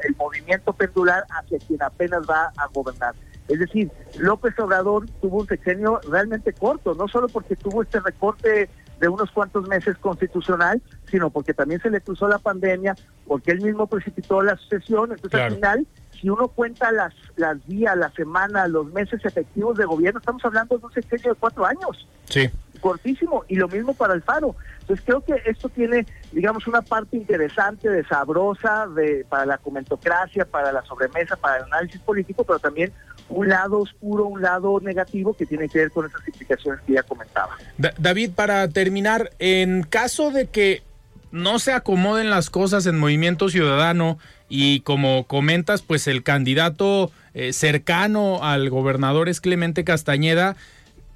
el 0.04 0.16
movimiento 0.16 0.72
pendular 0.72 1.24
hacia 1.30 1.58
quien 1.58 1.82
apenas 1.82 2.22
va 2.28 2.52
a 2.56 2.66
gobernar. 2.68 3.14
Es 3.52 3.58
decir, 3.58 3.90
López 4.18 4.58
Obrador 4.58 5.06
tuvo 5.20 5.40
un 5.40 5.46
sexenio 5.46 6.00
realmente 6.08 6.54
corto, 6.54 6.94
no 6.94 7.06
solo 7.06 7.28
porque 7.28 7.54
tuvo 7.54 7.82
este 7.82 8.00
recorte 8.00 8.70
de 8.98 9.08
unos 9.08 9.30
cuantos 9.30 9.68
meses 9.68 9.98
constitucional, 9.98 10.80
sino 11.10 11.28
porque 11.28 11.52
también 11.52 11.82
se 11.82 11.90
le 11.90 12.00
cruzó 12.00 12.28
la 12.28 12.38
pandemia, 12.38 12.94
porque 13.26 13.50
él 13.50 13.60
mismo 13.60 13.86
precipitó 13.88 14.40
la 14.40 14.56
sucesión. 14.56 15.12
Entonces, 15.12 15.38
al 15.38 15.54
final, 15.54 15.86
si 16.18 16.30
uno 16.30 16.48
cuenta 16.48 16.90
las, 16.92 17.12
las 17.36 17.62
días, 17.66 17.94
las 17.94 18.14
semanas, 18.14 18.70
los 18.70 18.90
meses 18.92 19.20
efectivos 19.22 19.76
de 19.76 19.84
gobierno, 19.84 20.20
estamos 20.20 20.42
hablando 20.46 20.78
de 20.78 20.86
un 20.86 20.92
sexenio 20.92 21.34
de 21.34 21.38
cuatro 21.38 21.66
años. 21.66 22.08
Sí. 22.24 22.48
Cortísimo. 22.80 23.44
Y 23.48 23.56
lo 23.56 23.68
mismo 23.68 23.92
para 23.92 24.14
el 24.14 24.22
Faro. 24.22 24.56
Entonces, 24.80 25.04
creo 25.04 25.20
que 25.20 25.34
esto 25.44 25.68
tiene, 25.68 26.06
digamos, 26.30 26.66
una 26.66 26.80
parte 26.80 27.16
interesante, 27.16 27.90
de 27.90 28.04
sabrosa, 28.04 28.86
de, 28.86 29.26
para 29.28 29.44
la 29.44 29.58
comentocracia, 29.58 30.44
para 30.44 30.72
la 30.72 30.82
sobremesa, 30.82 31.36
para 31.36 31.58
el 31.58 31.64
análisis 31.64 32.00
político, 32.00 32.44
pero 32.44 32.58
también 32.58 32.92
un 33.28 33.48
lado 33.48 33.78
oscuro, 33.78 34.26
un 34.26 34.42
lado 34.42 34.80
negativo 34.80 35.34
que 35.34 35.46
tiene 35.46 35.68
que 35.68 35.80
ver 35.80 35.90
con 35.90 36.06
esas 36.06 36.26
implicaciones 36.26 36.80
que 36.86 36.94
ya 36.94 37.02
comentaba. 37.02 37.56
David, 37.98 38.32
para 38.34 38.68
terminar, 38.68 39.30
en 39.38 39.82
caso 39.82 40.30
de 40.30 40.46
que 40.46 40.82
no 41.30 41.58
se 41.58 41.72
acomoden 41.72 42.30
las 42.30 42.50
cosas 42.50 42.86
en 42.86 42.98
Movimiento 42.98 43.48
Ciudadano 43.48 44.18
y 44.48 44.80
como 44.80 45.24
comentas, 45.26 45.82
pues 45.82 46.06
el 46.06 46.22
candidato 46.22 47.10
eh, 47.34 47.52
cercano 47.52 48.44
al 48.44 48.68
gobernador 48.68 49.28
es 49.28 49.40
Clemente 49.40 49.82
Castañeda 49.82 50.56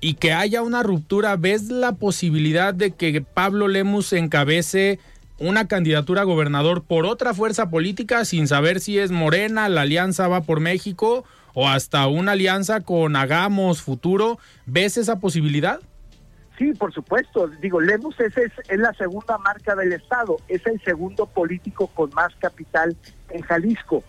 y 0.01 0.15
que 0.15 0.33
haya 0.33 0.63
una 0.63 0.83
ruptura, 0.83 1.37
¿ves 1.37 1.69
la 1.69 1.93
posibilidad 1.93 2.73
de 2.73 2.93
que 2.93 3.21
Pablo 3.21 3.69
Lemus 3.69 4.13
encabece 4.13 4.99
una 5.39 5.69
candidatura 5.69 6.23
a 6.23 6.25
gobernador 6.25 6.83
por 6.83 7.05
otra 7.05 7.35
fuerza 7.35 7.69
política 7.69 8.25
sin 8.25 8.49
saber 8.49 8.81
si 8.81 8.99
es 8.99 9.11
Morena, 9.11 9.69
la 9.69 9.83
Alianza 9.83 10.29
va 10.29 10.43
por 10.43 10.61
México 10.61 11.25
o 11.59 11.67
hasta 11.67 12.07
una 12.07 12.33
alianza 12.33 12.83
con 12.83 13.17
Hagamos 13.17 13.81
Futuro. 13.81 14.39
¿Ves 14.67 14.99
esa 14.99 15.21
posibilidad? 15.21 15.81
Sí, 16.59 16.75
por 16.75 16.93
supuesto. 16.93 17.49
Digo, 17.63 17.81
Lemus 17.81 18.21
es, 18.21 18.37
es, 18.37 18.79
la 18.79 18.93
segunda 18.93 19.39
marca 19.39 19.75
del 19.75 19.95
Estado, 19.95 20.37
es 20.49 20.67
el 20.67 20.79
segundo 20.83 21.25
político 21.25 21.87
con 21.87 22.11
más 22.11 22.35
capital 22.37 22.95
en 23.31 23.41
Jalisco. 23.41 24.05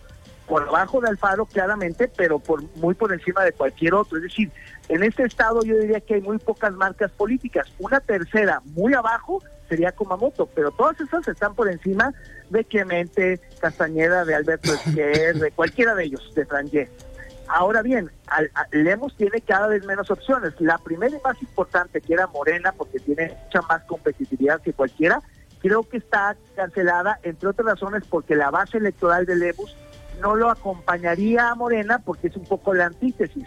Por 0.46 0.68
abajo 0.68 1.00
de 1.00 1.08
Alfaro, 1.08 1.46
claramente, 1.46 2.12
pero 2.14 2.38
por 2.38 2.62
muy 2.76 2.94
por 2.94 3.14
encima 3.14 3.42
de 3.44 3.52
cualquier 3.52 3.94
otro. 3.94 4.18
Es 4.18 4.24
decir, 4.24 4.52
en 4.90 5.02
este 5.02 5.22
estado 5.22 5.62
yo 5.62 5.78
diría 5.78 6.02
que 6.02 6.16
hay 6.16 6.20
muy 6.20 6.36
pocas 6.36 6.74
marcas 6.74 7.10
políticas. 7.12 7.66
Una 7.78 8.00
tercera, 8.00 8.60
muy 8.74 8.92
abajo, 8.92 9.42
sería 9.70 9.92
Kumamoto, 9.92 10.44
pero 10.54 10.70
todas 10.70 11.00
esas 11.00 11.26
están 11.26 11.54
por 11.54 11.70
encima 11.70 12.12
de 12.50 12.62
Clemente, 12.64 13.40
Castañeda, 13.58 14.26
de 14.26 14.34
Alberto 14.34 14.74
Esquer, 14.86 15.36
de 15.36 15.50
cualquiera 15.52 15.94
de 15.94 16.04
ellos, 16.04 16.34
de 16.34 16.44
Frangé. 16.44 16.90
Ahora 17.48 17.82
bien, 17.82 18.10
Lemos 18.72 19.16
tiene 19.16 19.40
cada 19.40 19.68
vez 19.68 19.84
menos 19.84 20.10
opciones. 20.10 20.52
La 20.60 20.78
primera 20.78 21.16
y 21.16 21.20
más 21.24 21.40
importante, 21.40 22.00
que 22.00 22.14
era 22.14 22.26
Morena, 22.26 22.72
porque 22.72 22.98
tiene 22.98 23.36
mucha 23.44 23.62
más 23.62 23.82
competitividad 23.84 24.60
que 24.60 24.72
cualquiera, 24.72 25.22
creo 25.60 25.82
que 25.82 25.96
está 25.98 26.36
cancelada, 26.54 27.18
entre 27.22 27.48
otras 27.48 27.66
razones 27.66 28.04
porque 28.08 28.36
la 28.36 28.50
base 28.50 28.78
electoral 28.78 29.26
de 29.26 29.36
Lemus 29.36 29.76
no 30.20 30.36
lo 30.36 30.50
acompañaría 30.50 31.50
a 31.50 31.54
Morena 31.54 32.00
porque 32.04 32.28
es 32.28 32.36
un 32.36 32.44
poco 32.44 32.74
la 32.74 32.86
antítesis. 32.86 33.46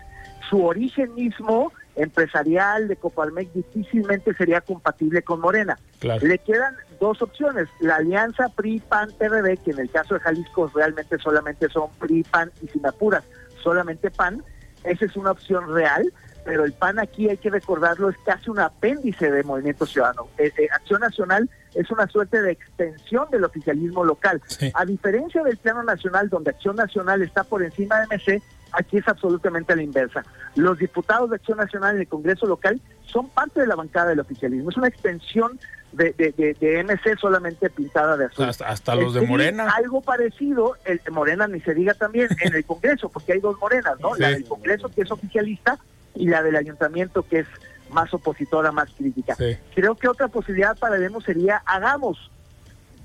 Su 0.49 0.65
origen 0.65 1.13
mismo 1.13 1.71
empresarial 1.95 2.87
de 2.87 2.95
Copalmec 2.95 3.51
difícilmente 3.53 4.33
sería 4.33 4.61
compatible 4.61 5.21
con 5.21 5.41
Morena. 5.41 5.77
Le 6.01 6.37
quedan 6.39 6.75
dos 6.99 7.21
opciones, 7.21 7.67
la 7.79 7.97
alianza 7.97 8.49
PRI-PAN-PRD, 8.49 9.57
que 9.57 9.71
en 9.71 9.79
el 9.79 9.89
caso 9.89 10.15
de 10.15 10.21
Jalisco 10.21 10.71
realmente 10.73 11.17
solamente 11.19 11.69
son 11.69 11.89
PRI-PAN 11.99 12.51
y 12.61 12.67
sin 12.67 12.85
apuras, 12.85 13.23
solamente 13.61 14.11
PAN, 14.11 14.43
esa 14.83 15.05
es 15.05 15.15
una 15.15 15.31
opción 15.31 15.73
real, 15.73 16.11
pero 16.43 16.65
el 16.65 16.73
PAN 16.73 16.99
aquí 16.99 17.29
hay 17.29 17.37
que 17.37 17.49
recordarlo, 17.49 18.09
es 18.09 18.17
casi 18.25 18.49
un 18.49 18.59
apéndice 18.59 19.29
de 19.29 19.43
Movimiento 19.43 19.85
Ciudadano. 19.85 20.27
Eh, 20.37 20.51
eh, 20.57 20.67
Acción 20.71 21.01
Nacional 21.01 21.49
es 21.75 21.89
una 21.91 22.07
suerte 22.07 22.41
de 22.41 22.51
extensión 22.51 23.29
del 23.31 23.43
oficialismo 23.43 24.03
local. 24.03 24.41
A 24.73 24.85
diferencia 24.85 25.43
del 25.43 25.57
plano 25.57 25.83
nacional, 25.83 26.29
donde 26.29 26.51
Acción 26.51 26.75
Nacional 26.75 27.21
está 27.21 27.43
por 27.43 27.63
encima 27.63 27.99
de 28.01 28.07
MC, 28.07 28.41
aquí 28.73 28.97
es 28.97 29.07
absolutamente 29.07 29.73
a 29.73 29.75
la 29.75 29.83
inversa. 29.83 30.23
Los 30.55 30.77
diputados 30.77 31.29
de 31.29 31.37
Acción 31.37 31.57
Nacional 31.57 31.95
en 31.95 32.01
el 32.01 32.07
Congreso 32.07 32.45
local 32.45 32.79
son 33.05 33.29
parte 33.29 33.61
de 33.61 33.67
la 33.67 33.75
bancada 33.75 34.09
del 34.09 34.19
oficialismo. 34.19 34.69
Es 34.69 34.77
una 34.77 34.87
extensión 34.87 35.59
de, 35.91 36.13
de, 36.13 36.83
MC 36.83 37.19
solamente 37.19 37.69
pintada 37.69 38.15
de 38.17 38.25
azul. 38.25 38.45
Hasta, 38.45 38.95
los 38.95 39.13
de 39.13 39.21
Morena. 39.21 39.69
Algo 39.75 40.01
parecido, 40.01 40.77
el 40.85 40.99
de 40.99 41.11
Morena 41.11 41.47
ni 41.47 41.59
se 41.61 41.73
diga 41.73 41.93
también, 41.93 42.29
en 42.41 42.55
el 42.55 42.65
Congreso, 42.65 43.09
porque 43.09 43.33
hay 43.33 43.39
dos 43.39 43.59
Morenas, 43.59 43.99
¿no? 43.99 44.15
La 44.15 44.29
del 44.29 44.45
Congreso 44.45 44.89
que 44.89 45.01
es 45.01 45.11
oficialista 45.11 45.77
y 46.15 46.27
la 46.27 46.43
del 46.43 46.55
ayuntamiento 46.55 47.23
que 47.23 47.39
es 47.39 47.47
más 47.89 48.13
opositora, 48.13 48.71
más 48.71 48.89
crítica. 48.91 49.35
Creo 49.75 49.95
que 49.95 50.07
otra 50.07 50.29
posibilidad 50.29 50.77
para 50.77 50.97
Lemos 50.97 51.25
sería 51.25 51.61
hagamos, 51.65 52.31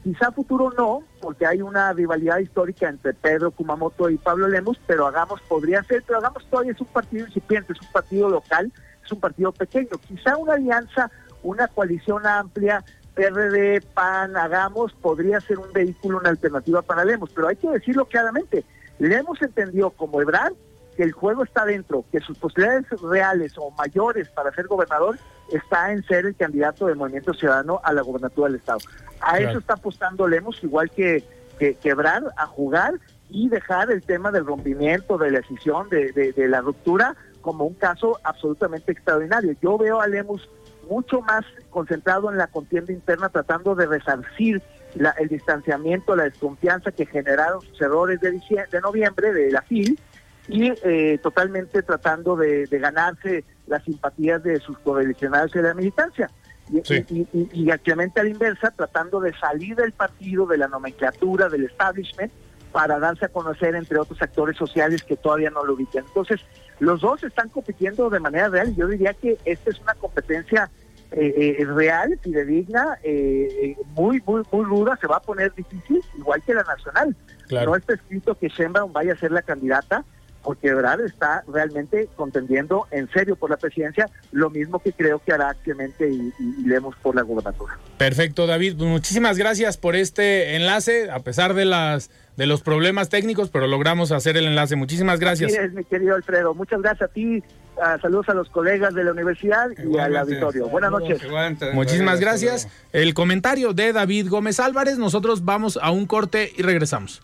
quizá 0.07 0.31
futuro 0.31 0.71
no, 0.79 1.03
porque 1.21 1.47
hay 1.47 1.63
una 1.63 1.93
rivalidad 1.93 2.39
histórica 2.39 2.89
entre 2.89 3.13
Pedro 3.13 3.51
Kumamoto 3.51 4.09
y 4.09 4.17
Pablo 4.17 4.47
Lemos, 4.47 4.79
pero 4.87 5.05
hagamos 5.05 5.41
podría 5.49 5.83
ser, 5.83 6.05
pero 6.07 6.21
hagamos 6.21 6.49
todavía 6.49 6.71
es 6.71 6.81
un 6.81 6.87
partido 6.87 7.27
incipiente, 7.27 7.73
es 7.73 7.81
un 7.81 7.89
partido 7.89 8.29
local, 8.29 8.73
es 9.05 9.11
un 9.11 9.19
partido 9.19 9.51
pequeño, 9.51 9.99
quizá 10.07 10.37
una 10.37 10.53
alianza, 10.53 11.11
una 11.43 11.67
coalición 11.67 12.25
amplia, 12.25 12.85
PRD, 13.15 13.81
PAN, 13.95 14.37
hagamos, 14.37 14.93
podría 14.93 15.41
ser 15.41 15.59
un 15.59 15.73
vehículo, 15.73 16.19
una 16.19 16.31
alternativa 16.31 16.83
para 16.83 17.05
Lemos, 17.05 17.31
pero 17.35 17.49
hay 17.49 17.57
que 17.57 17.69
decirlo 17.69 18.05
claramente, 18.05 18.65
Lemos 19.01 19.43
entendió 19.43 19.91
como 19.91 20.23
Ebrard 20.23 20.55
que 20.97 21.03
el 21.03 21.13
juego 21.13 21.45
está 21.45 21.65
dentro, 21.65 22.05
que 22.11 22.21
sus 22.21 22.39
posibilidades 22.39 22.87
reales 23.03 23.53
o 23.59 23.71
mayores 23.73 24.29
para 24.31 24.53
ser 24.53 24.67
gobernador 24.67 25.19
está 25.53 25.93
en 25.93 26.03
ser 26.05 26.27
el 26.27 26.35
candidato 26.35 26.87
del 26.87 26.97
Movimiento 26.97 27.35
Ciudadano 27.35 27.81
a 27.85 27.93
la 27.93 28.03
gobernatura 28.03 28.49
del 28.49 28.59
Estado. 28.59 28.79
A 29.21 29.39
eso 29.39 29.59
está 29.59 29.75
apostando 29.75 30.27
Lemos, 30.27 30.63
igual 30.63 30.91
que, 30.91 31.25
quebrar, 31.81 32.25
a 32.37 32.47
jugar 32.47 32.95
y 33.29 33.49
dejar 33.49 33.91
el 33.91 34.03
tema 34.03 34.31
del 34.31 34.47
rompimiento, 34.47 35.19
de 35.19 35.31
la 35.31 35.41
decisión, 35.41 35.89
de, 35.89 36.35
la 36.49 36.61
ruptura, 36.61 37.17
como 37.41 37.65
un 37.65 37.75
caso 37.75 38.19
absolutamente 38.25 38.93
extraordinario. 38.93 39.55
Yo 39.63 39.79
veo 39.79 40.01
a 40.01 40.07
Lemos 40.07 40.49
mucho 40.89 41.21
más 41.21 41.45
concentrado 41.71 42.31
en 42.31 42.39
la 42.39 42.47
contienda 42.47 42.93
interna, 42.93 43.29
tratando 43.29 43.75
de 43.75 43.87
resarcir 43.87 44.63
el 45.19 45.29
distanciamiento, 45.29 46.17
la 46.17 46.25
desconfianza 46.25 46.91
que 46.91 47.07
generaron 47.07 47.61
sus 47.61 47.81
errores 47.81 48.21
de, 48.21 48.31
de 48.31 48.81
noviembre 48.81 49.33
de 49.33 49.51
la 49.51 49.63
FIL, 49.63 49.99
y 50.49 50.73
eh, 50.85 51.19
totalmente 51.23 51.83
tratando 51.83 52.37
de, 52.37 52.67
ganarse 52.71 53.45
las 53.67 53.83
simpatías 53.85 54.43
de 54.43 54.61
sus 54.61 54.79
coalicionados 54.79 55.53
de 55.53 55.63
la 55.63 55.75
militancia. 55.75 56.31
Y, 56.71 57.29
y, 57.53 57.71
actualmente 57.71 58.19
a 58.19 58.25
la 58.25 58.31
inversa, 58.31 58.73
tratando 58.73 59.21
de 59.21 59.33
salir 59.39 59.77
del 59.77 59.93
partido, 59.93 60.47
de 60.47 60.59
la 60.59 60.67
nomenclatura, 60.67 61.49
del 61.49 61.65
establishment, 61.65 62.33
para 62.73 62.99
darse 62.99 63.25
a 63.25 63.29
conocer 63.29 63.75
entre 63.75 63.99
otros 63.99 64.21
actores 64.21 64.57
sociales 64.57 65.03
que 65.03 65.17
todavía 65.17 65.51
no 65.51 65.65
lo 65.65 65.75
ubican. 65.75 66.05
Entonces, 66.07 66.41
los 66.81 67.01
dos 67.01 67.23
están 67.23 67.49
compitiendo 67.49 68.11
de 68.11 68.21
manera 68.21 68.49
real 68.49 68.71
y 68.71 68.75
yo 68.75 68.89
diría 68.89 69.15
que 69.15 69.39
esta 69.45 69.71
es 69.71 69.81
una 69.81 69.95
competencia 69.95 70.71
eh, 71.13 71.57
eh, 71.61 71.65
real, 71.65 72.19
fidedigna, 72.21 72.99
eh, 73.03 73.77
muy, 73.95 74.21
muy, 74.27 74.43
muy 74.51 74.65
ruda, 74.65 74.99
se 75.01 75.07
va 75.07 75.17
a 75.17 75.21
poner 75.21 75.55
difícil, 75.55 76.03
igual 76.19 76.43
que 76.43 76.53
la 76.53 76.65
nacional. 76.65 77.17
No 77.49 77.77
está 77.77 77.95
escrito 77.95 78.35
que 78.35 78.49
Sheinbaum 78.49 78.93
vaya 78.93 79.13
a 79.13 79.17
ser 79.17 79.31
la 79.31 79.43
candidata, 79.43 80.05
porque 80.47 80.73
verdad 80.73 81.01
está 81.01 81.43
realmente 81.53 82.09
contendiendo 82.15 82.87
en 82.93 83.11
serio 83.11 83.35
por 83.35 83.51
la 83.51 83.57
presidencia, 83.57 84.09
lo 84.31 84.49
mismo 84.49 84.79
que 84.79 84.93
creo 84.93 85.19
que 85.19 85.33
hará 85.33 85.55
Clemente 85.55 86.09
y, 86.09 86.33
y, 86.39 86.67
Lemos 86.67 86.95
por 87.03 87.17
la 87.17 87.23
gubernatura. 87.23 87.77
Perfecto, 87.99 88.47
David. 88.47 88.77
Pues 88.79 88.89
muchísimas 88.89 89.39
gracias 89.39 89.77
por 89.77 89.97
este 89.97 90.55
enlace, 90.55 91.11
a 91.11 91.19
pesar 91.19 91.55
de 91.55 91.65
las 91.65 92.11
de 92.37 92.47
los 92.47 92.63
problemas 92.63 93.09
técnicos, 93.09 93.51
pero 93.51 93.67
logramos 93.67 94.13
hacer 94.13 94.37
el 94.37 94.47
enlace. 94.47 94.77
Muchísimas 94.77 95.19
gracias. 95.19 95.53
Así 95.53 95.75
mi 95.75 95.85
querido 95.85 96.15
Alfredo. 96.15 96.55
Muchas 96.55 96.81
gracias 96.81 97.11
a 97.11 97.13
ti. 97.13 97.43
saludos 98.01 98.29
a 98.29 98.35
los 98.35 98.49
colegas 98.51 98.95
de 98.95 99.03
la 99.03 99.13
universidad 99.13 99.69
y 99.79 99.99
al 99.99 100.17
auditorio. 100.17 100.69
Buenas 100.69 100.93
noches. 100.93 101.21
Muchísimas 101.73 102.21
gracias. 102.21 102.69
El 102.93 103.15
comentario 103.15 103.73
de 103.73 103.93
David 103.93 104.29
Gómez 104.29 104.61
Álvarez. 104.61 104.99
Nosotros 104.99 105.45
vamos 105.45 105.79
a 105.83 105.91
un 105.91 106.07
corte 106.07 106.53
y 106.57 106.63
regresamos. 106.63 107.23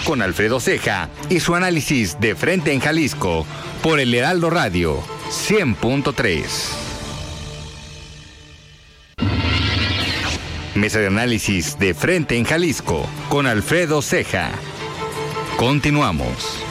Con 0.00 0.22
Alfredo 0.22 0.58
Ceja 0.58 1.10
y 1.28 1.40
su 1.40 1.54
análisis 1.54 2.18
de 2.18 2.34
frente 2.34 2.72
en 2.72 2.80
Jalisco 2.80 3.46
por 3.82 4.00
el 4.00 4.14
Heraldo 4.14 4.48
Radio 4.48 4.98
100.3. 5.28 6.44
Mesa 10.74 10.98
de 10.98 11.08
análisis 11.08 11.78
de 11.78 11.92
frente 11.92 12.38
en 12.38 12.44
Jalisco 12.44 13.06
con 13.28 13.46
Alfredo 13.46 14.00
Ceja. 14.00 14.50
Continuamos. 15.58 16.62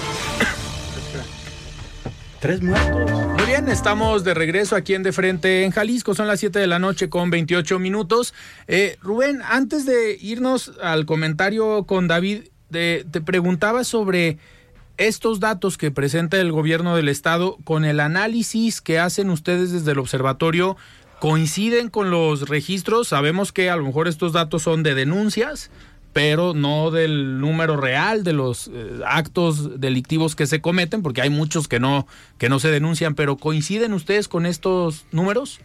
Tres 2.39 2.63
muertos. 2.63 3.11
Muy 3.37 3.45
bien, 3.45 3.69
estamos 3.69 4.23
de 4.23 4.33
regreso 4.33 4.75
aquí 4.75 4.95
en 4.95 5.03
De 5.03 5.11
Frente 5.11 5.63
en 5.63 5.69
Jalisco. 5.69 6.15
Son 6.15 6.25
las 6.25 6.39
7 6.39 6.57
de 6.57 6.65
la 6.65 6.79
noche 6.79 7.07
con 7.07 7.29
28 7.29 7.77
minutos. 7.77 8.33
Eh, 8.67 8.97
Rubén, 8.99 9.41
antes 9.47 9.85
de 9.85 10.17
irnos 10.19 10.71
al 10.81 11.05
comentario 11.05 11.83
con 11.83 12.07
David, 12.07 12.45
te 12.71 13.21
preguntaba 13.21 13.83
sobre 13.83 14.37
estos 14.97 15.39
datos 15.39 15.77
que 15.77 15.91
presenta 15.91 16.39
el 16.39 16.51
gobierno 16.51 16.95
del 16.95 17.09
estado 17.09 17.57
con 17.63 17.85
el 17.85 17.99
análisis 17.99 18.81
que 18.81 18.99
hacen 18.99 19.29
ustedes 19.29 19.71
desde 19.71 19.91
el 19.91 19.99
observatorio 19.99 20.77
coinciden 21.19 21.89
con 21.89 22.09
los 22.09 22.49
registros. 22.49 23.07
Sabemos 23.09 23.51
que 23.51 23.69
a 23.69 23.75
lo 23.75 23.83
mejor 23.83 24.07
estos 24.07 24.33
datos 24.33 24.63
son 24.63 24.81
de 24.81 24.95
denuncias, 24.95 25.69
pero 26.13 26.53
no 26.53 26.91
del 26.91 27.39
número 27.39 27.77
real 27.77 28.23
de 28.23 28.33
los 28.33 28.69
eh, 28.73 29.01
actos 29.05 29.79
delictivos 29.79 30.35
que 30.35 30.47
se 30.47 30.61
cometen, 30.61 31.03
porque 31.03 31.21
hay 31.21 31.29
muchos 31.29 31.67
que 31.67 31.79
no 31.79 32.07
que 32.37 32.49
no 32.49 32.59
se 32.59 32.71
denuncian, 32.71 33.15
pero 33.15 33.37
coinciden 33.37 33.93
ustedes 33.93 34.27
con 34.27 34.45
estos 34.45 35.05
números? 35.11 35.61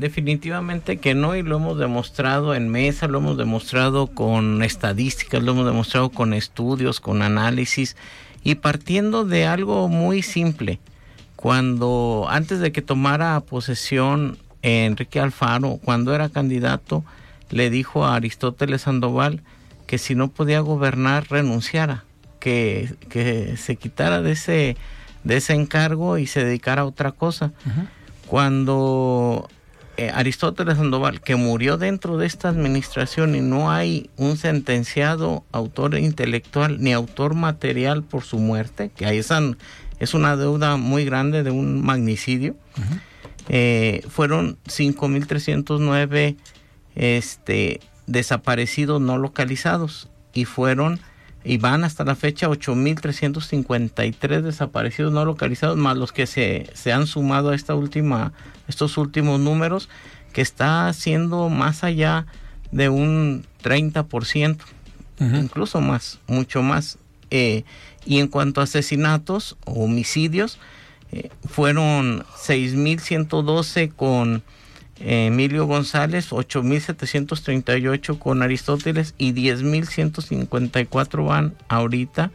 Definitivamente 0.00 0.96
que 0.96 1.14
no 1.14 1.36
y 1.36 1.42
lo 1.42 1.56
hemos 1.56 1.78
demostrado 1.78 2.54
en 2.54 2.70
mesa, 2.70 3.06
lo 3.06 3.18
hemos 3.18 3.36
demostrado 3.36 4.06
con 4.06 4.62
estadísticas, 4.62 5.42
lo 5.42 5.52
hemos 5.52 5.66
demostrado 5.66 6.08
con 6.08 6.32
estudios, 6.32 7.00
con 7.00 7.20
análisis 7.20 7.96
y 8.42 8.54
partiendo 8.54 9.26
de 9.26 9.44
algo 9.44 9.88
muy 9.88 10.22
simple. 10.22 10.80
Cuando 11.36 12.28
antes 12.30 12.60
de 12.60 12.72
que 12.72 12.80
tomara 12.80 13.38
posesión 13.40 14.38
Enrique 14.62 15.20
Alfaro, 15.20 15.78
cuando 15.84 16.14
era 16.14 16.30
candidato, 16.30 17.04
le 17.50 17.68
dijo 17.68 18.06
a 18.06 18.14
Aristóteles 18.14 18.82
Sandoval 18.82 19.42
que 19.86 19.98
si 19.98 20.14
no 20.14 20.28
podía 20.28 20.60
gobernar 20.60 21.26
renunciara, 21.28 22.04
que, 22.38 22.94
que 23.10 23.58
se 23.58 23.76
quitara 23.76 24.22
de 24.22 24.32
ese, 24.32 24.78
de 25.24 25.36
ese 25.36 25.52
encargo 25.52 26.16
y 26.16 26.26
se 26.26 26.42
dedicara 26.42 26.82
a 26.82 26.86
otra 26.86 27.12
cosa. 27.12 27.52
Cuando 28.26 29.46
eh, 30.00 30.10
Aristóteles 30.14 30.78
Sandoval, 30.78 31.20
que 31.20 31.36
murió 31.36 31.76
dentro 31.76 32.16
de 32.16 32.26
esta 32.26 32.48
administración 32.48 33.34
y 33.34 33.42
no 33.42 33.70
hay 33.70 34.08
un 34.16 34.38
sentenciado 34.38 35.44
autor 35.52 35.98
intelectual 35.98 36.80
ni 36.80 36.94
autor 36.94 37.34
material 37.34 38.02
por 38.02 38.24
su 38.24 38.38
muerte, 38.38 38.90
que 38.96 39.04
ahí 39.04 39.18
están, 39.18 39.58
es 39.98 40.14
una 40.14 40.36
deuda 40.36 40.78
muy 40.78 41.04
grande 41.04 41.42
de 41.42 41.50
un 41.50 41.84
magnicidio, 41.84 42.56
eh, 43.50 44.00
fueron 44.08 44.56
5.309 44.64 46.36
este, 46.94 47.80
desaparecidos 48.06 49.02
no 49.02 49.18
localizados 49.18 50.08
y 50.32 50.46
fueron 50.46 50.98
y 51.44 51.58
van 51.58 51.84
hasta 51.84 52.04
la 52.04 52.14
fecha 52.14 52.48
8.353 52.48 54.42
desaparecidos 54.42 55.12
no 55.12 55.24
localizados, 55.24 55.76
más 55.76 55.96
los 55.96 56.12
que 56.12 56.26
se, 56.26 56.70
se 56.74 56.92
han 56.92 57.06
sumado 57.06 57.50
a 57.50 57.54
esta 57.54 57.74
última, 57.74 58.32
estos 58.68 58.98
últimos 58.98 59.40
números, 59.40 59.88
que 60.32 60.42
está 60.42 60.92
siendo 60.92 61.48
más 61.48 61.82
allá 61.82 62.26
de 62.70 62.88
un 62.88 63.44
30%, 63.62 64.58
incluso 65.18 65.80
más, 65.80 66.20
mucho 66.26 66.62
más. 66.62 66.98
Eh, 67.30 67.64
y 68.04 68.18
en 68.18 68.28
cuanto 68.28 68.60
a 68.60 68.64
asesinatos 68.64 69.56
o 69.64 69.84
homicidios, 69.84 70.58
eh, 71.12 71.30
fueron 71.48 72.24
6.112 72.36 73.92
con 73.94 74.42
Emilio 75.00 75.66
González, 75.66 76.30
8.738 76.30 78.18
con 78.18 78.42
Aristóteles 78.42 79.14
y 79.16 79.32
10.154 79.32 81.26
van 81.26 81.54
ahorita 81.68 82.30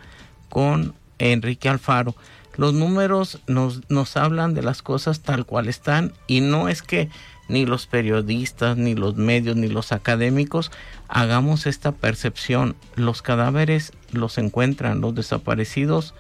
con 0.49 0.95
Enrique 1.19 1.69
Alfaro. 1.69 2.15
Los 2.57 2.73
números 2.73 3.39
nos, 3.47 3.81
nos 3.89 4.17
hablan 4.17 4.53
de 4.53 4.63
las 4.63 4.81
cosas 4.81 5.21
tal 5.21 5.45
cual 5.45 5.67
están 5.67 6.13
y 6.27 6.41
no 6.41 6.67
es 6.69 6.81
que 6.81 7.09
ni 7.47 7.65
los 7.65 7.85
periodistas, 7.85 8.75
ni 8.77 8.95
los 8.95 9.15
medios, 9.15 9.55
ni 9.55 9.67
los 9.67 9.91
académicos 9.91 10.71
hagamos 11.07 11.67
esta 11.67 11.91
percepción. 11.91 12.75
Los 12.95 13.21
cadáveres 13.21 13.91
los 14.11 14.37
encuentran, 14.37 15.01
los 15.01 15.13
desaparecidos 15.13 16.15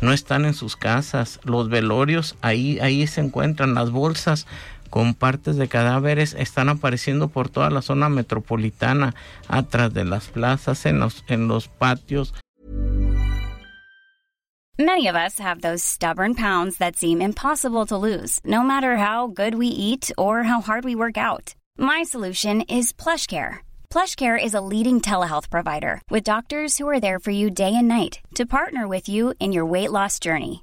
no 0.00 0.12
están 0.12 0.44
en 0.44 0.54
sus 0.54 0.76
casas, 0.76 1.40
los 1.44 1.68
velorios 1.68 2.36
ahí, 2.40 2.78
ahí 2.80 3.06
se 3.06 3.20
encuentran, 3.20 3.74
las 3.74 3.90
bolsas 3.90 4.46
con 4.90 5.14
partes 5.14 5.56
de 5.56 5.68
cadáveres 5.68 6.34
están 6.34 6.68
apareciendo 6.68 7.28
por 7.28 7.48
toda 7.48 7.70
la 7.70 7.80
zona 7.80 8.08
metropolitana, 8.08 9.14
atrás 9.48 9.94
de 9.94 10.04
las 10.04 10.28
plazas, 10.28 10.84
en 10.86 11.00
los, 11.00 11.24
en 11.28 11.48
los 11.48 11.68
patios. 11.68 12.34
Many 14.78 15.08
of 15.08 15.14
us 15.14 15.38
have 15.38 15.60
those 15.60 15.84
stubborn 15.84 16.34
pounds 16.34 16.78
that 16.78 16.96
seem 16.96 17.20
impossible 17.20 17.84
to 17.86 17.98
lose, 17.98 18.40
no 18.44 18.62
matter 18.62 18.96
how 18.96 19.26
good 19.26 19.54
we 19.54 19.66
eat 19.66 20.10
or 20.16 20.44
how 20.44 20.62
hard 20.62 20.84
we 20.84 20.94
work 20.94 21.18
out. 21.18 21.54
My 21.76 22.02
solution 22.02 22.62
is 22.62 22.90
PlushCare. 22.90 23.58
PlushCare 23.90 24.42
is 24.42 24.54
a 24.54 24.62
leading 24.62 25.02
telehealth 25.02 25.50
provider 25.50 26.00
with 26.08 26.24
doctors 26.24 26.78
who 26.78 26.88
are 26.88 27.00
there 27.00 27.18
for 27.18 27.30
you 27.30 27.50
day 27.50 27.74
and 27.76 27.88
night 27.88 28.20
to 28.36 28.46
partner 28.46 28.88
with 28.88 29.06
you 29.06 29.34
in 29.38 29.52
your 29.52 29.66
weight 29.66 29.92
loss 29.92 30.18
journey. 30.18 30.62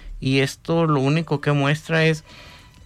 Y 0.21 0.39
esto 0.39 0.85
lo 0.85 1.01
único 1.01 1.41
que 1.41 1.51
muestra 1.51 2.05
es 2.05 2.23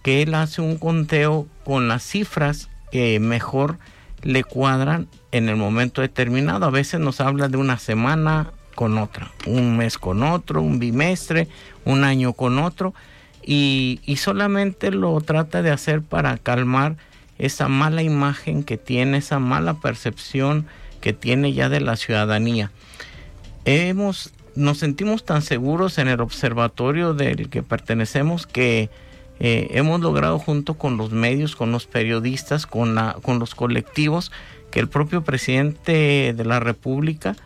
que 0.02 0.22
él 0.22 0.34
hace 0.34 0.62
un 0.62 0.78
conteo 0.78 1.46
con 1.64 1.86
las 1.86 2.02
cifras 2.02 2.68
que 2.90 3.20
mejor 3.20 3.78
le 4.22 4.42
cuadran 4.42 5.06
en 5.32 5.48
el 5.48 5.56
momento 5.56 6.00
determinado. 6.00 6.66
A 6.66 6.70
veces 6.70 6.98
nos 6.98 7.20
habla 7.20 7.48
de 7.48 7.58
una 7.58 7.78
semana 7.78 8.50
con 8.74 8.98
otra, 8.98 9.30
un 9.46 9.76
mes 9.76 9.98
con 9.98 10.22
otro, 10.22 10.62
un 10.62 10.78
bimestre, 10.78 11.48
un 11.84 12.04
año 12.04 12.32
con 12.32 12.58
otro, 12.58 12.94
y, 13.44 14.00
y 14.04 14.16
solamente 14.16 14.90
lo 14.90 15.20
trata 15.20 15.62
de 15.62 15.70
hacer 15.70 16.02
para 16.02 16.38
calmar 16.38 16.96
esa 17.38 17.68
mala 17.68 18.02
imagen 18.02 18.64
que 18.64 18.76
tiene, 18.76 19.18
esa 19.18 19.38
mala 19.38 19.74
percepción 19.74 20.66
que 21.00 21.12
tiene 21.12 21.52
ya 21.52 21.68
de 21.68 21.80
la 21.80 21.96
ciudadanía. 21.96 22.70
Hemos 23.64 24.32
nos 24.56 24.78
sentimos 24.78 25.24
tan 25.24 25.42
seguros 25.42 25.98
en 25.98 26.08
el 26.08 26.20
observatorio 26.20 27.14
del 27.14 27.48
que 27.48 27.62
pertenecemos 27.62 28.46
que 28.46 28.90
eh, 29.38 29.68
hemos 29.72 30.00
logrado 30.00 30.38
junto 30.38 30.74
con 30.74 30.96
los 30.96 31.12
medios, 31.12 31.56
con 31.56 31.70
los 31.70 31.86
periodistas, 31.86 32.66
con, 32.66 32.94
la, 32.94 33.16
con 33.22 33.38
los 33.38 33.54
colectivos, 33.54 34.32
que 34.70 34.80
el 34.80 34.88
propio 34.88 35.22
presidente 35.22 36.34
de 36.36 36.44
la 36.44 36.58
República 36.58 37.36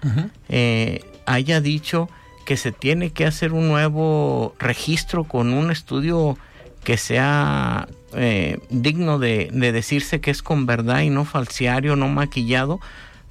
eh, 0.49 1.05
haya 1.27 1.61
dicho 1.61 2.09
que 2.47 2.57
se 2.57 2.73
tiene 2.73 3.11
que 3.11 3.27
hacer 3.27 3.53
un 3.53 3.69
nuevo 3.69 4.55
registro 4.59 5.25
con 5.25 5.53
un 5.53 5.71
estudio 5.71 6.39
que 6.85 6.97
sea 6.97 7.89
eh, 8.15 8.59
digno 8.71 9.19
de, 9.19 9.51
de 9.53 9.73
decirse 9.73 10.21
que 10.21 10.31
es 10.31 10.43
con 10.43 10.67
verdad 10.67 11.03
y 11.03 11.11
no 11.11 11.25
falseario, 11.25 11.97
no 11.97 12.09
maquillado, 12.09 12.81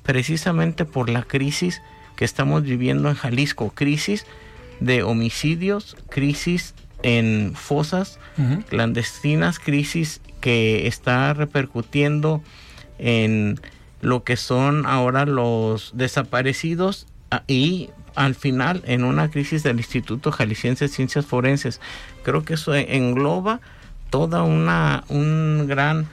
precisamente 0.04 0.86
por 0.86 1.10
la 1.10 1.24
crisis 1.24 1.82
que 2.20 2.26
estamos 2.26 2.64
viviendo 2.64 3.08
en 3.08 3.16
Jalisco, 3.16 3.72
crisis 3.74 4.26
de 4.82 5.04
homicidios, 5.04 5.96
crisis 6.10 6.76
en 7.02 7.54
fosas 7.56 8.20
clandestinas, 8.68 9.58
crisis 9.58 10.20
que 10.42 10.86
está 10.86 11.34
repercutiendo 11.34 12.44
en 12.98 13.58
lo 14.02 14.26
que 14.26 14.36
son 14.36 14.86
ahora 14.86 15.26
los 15.26 15.92
desaparecidos 15.96 17.08
ah, 17.32 17.44
y 17.48 17.90
al 18.16 18.36
final 18.36 18.84
en 18.86 19.06
una 19.06 19.32
crisis 19.32 19.64
del 19.64 19.78
Instituto 19.78 20.34
Jalisciense 20.34 20.86
de 20.86 20.94
Ciencias 20.94 21.26
Forenses. 21.26 21.80
Creo 22.24 22.44
que 22.44 22.56
eso 22.56 22.76
engloba 22.76 23.62
toda 24.10 24.44
una 24.44 25.06
un 25.08 25.68
gran 25.70 26.10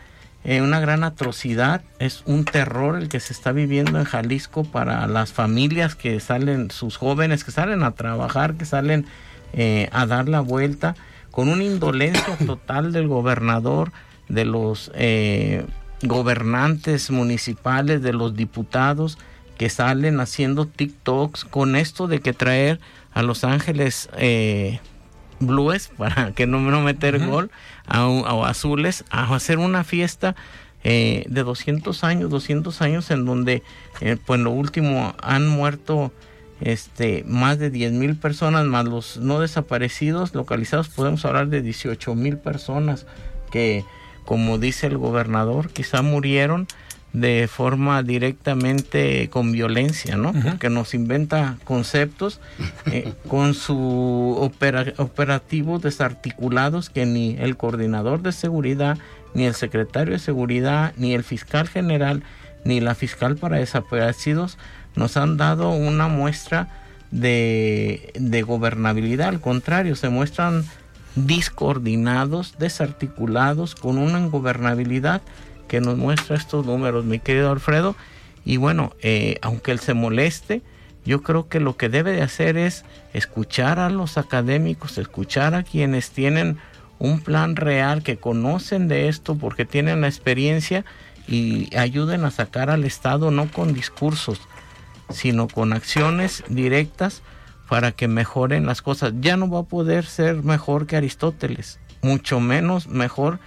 eh, 0.48 0.62
una 0.62 0.78
gran 0.78 1.02
atrocidad, 1.02 1.82
es 1.98 2.22
un 2.24 2.44
terror 2.44 2.96
el 2.96 3.08
que 3.08 3.18
se 3.18 3.32
está 3.32 3.50
viviendo 3.50 3.98
en 3.98 4.04
Jalisco 4.04 4.62
para 4.62 5.04
las 5.08 5.32
familias 5.32 5.96
que 5.96 6.20
salen, 6.20 6.70
sus 6.70 6.96
jóvenes 6.98 7.42
que 7.42 7.50
salen 7.50 7.82
a 7.82 7.90
trabajar, 7.90 8.54
que 8.54 8.64
salen 8.64 9.06
eh, 9.54 9.88
a 9.90 10.06
dar 10.06 10.28
la 10.28 10.38
vuelta, 10.40 10.94
con 11.32 11.48
una 11.48 11.64
indolencia 11.64 12.36
total 12.46 12.92
del 12.92 13.08
gobernador, 13.08 13.90
de 14.28 14.44
los 14.44 14.92
eh, 14.94 15.66
gobernantes 16.02 17.10
municipales, 17.10 18.00
de 18.00 18.12
los 18.12 18.36
diputados 18.36 19.18
que 19.58 19.68
salen 19.68 20.20
haciendo 20.20 20.66
TikToks 20.66 21.44
con 21.44 21.74
esto 21.74 22.06
de 22.06 22.20
que 22.20 22.32
traer 22.32 22.78
a 23.12 23.24
Los 23.24 23.42
Ángeles 23.42 24.08
blues 25.40 25.88
para 25.96 26.32
que 26.32 26.46
no, 26.46 26.60
no 26.60 26.80
meter 26.80 27.24
gol 27.24 27.50
a, 27.86 28.48
azules 28.48 29.04
a 29.10 29.34
hacer 29.34 29.58
una 29.58 29.84
fiesta 29.84 30.34
eh, 30.84 31.24
de 31.28 31.42
200 31.42 32.04
años 32.04 32.30
200 32.30 32.80
años 32.82 33.10
en 33.10 33.24
donde 33.24 33.62
eh, 34.00 34.16
pues 34.24 34.40
lo 34.40 34.50
último 34.50 35.14
han 35.22 35.48
muerto 35.48 36.12
este 36.60 37.24
más 37.26 37.58
de 37.58 37.70
10 37.70 37.92
mil 37.92 38.16
personas 38.16 38.64
más 38.64 38.84
los 38.84 39.18
no 39.18 39.40
desaparecidos 39.40 40.34
localizados 40.34 40.88
podemos 40.88 41.24
hablar 41.24 41.48
de 41.48 41.62
18 41.62 42.14
mil 42.14 42.38
personas 42.38 43.06
que 43.50 43.84
como 44.24 44.58
dice 44.58 44.86
el 44.86 44.96
gobernador 44.96 45.70
quizá 45.70 46.02
murieron 46.02 46.66
de 47.16 47.48
forma 47.48 48.02
directamente 48.02 49.30
con 49.30 49.50
violencia, 49.50 50.18
¿no? 50.18 50.34
Porque 50.34 50.68
nos 50.68 50.92
inventa 50.92 51.56
conceptos 51.64 52.40
eh, 52.92 53.14
con 53.26 53.54
su 53.54 54.36
operativos 54.98 55.80
desarticulados 55.80 56.90
que 56.90 57.06
ni 57.06 57.34
el 57.38 57.56
coordinador 57.56 58.20
de 58.20 58.32
seguridad, 58.32 58.98
ni 59.32 59.46
el 59.46 59.54
secretario 59.54 60.12
de 60.12 60.18
seguridad, 60.18 60.92
ni 60.98 61.14
el 61.14 61.24
fiscal 61.24 61.68
general, 61.68 62.22
ni 62.66 62.80
la 62.80 62.94
fiscal 62.94 63.36
para 63.36 63.56
desaparecidos 63.56 64.58
nos 64.94 65.16
han 65.16 65.38
dado 65.38 65.70
una 65.70 66.08
muestra 66.08 66.68
de, 67.10 68.12
de 68.14 68.42
gobernabilidad. 68.42 69.28
Al 69.28 69.40
contrario, 69.40 69.96
se 69.96 70.10
muestran 70.10 70.66
discoordinados, 71.14 72.56
desarticulados, 72.58 73.74
con 73.74 73.96
una 73.96 74.20
ingobernabilidad 74.20 75.22
que 75.66 75.80
nos 75.80 75.96
muestra 75.96 76.36
estos 76.36 76.66
números, 76.66 77.04
mi 77.04 77.18
querido 77.18 77.50
Alfredo. 77.50 77.96
Y 78.44 78.56
bueno, 78.58 78.92
eh, 79.00 79.38
aunque 79.42 79.72
él 79.72 79.80
se 79.80 79.94
moleste, 79.94 80.62
yo 81.04 81.22
creo 81.22 81.48
que 81.48 81.60
lo 81.60 81.76
que 81.76 81.88
debe 81.88 82.12
de 82.12 82.22
hacer 82.22 82.56
es 82.56 82.84
escuchar 83.12 83.78
a 83.78 83.90
los 83.90 84.18
académicos, 84.18 84.98
escuchar 84.98 85.54
a 85.54 85.62
quienes 85.62 86.10
tienen 86.10 86.58
un 86.98 87.20
plan 87.20 87.56
real, 87.56 88.02
que 88.02 88.16
conocen 88.16 88.88
de 88.88 89.08
esto 89.08 89.36
porque 89.36 89.64
tienen 89.64 90.00
la 90.00 90.08
experiencia 90.08 90.84
y 91.28 91.74
ayuden 91.76 92.24
a 92.24 92.30
sacar 92.30 92.70
al 92.70 92.84
Estado 92.84 93.30
no 93.30 93.50
con 93.50 93.72
discursos, 93.72 94.40
sino 95.10 95.48
con 95.48 95.72
acciones 95.72 96.42
directas 96.48 97.22
para 97.68 97.92
que 97.92 98.08
mejoren 98.08 98.66
las 98.66 98.82
cosas. 98.82 99.12
Ya 99.20 99.36
no 99.36 99.50
va 99.50 99.60
a 99.60 99.64
poder 99.64 100.06
ser 100.06 100.42
mejor 100.42 100.86
que 100.86 100.96
Aristóteles, 100.96 101.78
mucho 102.02 102.40
menos 102.40 102.88
mejor 102.88 103.38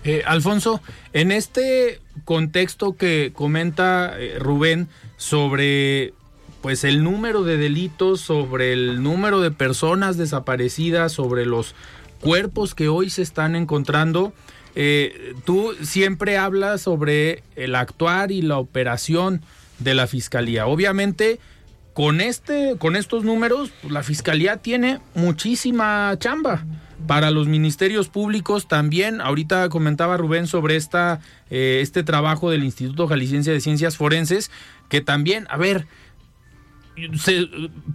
Eh, 0.04 0.24
Alfonso, 0.26 0.82
en 1.14 1.32
este 1.32 2.02
contexto 2.26 2.98
que 2.98 3.32
comenta 3.34 4.16
eh, 4.18 4.40
Rubén 4.40 4.90
sobre 5.18 6.16
pues 6.62 6.84
el 6.84 7.04
número 7.04 7.44
de 7.44 7.58
delitos, 7.58 8.22
sobre 8.22 8.74
el 8.74 9.02
número 9.02 9.42
de 9.42 9.50
personas 9.52 10.18
desaparecidas, 10.18 11.14
sobre 11.14 11.46
los 11.46 11.74
cuerpos 12.20 12.76
que 12.76 12.90
hoy 12.90 13.10
se 13.10 13.22
están 13.22 13.56
encontrando, 13.56 14.34
eh, 14.76 15.34
tú 15.46 15.74
siempre 15.82 16.38
hablas 16.38 16.82
sobre 16.82 17.44
el 17.56 17.76
actuar 17.76 18.32
y 18.32 18.42
la 18.42 18.58
operación 18.58 19.42
de 19.80 19.94
la 19.94 20.08
fiscalía. 20.08 20.68
Obviamente, 20.68 21.40
con 21.94 22.22
este, 22.22 22.76
con 22.78 22.96
estos 22.96 23.24
números, 23.24 23.72
pues, 23.82 23.92
la 23.92 24.04
fiscalía 24.04 24.58
tiene 24.58 25.00
muchísima 25.16 26.16
chamba. 26.20 26.66
Para 27.08 27.32
los 27.32 27.48
ministerios 27.48 28.10
públicos 28.10 28.68
también, 28.68 29.22
ahorita 29.22 29.70
comentaba 29.70 30.18
Rubén 30.18 30.48
sobre 30.48 30.76
esta, 30.76 31.22
eh, 31.50 31.80
este 31.82 32.04
trabajo 32.04 32.52
del 32.52 32.64
Instituto 32.64 33.08
Jalisciense 33.08 33.52
de 33.52 33.62
Ciencias 33.62 33.98
Forenses, 33.98 34.52
que 34.90 35.02
también, 35.02 35.48
a 35.50 35.58
ver, 35.58 35.88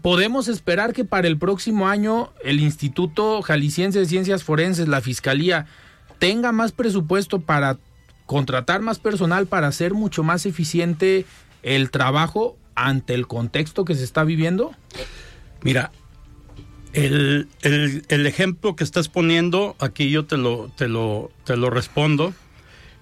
podemos 0.03 0.49
esperar 0.49 0.93
que 0.93 1.05
para 1.05 1.29
el 1.29 1.39
próximo 1.39 1.89
año 1.89 2.33
el 2.43 2.61
Instituto 2.61 3.43
Jalisciense 3.43 3.99
de 3.99 4.07
Ciencias 4.07 4.45
Forenses, 4.45 4.89
la 4.89 5.01
Fiscalía, 5.01 5.67
tenga 6.19 6.53
más 6.53 6.73
presupuesto 6.73 7.41
para 7.41 7.79
contratar 8.27 8.81
más 8.81 8.99
personal 8.99 9.47
para 9.47 9.67
hacer 9.69 9.95
mucho 9.95 10.23
más 10.23 10.47
eficiente 10.47 11.27
el 11.63 11.91
trabajo 11.91 12.57
ante 12.75 13.15
el 13.15 13.27
contexto 13.27 13.85
que 13.85 13.95
se 13.95 14.05
está 14.05 14.25
viviendo? 14.25 14.73
Mira, 15.63 15.91
el, 16.93 17.49
ejemplo 18.09 18.77
que 18.77 18.85
estás 18.85 19.09
poniendo, 19.09 19.77
aquí 19.79 20.11
yo 20.11 20.25
te 20.25 20.37
lo, 20.37 20.71
te 20.77 20.89
lo, 20.89 21.31
te 21.45 21.57
lo 21.57 21.71
respondo. 21.71 22.33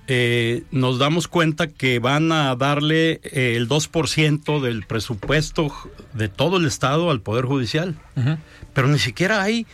Eh, 0.09 0.65
nos 0.73 0.99
damos 0.99 1.29
cuenta 1.29 1.69
que 1.69 1.99
van 2.01 2.33
a 2.33 2.55
darle 2.57 3.21
eh, 3.23 3.55
el 3.57 3.69
2% 3.69 4.61
del 4.61 4.85
presupuesto 4.85 5.73
de 6.13 6.29
todo 6.29 6.57
el 6.57 6.67
Estado 6.67 7.11
al 7.11 7.21
Poder 7.21 7.45
Judicial. 7.45 7.97
Pero 8.75 8.89
ni 8.89 8.99
siquiera 8.99 9.43
hay 9.43 9.67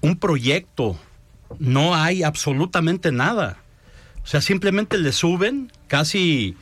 un 0.00 0.16
proyecto, 0.16 0.98
no 1.58 1.94
hay 1.94 2.22
absolutamente 2.22 3.12
nada. 3.12 3.58
O 4.24 4.26
sea, 4.26 4.40
simplemente 4.40 4.98
le 4.98 5.12
suben, 5.12 5.72
casi 5.88 6.56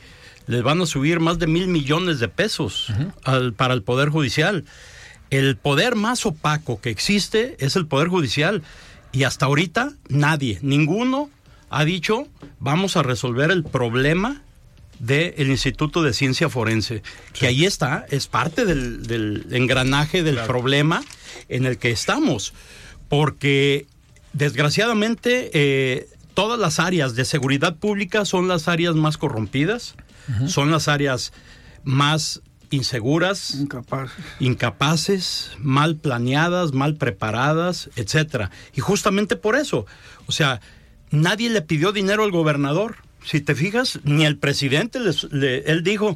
les 0.47 0.63
van 0.63 0.81
a 0.81 0.85
subir 0.85 1.19
más 1.19 1.39
de 1.39 1.47
mil 1.47 1.67
millones 1.67 2.19
de 2.19 2.27
pesos 2.27 2.91
al, 3.23 3.53
para 3.53 3.73
el 3.73 3.83
Poder 3.83 4.09
Judicial. 4.09 4.65
El 5.29 5.55
poder 5.57 5.95
más 5.95 6.25
opaco 6.25 6.81
que 6.81 6.89
existe 6.89 7.55
es 7.59 7.75
el 7.75 7.87
poder 7.87 8.09
judicial 8.09 8.63
y 9.13 9.23
hasta 9.23 9.45
ahorita 9.45 9.93
nadie, 10.09 10.59
ninguno 10.61 11.29
ha 11.69 11.85
dicho 11.85 12.27
vamos 12.59 12.97
a 12.97 13.03
resolver 13.03 13.49
el 13.49 13.63
problema 13.63 14.41
del 14.99 15.49
Instituto 15.49 16.03
de 16.03 16.13
Ciencia 16.13 16.47
Forense, 16.47 17.01
que 17.33 17.47
ahí 17.47 17.65
está, 17.65 18.05
es 18.09 18.27
parte 18.27 18.65
del, 18.65 19.47
engranaje 19.51 20.21
del 20.21 20.37
problema 20.41 21.01
en 21.49 21.65
el 21.65 21.77
que 21.79 21.89
estamos, 21.89 22.53
porque 23.09 23.87
desgraciadamente 24.33 25.51
eh, 25.53 26.09
todas 26.33 26.59
las 26.59 26.79
áreas 26.79 27.15
de 27.15 27.25
seguridad 27.25 27.75
pública 27.75 28.25
son 28.25 28.47
las 28.47 28.67
áreas 28.67 28.95
más 28.95 29.17
corrompidas, 29.17 29.95
son 30.47 30.71
las 30.71 30.87
áreas 30.87 31.33
más 31.83 32.41
inseguras, 32.69 33.55
incapaces. 34.39 35.51
mal 35.59 35.97
planeadas, 35.97 36.73
mal 36.73 36.95
preparadas, 36.95 37.89
etcétera. 37.95 38.49
Y 38.73 38.81
justamente 38.81 39.35
por 39.35 39.55
eso, 39.55 39.85
o 40.25 40.31
sea, 40.31 40.61
nadie 41.09 41.49
le 41.49 41.61
pidió 41.61 41.91
dinero 41.91 42.23
al 42.23 42.31
gobernador. 42.31 42.97
Si 43.23 43.41
te 43.41 43.55
fijas, 43.55 43.99
ni 44.03 44.25
el 44.25 44.37
presidente, 44.37 44.99
él 44.99 45.81
dijo, 45.83 46.15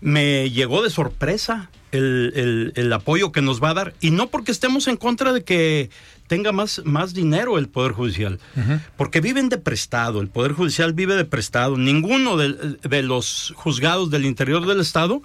me 0.00 0.50
llegó 0.50 0.82
de 0.82 0.90
sorpresa 0.90 1.70
el, 1.90 2.92
apoyo 2.92 3.32
que 3.32 3.42
nos 3.42 3.62
va 3.62 3.70
a 3.70 3.74
dar. 3.74 3.94
Y 4.00 4.10
no 4.10 4.28
porque 4.28 4.52
estemos 4.52 4.86
en 4.88 4.96
contra 4.96 5.32
de 5.32 5.44
que 5.44 5.90
tenga 6.34 6.50
más, 6.50 6.82
más 6.84 7.14
dinero 7.14 7.58
el 7.58 7.68
Poder 7.68 7.92
Judicial, 7.92 8.40
porque 8.96 9.20
viven 9.20 9.48
de 9.48 9.56
prestado, 9.56 10.20
el 10.20 10.26
Poder 10.26 10.50
Judicial 10.50 10.92
vive 10.92 11.14
de 11.14 11.24
prestado. 11.24 11.76
Ninguno 11.76 12.36
de, 12.36 12.76
de 12.82 13.02
los 13.04 13.52
juzgados 13.54 14.10
del 14.10 14.24
interior 14.24 14.66
del 14.66 14.80
Estado 14.80 15.22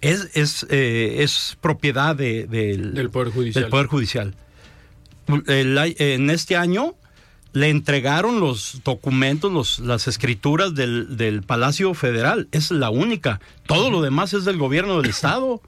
es, 0.00 0.28
es, 0.34 0.66
eh, 0.70 1.16
es 1.24 1.58
propiedad 1.60 2.14
de, 2.14 2.46
del, 2.46 3.10
Poder 3.10 3.32
Judicial. 3.32 3.64
Del 3.64 3.70
Poder 3.72 3.86
Judicial. 3.88 4.34
en 5.48 6.30
este 6.30 6.56
año 6.56 6.94
le 7.52 7.70
entregaron 7.70 8.38
los 8.38 8.82
documentos, 8.84 9.50
los, 9.50 9.80
las 9.80 10.06
escrituras 10.06 10.76
del, 10.76 11.16
del, 11.16 11.42
Palacio 11.42 11.92
Federal. 11.94 12.46
Es 12.52 12.70
la 12.70 12.90
única. 12.90 13.40
Todo 13.66 13.90
lo 13.90 14.00
demás 14.00 14.32
es 14.32 14.44
del 14.44 14.58
gobierno 14.58 15.00
del 15.00 15.10
Estado. 15.10 15.60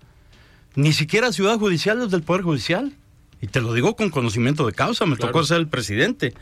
Ni 0.77 0.93
siquiera 0.93 1.33
Ciudad 1.33 1.59
Judicial 1.59 2.01
es 2.01 2.13
del 2.13 2.23
Poder 2.23 2.43
Judicial. 2.43 2.93
Y 3.43 3.49
te 3.49 3.61
lo 3.61 3.75
digo 3.75 3.97
con 3.97 4.09
conocimiento 4.09 4.65
de 4.65 4.73
causa, 4.73 5.05
me 5.05 5.17
tocó 5.17 5.45
ser 5.45 5.59
el 5.59 5.69
presidente 5.69 6.33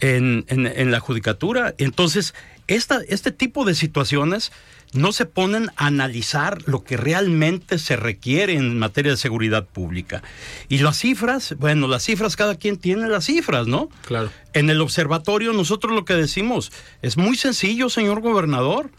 en, 0.00 0.44
en, 0.48 0.66
en 0.66 0.90
la 0.90 1.00
judicatura. 1.00 1.74
Entonces, 1.78 2.34
esta, 2.66 3.00
este 3.08 3.30
tipo 3.32 3.64
de 3.64 3.74
situaciones 3.74 4.52
no 4.92 5.12
se 5.12 5.26
ponen 5.26 5.70
a 5.76 5.86
analizar 5.86 6.58
lo 6.66 6.82
que 6.82 6.96
realmente 6.96 7.78
se 7.78 7.96
requiere 7.96 8.54
en 8.54 8.78
materia 8.78 9.12
de 9.12 9.16
seguridad 9.16 9.66
pública. 9.66 10.22
Y 10.68 10.78
las 10.78 10.98
cifras, 10.98 11.54
bueno, 11.58 11.88
las 11.88 12.02
cifras, 12.04 12.36
cada 12.36 12.56
quien 12.56 12.78
tiene 12.78 13.06
las 13.08 13.26
cifras, 13.26 13.66
¿no? 13.66 13.88
Claro. 14.06 14.30
En 14.54 14.70
el 14.70 14.80
observatorio 14.80 15.52
nosotros 15.52 15.92
lo 15.92 16.04
que 16.04 16.14
decimos 16.14 16.72
es 17.02 17.16
muy 17.16 17.36
sencillo, 17.36 17.90
señor 17.90 18.20
gobernador. 18.20 18.90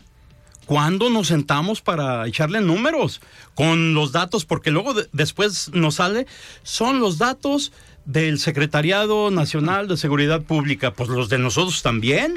¿Cuándo 0.70 1.10
nos 1.10 1.30
sentamos 1.30 1.82
para 1.82 2.28
echarle 2.28 2.62
números 2.62 3.22
con 3.56 3.96
los 3.96 4.12
datos? 4.12 4.46
Porque 4.46 4.70
luego 4.70 4.94
después 5.14 5.72
nos 5.74 5.96
sale, 5.96 6.28
son 6.62 7.00
los 7.00 7.18
datos 7.18 7.72
del 8.06 8.38
Secretariado 8.38 9.32
Nacional 9.32 9.88
de 9.88 9.98
Seguridad 9.98 10.44
Pública, 10.44 10.94
pues 10.94 11.10
los 11.10 11.28
de 11.28 11.40
nosotros 11.40 11.82
también. 11.82 12.36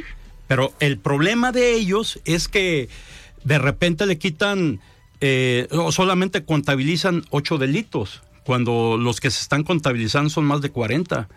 Pero 0.49 0.73
el 0.81 0.97
problema 0.97 1.53
de 1.53 1.75
ellos 1.75 2.21
es 2.25 2.49
que 2.49 2.89
de 3.45 3.59
repente 3.59 4.07
le 4.07 4.17
quitan 4.17 4.81
eh, 5.21 5.69
o 5.71 5.93
solamente 5.93 6.43
contabilizan 6.43 7.27
ocho 7.29 7.59
delitos, 7.59 8.23
cuando 8.45 8.97
los 8.97 9.21
que 9.21 9.31
se 9.31 9.43
están 9.43 9.63
contabilizando 9.63 10.31
son 10.31 10.47
más 10.47 10.63
de 10.63 10.71
40. 10.71 11.29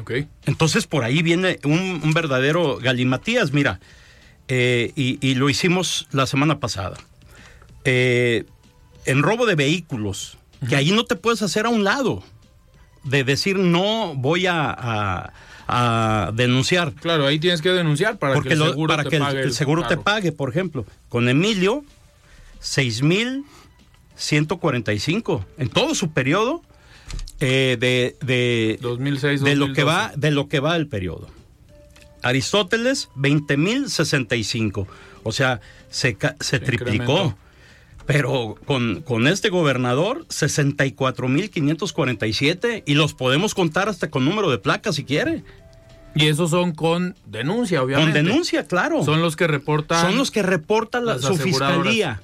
Okay. 0.00 0.26
Entonces 0.46 0.88
por 0.88 1.04
ahí 1.04 1.22
viene 1.22 1.60
un, 1.62 2.12
verdadero 2.12 2.78
galimatías, 2.78 3.52
mira, 3.52 3.78
eh, 4.50 4.92
y, 4.94 5.34
lo 5.34 5.48
hicimos 5.48 6.06
la 6.12 6.26
semana 6.26 6.60
pasada. 6.60 6.98
Eh, 7.84 8.44
en 9.06 9.22
robo 9.22 9.46
de 9.46 9.54
vehículos, 9.54 10.36
que 10.68 10.76
ahí 10.76 10.92
no 10.92 11.04
te 11.04 11.16
puedes 11.16 11.42
hacer 11.42 11.66
a 11.66 11.70
un 11.70 11.84
lado, 11.84 12.22
de 13.04 13.24
decir 13.24 13.58
no 13.58 14.14
voy 14.14 14.46
a 14.46 15.32
a 15.70 16.32
denunciar. 16.34 16.92
Claro, 16.94 17.26
ahí 17.26 17.38
tienes 17.38 17.62
que 17.62 17.68
denunciar 17.70 18.18
para 18.18 18.40
que 18.40 18.54
el 18.54 18.58
seguro, 18.58 18.96
te, 18.96 19.20
pague 19.20 19.42
el, 19.42 19.52
seguro 19.52 19.86
te 19.86 19.96
pague. 19.96 20.32
Por 20.32 20.50
ejemplo, 20.50 20.84
con 21.08 21.28
Emilio, 21.28 21.84
6.145 22.60 25.44
en 25.58 25.68
todo 25.68 25.94
su 25.94 26.10
periodo 26.10 26.62
eh, 27.38 27.76
de, 27.78 28.16
de, 28.20 28.80
2006, 28.82 29.42
de 29.42 29.54
lo 29.54 29.72
que 29.72 29.84
va 29.84 30.10
de 30.16 30.32
lo 30.32 30.48
que 30.48 30.58
va 30.60 30.76
el 30.76 30.88
periodo. 30.88 31.28
Aristóteles, 32.22 33.10
20.065. 33.16 34.86
O 35.22 35.32
sea, 35.32 35.60
se, 35.90 36.16
se 36.40 36.60
triplicó. 36.60 37.36
Pero 38.06 38.56
con, 38.64 39.02
con, 39.02 39.26
este 39.28 39.50
gobernador, 39.50 40.26
64.547 40.28 42.82
y 42.84 42.94
los 42.94 43.14
podemos 43.14 43.54
contar 43.54 43.88
hasta 43.88 44.10
con 44.10 44.24
número 44.24 44.50
de 44.50 44.58
placa 44.58 44.92
si 44.92 45.04
quiere. 45.04 45.44
Y 46.14 46.26
esos 46.26 46.50
son 46.50 46.72
con 46.72 47.16
denuncia, 47.26 47.82
obviamente. 47.82 48.18
Con 48.18 48.26
denuncia, 48.26 48.66
claro. 48.66 49.04
Son 49.04 49.22
los 49.22 49.36
que 49.36 49.46
reportan. 49.46 50.04
Son 50.04 50.16
los 50.16 50.30
que 50.30 50.42
reportan 50.42 51.06
la, 51.06 51.18
su 51.18 51.36
fiscalía. 51.36 52.20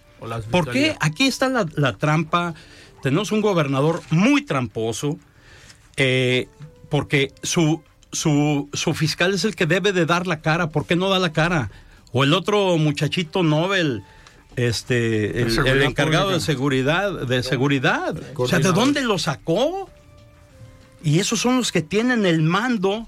¿Por 0.51 0.71
qué? 0.71 0.97
Aquí 1.01 1.27
está 1.27 1.49
la, 1.49 1.97
trampa. 1.97 2.55
Tenemos 3.03 3.31
un 3.31 3.41
gobernador 3.41 4.03
muy 4.11 4.45
tramposo, 4.45 5.19
eh, 5.97 6.49
porque 6.89 7.33
su, 7.43 7.83
su, 8.13 8.69
su 8.73 8.95
fiscal 8.95 9.35
es 9.35 9.45
el 9.45 9.55
que 9.55 9.67
debe 9.67 9.93
de 9.93 10.07
dar 10.07 10.27
la 10.27 10.41
cara. 10.41 10.71
¿Por 10.71 10.87
qué 10.87 10.97
no 10.97 11.09
da 11.09 11.19
la 11.19 11.33
cara? 11.33 11.71
O 12.13 12.25
el 12.25 12.33
otro 12.33 12.79
muchachito 12.79 13.43
Nobel, 13.43 14.03
este, 14.57 15.43
el, 15.43 15.83
encargado 15.83 16.31
de 16.31 16.41
seguridad, 16.41 17.27
de 17.27 17.43
seguridad. 17.43 18.17
O 18.37 18.49
sea, 18.49 18.59
¿de 18.59 18.73
dónde 18.73 19.03
lo 19.03 19.19
sacó? 19.19 19.91
Y 21.03 21.19
esos 21.19 21.41
son 21.41 21.59
los 21.59 21.73
que 21.73 21.83
tienen 21.83 22.27
el 22.27 22.43
mando 22.43 23.07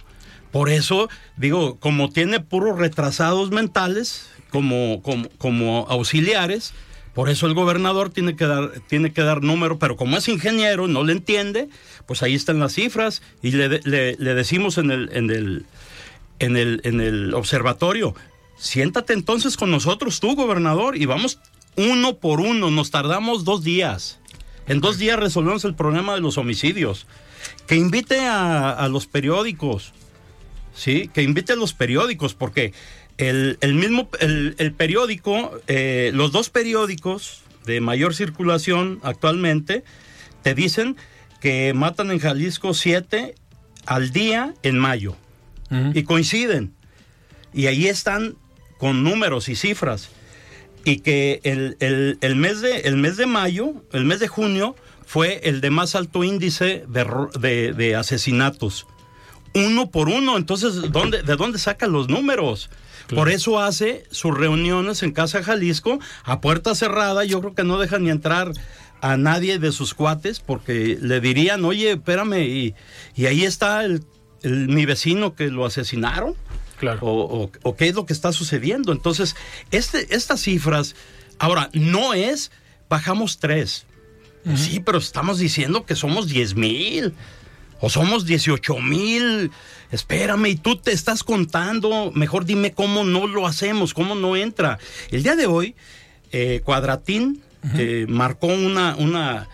Por 0.53 0.69
eso, 0.69 1.09
digo, 1.37 1.79
como 1.79 2.11
tiene 2.11 2.41
puros 2.41 2.79
retrasados 2.79 3.51
mentales, 3.51 4.29
como, 4.51 5.03
como, 5.03 5.29
como 5.39 5.87
auxiliares, 5.89 6.75
por 7.19 7.31
eso 7.31 7.49
el 7.49 7.55
gobernador 7.55 8.11
tiene 8.11 8.37
que 8.37 8.47
dar, 8.47 8.71
tiene 8.87 9.13
que 9.13 9.23
dar 9.23 9.43
número, 9.43 9.81
pero 9.81 9.97
como 9.97 10.17
es 10.17 10.29
ingeniero, 10.29 10.87
no 10.87 11.03
le 11.03 11.15
entiende, 11.15 11.69
pues 12.07 12.23
ahí 12.23 12.37
están 12.37 12.61
las 12.61 12.75
cifras 12.75 13.23
y 13.43 13.51
le, 13.51 13.81
le, 13.83 14.15
le 14.15 14.35
decimos 14.35 14.79
en 14.79 14.93
el, 14.93 15.11
en 15.13 15.29
el, 15.31 15.67
en 16.39 16.57
el, 16.57 16.81
en 16.85 17.01
el 17.01 17.35
observatorio, 17.35 18.15
siéntate 18.57 19.15
entonces 19.15 19.57
con 19.57 19.73
nosotros 19.73 20.21
tú, 20.21 20.37
gobernador, 20.37 20.97
y 20.97 21.07
vamos 21.07 21.41
uno 21.75 22.19
por 22.19 22.39
uno, 22.39 22.71
nos 22.71 22.93
tardamos 22.93 23.43
dos 23.43 23.65
días. 23.65 24.21
En 24.69 24.81
dos 24.81 24.97
días 24.97 25.19
resolvemos 25.19 25.65
el 25.65 25.75
problema 25.75 26.15
de 26.15 26.21
los 26.21 26.39
homicidios. 26.39 27.09
Que 27.67 27.75
invite 27.75 28.21
a, 28.27 28.71
a 28.71 28.87
los 28.87 29.09
periódicos, 29.09 29.93
¿sí? 30.73 31.11
Que 31.13 31.23
invite 31.23 31.55
a 31.55 31.57
los 31.57 31.73
periódicos, 31.73 32.35
porque 32.35 32.75
el, 33.19 33.59
el 33.61 33.75
mismo, 33.75 34.09
el, 34.21 34.55
el 34.59 34.73
periódico, 34.73 35.61
eh, 35.67 36.11
los 36.15 36.33
dos 36.33 36.51
periódicos 36.51 37.43
de 37.67 37.81
mayor 37.81 38.15
circulación 38.15 39.01
actualmente, 39.03 39.85
te 40.43 40.55
dicen 40.55 40.97
que 41.41 41.75
matan 41.75 42.11
en 42.11 42.19
Jalisco 42.19 42.75
siete 42.75 43.35
al 43.87 44.11
día 44.11 44.55
en 44.63 44.79
mayo. 44.79 45.17
Y 45.93 46.05
coinciden. 46.05 46.73
Y 47.53 47.67
ahí 47.67 47.89
están 47.89 48.37
con 48.79 49.05
números 49.05 49.51
y 49.51 49.55
cifras. 49.55 50.09
Y 50.85 51.01
que 51.01 51.41
el, 51.43 51.77
el, 51.81 52.17
el, 52.23 52.37
mes 52.37 52.63
de, 52.63 52.81
el 52.81 52.97
mes 52.97 53.19
de 53.19 53.27
mayo, 53.27 53.75
el 53.93 54.07
mes 54.07 54.19
de 54.19 54.29
junio, 54.29 54.77
fue 55.05 55.41
el 55.45 55.61
de 55.61 55.69
más 55.69 55.95
alto 55.95 56.25
índice 56.25 56.85
de, 56.89 57.07
de, 57.39 57.75
de 57.75 57.97
asesinatos. 57.97 58.87
Uno 59.55 59.91
por 59.91 60.09
uno. 60.09 60.39
Entonces, 60.39 60.91
¿dónde, 60.91 61.23
¿de 61.23 61.37
dónde 61.37 61.59
sacan 61.59 61.93
los 61.93 62.09
números? 62.09 62.71
Claro. 63.09 63.23
Por 63.23 63.31
eso 63.31 63.59
hace 63.59 64.05
sus 64.11 64.37
reuniones 64.37 65.03
en 65.03 65.13
Casa 65.13 65.43
Jalisco 65.43 65.99
a 66.25 66.41
puerta 66.43 66.75
cerrada. 66.75 67.25
Yo 67.25 67.41
creo 67.41 67.55
que 67.55 67.65
no 67.65 67.79
deja 67.79 67.99
ni 67.99 68.11
entrar 68.11 68.53
a 69.01 69.17
nadie 69.17 69.59
de 69.59 69.73
sus 69.73 69.95
cuates 69.95 70.41
porque 70.41 70.99
le 71.01 71.21
dirían, 71.21 71.65
oye, 71.65 71.93
espérame, 71.93 72.43
y, 72.43 72.75
y 73.17 73.27
ahí 73.27 73.45
está 73.45 73.85
el, 73.85 74.05
el, 74.43 74.69
mi 74.69 74.85
vecino 74.85 75.35
que 75.35 75.49
lo 75.49 75.65
asesinaron. 75.65 76.35
Claro. 76.79 77.01
O, 77.01 77.45
o, 77.45 77.51
o, 77.63 77.77
qué 77.77 77.89
es 77.89 77.95
lo 77.95 78.05
que 78.07 78.13
está 78.13 78.31
sucediendo. 78.33 78.93
Entonces, 78.93 79.37
este, 79.71 80.15
estas 80.15 80.43
cifras, 80.43 80.95
ahora, 81.39 81.71
no 81.73 82.13
es, 82.15 82.53
bajamos 82.91 83.39
tres. 83.39 83.87
Uh 84.45 84.51
-huh. 84.51 84.57
Sí, 84.57 84.81
pero 84.81 84.99
estamos 84.99 85.39
diciendo 85.39 85.87
que 85.87 85.97
somos 85.97 86.29
10 86.29 86.55
mil 86.55 87.15
o 87.81 87.91
somos 87.91 88.27
18 88.27 88.79
mil. 88.79 89.51
Espérame, 89.91 90.47
y 90.47 90.57
tú 90.57 90.77
te 90.77 90.93
estás 90.93 91.25
contando. 91.25 92.13
Mejor 92.15 92.45
dime 92.45 92.73
cómo 92.73 93.05
no 93.05 93.27
lo 93.27 93.47
hacemos, 93.47 93.95
cómo 93.95 94.15
no 94.15 94.37
entra. 94.37 94.79
El 95.11 95.23
día 95.23 95.37
de 95.37 95.47
hoy, 95.47 95.75
eh, 96.33 96.61
Cuadratín 96.65 97.43
eh, 97.77 98.07
marcó 98.09 98.49
una, 98.49 98.97
una, 98.97 99.49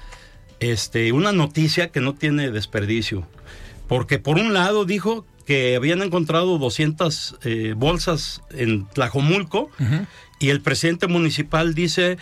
este, 0.60 1.12
una 1.12 1.32
noticia 1.32 1.90
que 1.90 2.00
no 2.00 2.14
tiene 2.14 2.50
desperdicio. 2.50 3.26
Porque 3.88 4.18
por 4.18 4.38
un 4.38 4.54
lado 4.54 4.84
dijo 4.84 5.26
que 5.46 5.76
habían 5.76 6.02
encontrado 6.02 6.58
200 6.58 7.36
eh, 7.42 7.74
bolsas 7.76 8.40
en 8.50 8.86
Tlajomulco 8.86 9.70
y 10.38 10.48
el 10.48 10.62
presidente 10.62 11.06
municipal 11.06 11.74
dice 11.74 12.16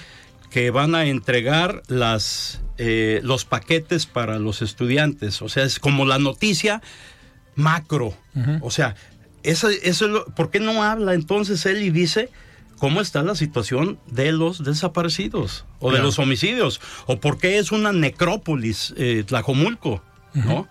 que 0.50 0.70
van 0.70 0.94
a 0.94 1.06
entregar 1.06 1.82
las, 1.86 2.61
eh, 2.78 3.20
los 3.22 3.44
paquetes 3.44 4.06
para 4.06 4.38
los 4.38 4.62
estudiantes. 4.62 5.42
O 5.42 5.48
sea, 5.48 5.64
es 5.64 5.78
como 5.78 6.04
la 6.04 6.18
noticia 6.18 6.82
macro. 7.54 8.14
Uh 8.34 8.40
-huh. 8.40 8.58
O 8.62 8.70
sea, 8.70 8.94
eso, 9.42 9.68
eso 9.68 10.06
es 10.06 10.10
lo, 10.10 10.24
¿por 10.26 10.50
qué 10.50 10.60
no 10.60 10.82
habla 10.82 11.14
entonces 11.14 11.66
él 11.66 11.82
y 11.82 11.90
dice 11.90 12.30
cómo 12.78 13.00
está 13.00 13.22
la 13.22 13.34
situación 13.34 13.98
de 14.06 14.32
los 14.32 14.64
desaparecidos 14.64 15.64
o 15.78 15.88
claro. 15.88 15.96
de 15.96 16.02
los 16.02 16.18
homicidios? 16.18 16.80
¿O 17.06 17.20
por 17.20 17.38
qué 17.38 17.58
es 17.58 17.72
una 17.72 17.92
necrópolis 17.92 18.94
eh, 18.96 19.24
Tlajomulco? 19.26 20.02
Uh 20.34 20.38
-huh. 20.38 20.44
¿No? 20.44 20.68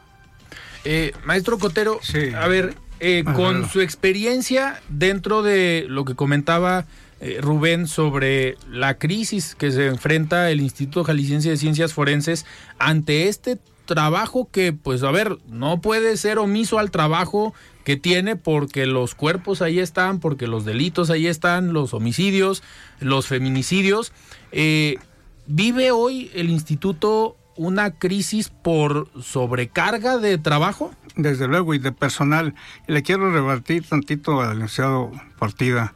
Eh, 0.83 1.13
maestro 1.25 1.59
Cotero, 1.59 1.99
sí. 2.01 2.33
a 2.33 2.47
ver, 2.47 2.75
eh, 2.99 3.23
con 3.23 3.69
su 3.69 3.81
experiencia 3.81 4.81
dentro 4.89 5.43
de 5.43 5.85
lo 5.87 6.05
que 6.05 6.15
comentaba 6.15 6.85
eh, 7.21 7.37
Rubén 7.39 7.87
sobre 7.87 8.57
la 8.67 8.97
crisis 8.97 9.53
que 9.53 9.71
se 9.71 9.85
enfrenta 9.85 10.49
el 10.49 10.59
Instituto 10.59 11.03
Jalisciense 11.03 11.51
de 11.51 11.57
Ciencias 11.57 11.93
Forenses 11.93 12.47
ante 12.79 13.27
este 13.27 13.59
trabajo 13.85 14.49
que, 14.51 14.73
pues, 14.73 15.03
a 15.03 15.11
ver, 15.11 15.37
no 15.47 15.81
puede 15.81 16.17
ser 16.17 16.39
omiso 16.39 16.79
al 16.79 16.89
trabajo 16.89 17.53
que 17.83 17.95
tiene 17.95 18.35
porque 18.35 18.87
los 18.87 19.13
cuerpos 19.13 19.61
ahí 19.61 19.77
están, 19.77 20.19
porque 20.19 20.47
los 20.47 20.65
delitos 20.65 21.11
ahí 21.11 21.27
están, 21.27 21.73
los 21.73 21.93
homicidios, 21.93 22.63
los 22.99 23.27
feminicidios. 23.27 24.13
Eh, 24.51 24.97
¿Vive 25.45 25.91
hoy 25.91 26.31
el 26.33 26.49
instituto 26.49 27.37
una 27.55 27.91
crisis 27.91 28.49
por 28.49 29.09
sobrecarga 29.21 30.17
de 30.17 30.39
trabajo? 30.39 30.91
Desde 31.15 31.47
luego, 31.47 31.75
y 31.75 31.79
de 31.79 31.91
personal. 31.91 32.55
Le 32.87 33.03
quiero 33.03 33.31
rebatir 33.31 33.83
tantito 33.87 34.41
al 34.41 34.55
licenciado 34.55 35.11
Partida 35.37 35.93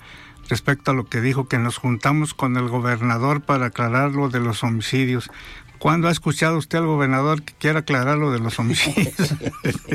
respecto 0.50 0.92
a 0.92 0.94
lo 0.94 1.06
que 1.06 1.22
dijo 1.22 1.48
que 1.48 1.58
nos 1.58 1.78
juntamos 1.78 2.34
con 2.34 2.58
el 2.58 2.68
gobernador 2.68 3.42
para 3.42 3.68
aclarar 3.68 4.12
lo 4.12 4.30
de 4.30 4.40
los 4.40 4.64
homicidios. 4.64 5.30
¿Cuándo 5.80 6.08
ha 6.08 6.12
escuchado 6.12 6.58
usted 6.58 6.80
al 6.80 6.88
gobernador 6.88 7.44
que 7.44 7.54
quiera 7.54 7.80
aclarar 7.80 8.18
lo 8.18 8.32
de 8.32 8.40
los 8.40 8.58
homicidios? 8.58 9.36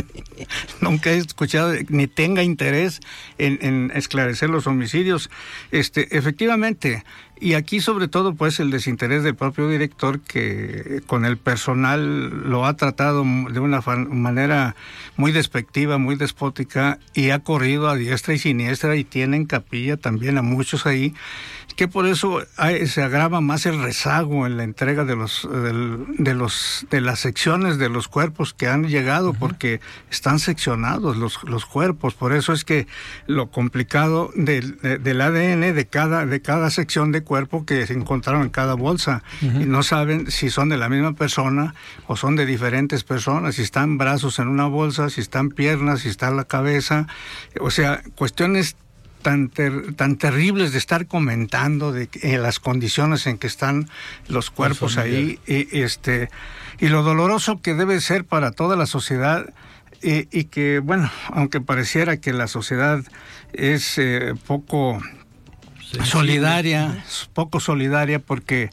Nunca 0.81 1.11
he 1.11 1.17
escuchado 1.17 1.73
ni 1.89 2.07
tenga 2.07 2.43
interés 2.43 3.01
en, 3.39 3.59
en, 3.63 3.91
esclarecer 3.95 4.51
los 4.51 4.67
homicidios. 4.67 5.31
Este, 5.73 6.17
efectivamente, 6.17 7.05
y 7.41 7.55
aquí 7.55 7.81
sobre 7.81 8.07
todo 8.07 8.35
pues 8.35 8.61
el 8.61 8.71
desinterés 8.71 9.23
del 9.23 9.35
propio 9.35 9.69
director 9.69 10.21
que 10.21 11.03
con 11.07 11.25
el 11.25 11.39
personal 11.39 12.49
lo 12.49 12.67
ha 12.67 12.75
tratado 12.75 13.25
de 13.25 13.61
una 13.61 13.81
manera 13.81 14.77
muy 15.17 15.33
despectiva, 15.33 15.99
muy 15.99 16.17
despótica 16.17 16.99
y 17.15 17.31
ha 17.31 17.39
corrido 17.39 17.89
a 17.89 17.97
diestra 17.97 18.35
y 18.35 18.39
siniestra 18.39 18.95
y 18.97 19.05
tiene 19.05 19.39
en 19.39 19.47
capilla 19.47 19.97
también 19.97 20.39
a 20.39 20.43
muchos 20.43 20.87
ahí 20.87 21.15
que 21.81 21.89
por 21.89 22.07
eso 22.07 22.43
hay, 22.59 22.87
se 22.87 23.03
agrava 23.03 23.41
más 23.41 23.65
el 23.65 23.83
rezago 23.83 24.47
en 24.47 24.59
la 24.59 24.65
entrega 24.65 25.07
de 25.07 25.17
los 25.17 25.49
de, 25.51 26.05
de 26.19 26.35
los 26.35 26.87
de 26.91 27.01
las 27.01 27.21
secciones 27.21 27.79
de 27.79 27.89
los 27.89 28.07
cuerpos 28.07 28.53
que 28.53 28.69
han 28.69 28.89
llegado 28.89 29.33
porque 29.33 29.81
están 30.11 30.41
seccionados 30.41 31.17
los, 31.17 31.43
los 31.45 31.65
cuerpos. 31.65 32.13
Por 32.13 32.35
eso 32.35 32.53
es 32.53 32.65
que 32.65 32.87
lo 33.27 33.51
complicado 33.51 34.31
del, 34.35 34.77
del 34.79 35.21
ADN 35.23 35.75
de 35.75 35.87
cada 35.89 36.27
de 36.27 36.43
cada 36.43 36.69
sección 36.69 37.13
de 37.13 37.23
cuerpo 37.31 37.65
que 37.65 37.87
se 37.87 37.93
encontraron 37.93 38.43
en 38.43 38.49
cada 38.51 38.75
bolsa. 38.75 39.23
Uh 39.41 39.47
-huh. 39.47 39.63
y 39.63 39.67
no 39.67 39.85
saben 39.85 40.29
si 40.33 40.51
son 40.51 40.69
de 40.69 40.77
la 40.77 40.89
misma 40.89 41.13
persona 41.13 41.77
o 42.09 42.17
son 42.17 42.35
de 42.35 42.45
diferentes 42.45 43.05
personas 43.05 43.55
si 43.55 43.63
están 43.63 43.99
brazos 43.99 44.41
en 44.41 44.49
una 44.49 44.67
bolsa 44.67 45.11
si 45.11 45.21
están 45.21 45.51
piernas 45.51 46.01
si 46.01 46.09
está 46.09 46.33
la 46.33 46.45
cabeza. 46.45 47.07
O 47.61 47.71
sea 47.71 48.03
cuestiones 48.17 48.75
tan, 49.23 49.49
ter, 49.49 49.95
tan 49.95 50.17
terribles 50.17 50.73
de 50.73 50.79
estar 50.79 51.07
comentando 51.07 51.93
de 51.93 52.09
eh, 52.23 52.37
las 52.39 52.59
condiciones 52.59 53.29
en 53.29 53.39
que 53.39 53.47
están 53.47 53.89
los 54.27 54.51
cuerpos 54.51 54.99
ahí. 54.99 55.39
y, 55.47 55.83
este 55.89 56.31
y 56.81 56.89
lo 56.89 57.05
doloroso 57.05 57.61
que 57.63 57.75
debe 57.75 58.01
ser 58.01 58.25
para 58.25 58.51
toda 58.51 58.75
la 58.75 58.87
sociedad 58.87 59.55
y, 60.03 60.27
y 60.37 60.45
que 60.51 60.81
bueno 60.81 61.09
aunque 61.33 61.61
pareciera 61.61 62.17
que 62.17 62.33
la 62.33 62.49
sociedad 62.49 63.05
es 63.53 63.99
eh, 63.99 64.35
poco 64.49 65.01
sí, 65.93 65.99
solidaria 66.05 67.05
poco 67.33 67.61
solidaria 67.61 68.19
porque 68.19 68.71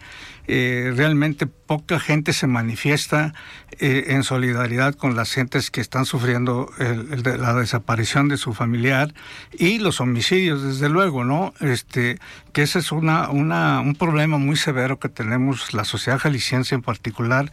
eh, 0.50 0.94
realmente 0.96 1.46
poca 1.46 2.00
gente 2.00 2.32
se 2.32 2.48
manifiesta 2.48 3.34
eh, 3.80 4.06
en 4.08 4.24
solidaridad 4.24 4.96
con 4.96 5.16
las 5.16 5.34
gentes 5.34 5.72
que 5.72 5.82
están 5.82 6.06
sufriendo 6.06 6.72
la 6.78 7.54
desaparición 7.54 8.30
de 8.30 8.38
su 8.38 8.54
familiar 8.54 9.14
y 9.52 9.80
los 9.80 10.00
homicidios, 10.00 10.64
desde 10.64 10.88
luego, 10.88 11.26
¿no? 11.26 11.54
Este, 11.60 12.18
que 12.54 12.62
ese 12.62 12.80
es 12.80 12.94
un 12.94 13.96
problema 14.00 14.38
muy 14.38 14.56
severo 14.56 15.00
que 15.00 15.10
tenemos 15.10 15.74
la 15.74 15.84
sociedad 15.84 16.18
jalisciense 16.18 16.76
en 16.76 16.82
particular 16.82 17.52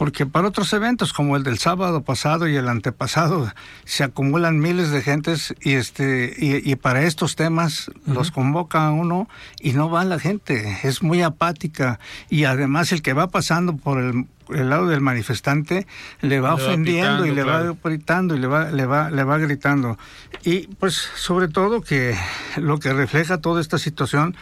porque 0.00 0.24
para 0.24 0.48
otros 0.48 0.72
eventos 0.72 1.12
como 1.12 1.36
el 1.36 1.42
del 1.42 1.58
sábado 1.58 2.00
pasado 2.00 2.48
y 2.48 2.56
el 2.56 2.70
antepasado 2.70 3.52
se 3.84 4.02
acumulan 4.02 4.58
miles 4.58 4.92
de 4.92 5.02
gentes 5.02 5.54
y 5.60 5.74
este 5.74 6.34
y, 6.38 6.70
y 6.72 6.76
para 6.76 7.02
estos 7.02 7.36
temas 7.36 7.88
uh 7.88 7.92
-huh. 7.92 8.14
los 8.14 8.30
convoca 8.30 8.90
uno 8.92 9.28
y 9.60 9.74
no 9.74 9.90
va 9.90 10.02
la 10.06 10.18
gente 10.18 10.78
es 10.84 11.02
muy 11.02 11.20
apática 11.20 12.00
y 12.30 12.44
además 12.44 12.92
el 12.92 13.02
que 13.02 13.12
va 13.12 13.28
pasando 13.28 13.76
por 13.76 14.00
el 14.00 14.24
el 14.48 14.68
lado 14.68 14.86
del 14.88 15.00
manifestante 15.00 15.86
le 16.22 16.40
va 16.40 16.54
ofendiendo 16.54 17.24
y 17.26 17.32
le 17.32 17.44
va 17.44 17.76
gritando 17.84 18.34
y 18.34 18.38
le 18.38 18.48
va, 18.48 18.70
le 18.72 18.84
va, 18.84 19.08
le 19.08 19.22
va 19.22 19.38
gritando. 19.38 19.96
Y 20.42 20.66
pues 20.80 20.94
sobre 21.14 21.46
todo 21.46 21.82
que 21.82 22.16
lo 22.56 22.78
que 22.80 22.92
refleja 22.92 23.38
toda 23.38 23.60
esta 23.60 23.78
situación 23.78 24.34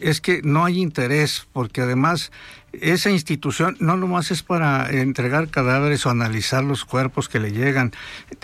es 0.00 0.20
que 0.20 0.42
no 0.42 0.66
hay 0.66 0.82
interés, 0.82 1.46
porque 1.52 1.80
además 1.80 2.30
esa 2.80 3.10
institución 3.10 3.76
no 3.80 3.96
nomás 3.96 4.30
es 4.30 4.42
para 4.42 4.90
entregar 4.90 5.48
cadáveres 5.48 6.06
o 6.06 6.10
analizar 6.10 6.64
los 6.64 6.84
cuerpos 6.84 7.28
que 7.28 7.40
le 7.40 7.52
llegan, 7.52 7.92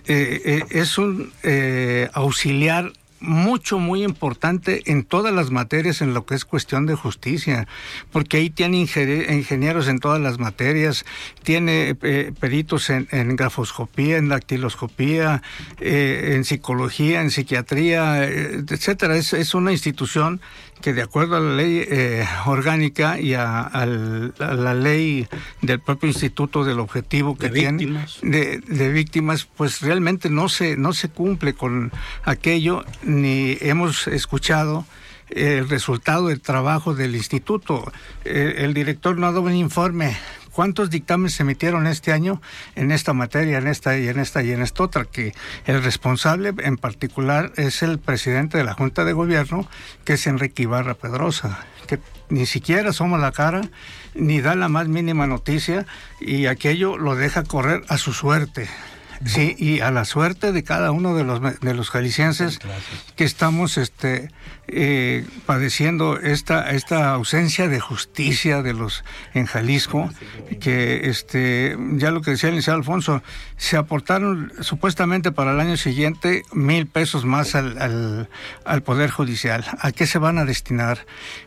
eh, 0.07 0.43
eh, 0.45 0.65
es 0.71 0.99
un 0.99 1.33
eh, 1.43 2.09
auxiliar 2.13 2.93
mucho, 3.21 3.79
muy 3.79 4.03
importante 4.03 4.91
en 4.91 5.05
todas 5.05 5.33
las 5.33 5.51
materias 5.51 6.01
en 6.01 6.15
lo 6.15 6.25
que 6.25 6.35
es 6.35 6.47
cuestión 6.47 6.87
de 6.87 6.95
justicia, 6.95 7.69
porque 8.13 8.39
ahí 8.39 8.49
tiene 8.49 8.79
ingenieros 8.79 9.89
en 9.89 9.99
todas 9.99 10.21
las 10.21 10.39
materias, 10.39 11.05
tiene 11.43 11.97
eh, 12.03 12.33
peritos 12.41 12.89
en, 12.89 13.37
grafoscopía, 13.37 14.17
en 14.17 14.31
dactiloscopía, 14.31 15.43
en 15.79 16.45
psicología, 16.45 17.21
en 17.21 17.31
psiquiatría, 17.31 18.25
etcétera. 18.25 19.17
Es, 19.17 19.35
es 19.35 19.55
una 19.55 19.73
institución 19.73 20.41
que 20.81 20.93
de 20.93 21.03
acuerdo 21.03 21.37
a 21.37 21.41
la 21.41 21.55
ley 21.55 21.85
eh, 21.89 22.27
orgánica 22.47 23.21
y 23.21 23.35
a, 23.35 23.71
la 24.39 24.75
ley 24.75 25.29
del 25.63 25.81
propio 25.81 26.09
instituto 26.09 26.65
del 26.65 26.81
objetivo 26.81 27.37
que 27.37 27.51
tiene 27.51 28.07
De, 28.23 28.91
víctimas, 28.93 29.47
pues 29.57 29.81
realmente 29.81 30.31
no 30.31 30.49
se 30.49 30.77
no 30.77 30.93
se 30.93 31.09
cumple 31.09 31.55
con 31.55 31.93
aquello 32.25 32.85
ni 33.03 33.57
hemos 33.61 34.07
escuchado 34.07 34.87
el 35.29 35.69
resultado 35.69 36.29
del 36.29 36.41
trabajo 36.41 36.95
del 36.95 37.15
instituto. 37.15 37.93
Eh, 38.25 38.57
el 38.59 38.75
director 38.75 39.17
no 39.17 39.27
ha 39.27 39.33
dado 39.33 39.43
un 39.43 39.55
informe 39.55 40.17
¿Cuántos 40.61 40.91
dictámenes 40.91 41.33
se 41.33 41.43
emitieron 41.43 41.87
este 41.87 42.13
año 42.13 42.43
en 42.75 42.93
esta 42.93 43.15
materia, 43.15 43.57
en 43.57 43.67
esta 43.67 43.97
y 43.97 44.09
en 44.09 44.21
esta 44.21 44.43
y 44.43 44.53
en 44.53 44.61
esta 44.61 44.83
otra? 44.83 45.07
Que 45.07 45.33
el 45.65 45.83
responsable 45.83 46.53
en 46.59 46.77
particular 46.77 47.51
es 47.57 47.83
el 47.83 47.99
presidente 47.99 48.59
de 48.59 48.65
la 48.65 48.75
Junta 48.75 49.07
de 49.07 49.15
Gobierno, 49.15 49.67
que 50.05 50.13
es 50.13 50.27
Enrique 50.27 50.65
Ibarra 50.65 50.93
Pedrosa, 50.93 51.61
que 51.87 51.99
ni 52.29 52.45
siquiera 52.45 52.91
asoma 52.91 53.17
la 53.17 53.33
cara, 53.33 53.63
ni 54.15 54.43
da 54.43 54.55
la 54.55 54.69
más 54.69 54.87
mínima 54.87 55.27
noticia 55.27 55.87
y 56.21 56.45
aquello 56.45 56.99
lo 56.99 57.17
deja 57.17 57.43
correr 57.43 57.83
a 57.89 57.97
su 57.97 58.13
suerte. 58.13 58.69
Sí, 59.25 59.55
y 59.59 59.81
a 59.81 59.91
la 59.91 60.07
suerte 60.07 60.51
de 60.51 60.65
cada 60.65 60.93
uno 60.93 61.15
de 61.15 61.25
los 61.25 61.41
de 61.61 61.75
los 61.75 61.91
jaliscienses 61.91 62.59
que 63.17 63.25
estamos 63.25 63.77
este 63.77 64.31
eh, 64.67 65.27
padeciendo 65.45 66.19
esta 66.19 66.71
esta 66.71 67.11
ausencia 67.11 67.69
de 67.69 67.81
justicia 67.81 68.63
de 68.63 68.73
los 68.73 69.05
en 69.35 69.45
Jalisco 69.45 70.09
que 70.59 71.11
este 71.11 71.77
ya 71.97 72.13
lo 72.13 72.23
que 72.23 72.31
decía 72.31 72.49
el 72.49 72.55
licenciado 72.55 72.79
Alfonso 72.79 73.23
se 73.59 73.77
aportaron 73.77 74.53
supuestamente 74.61 75.33
para 75.33 75.53
el 75.53 75.61
año 75.61 75.77
siguiente 75.77 76.43
mil 76.53 76.87
pesos 76.87 77.27
más 77.27 77.55
al, 77.55 78.29
al, 78.65 78.83
poder 78.83 79.11
judicial. 79.11 79.67
A 79.81 79.93
qué 79.93 80.07
se 80.07 80.19
van 80.19 80.39
a 80.39 80.47
destinar 80.47 81.05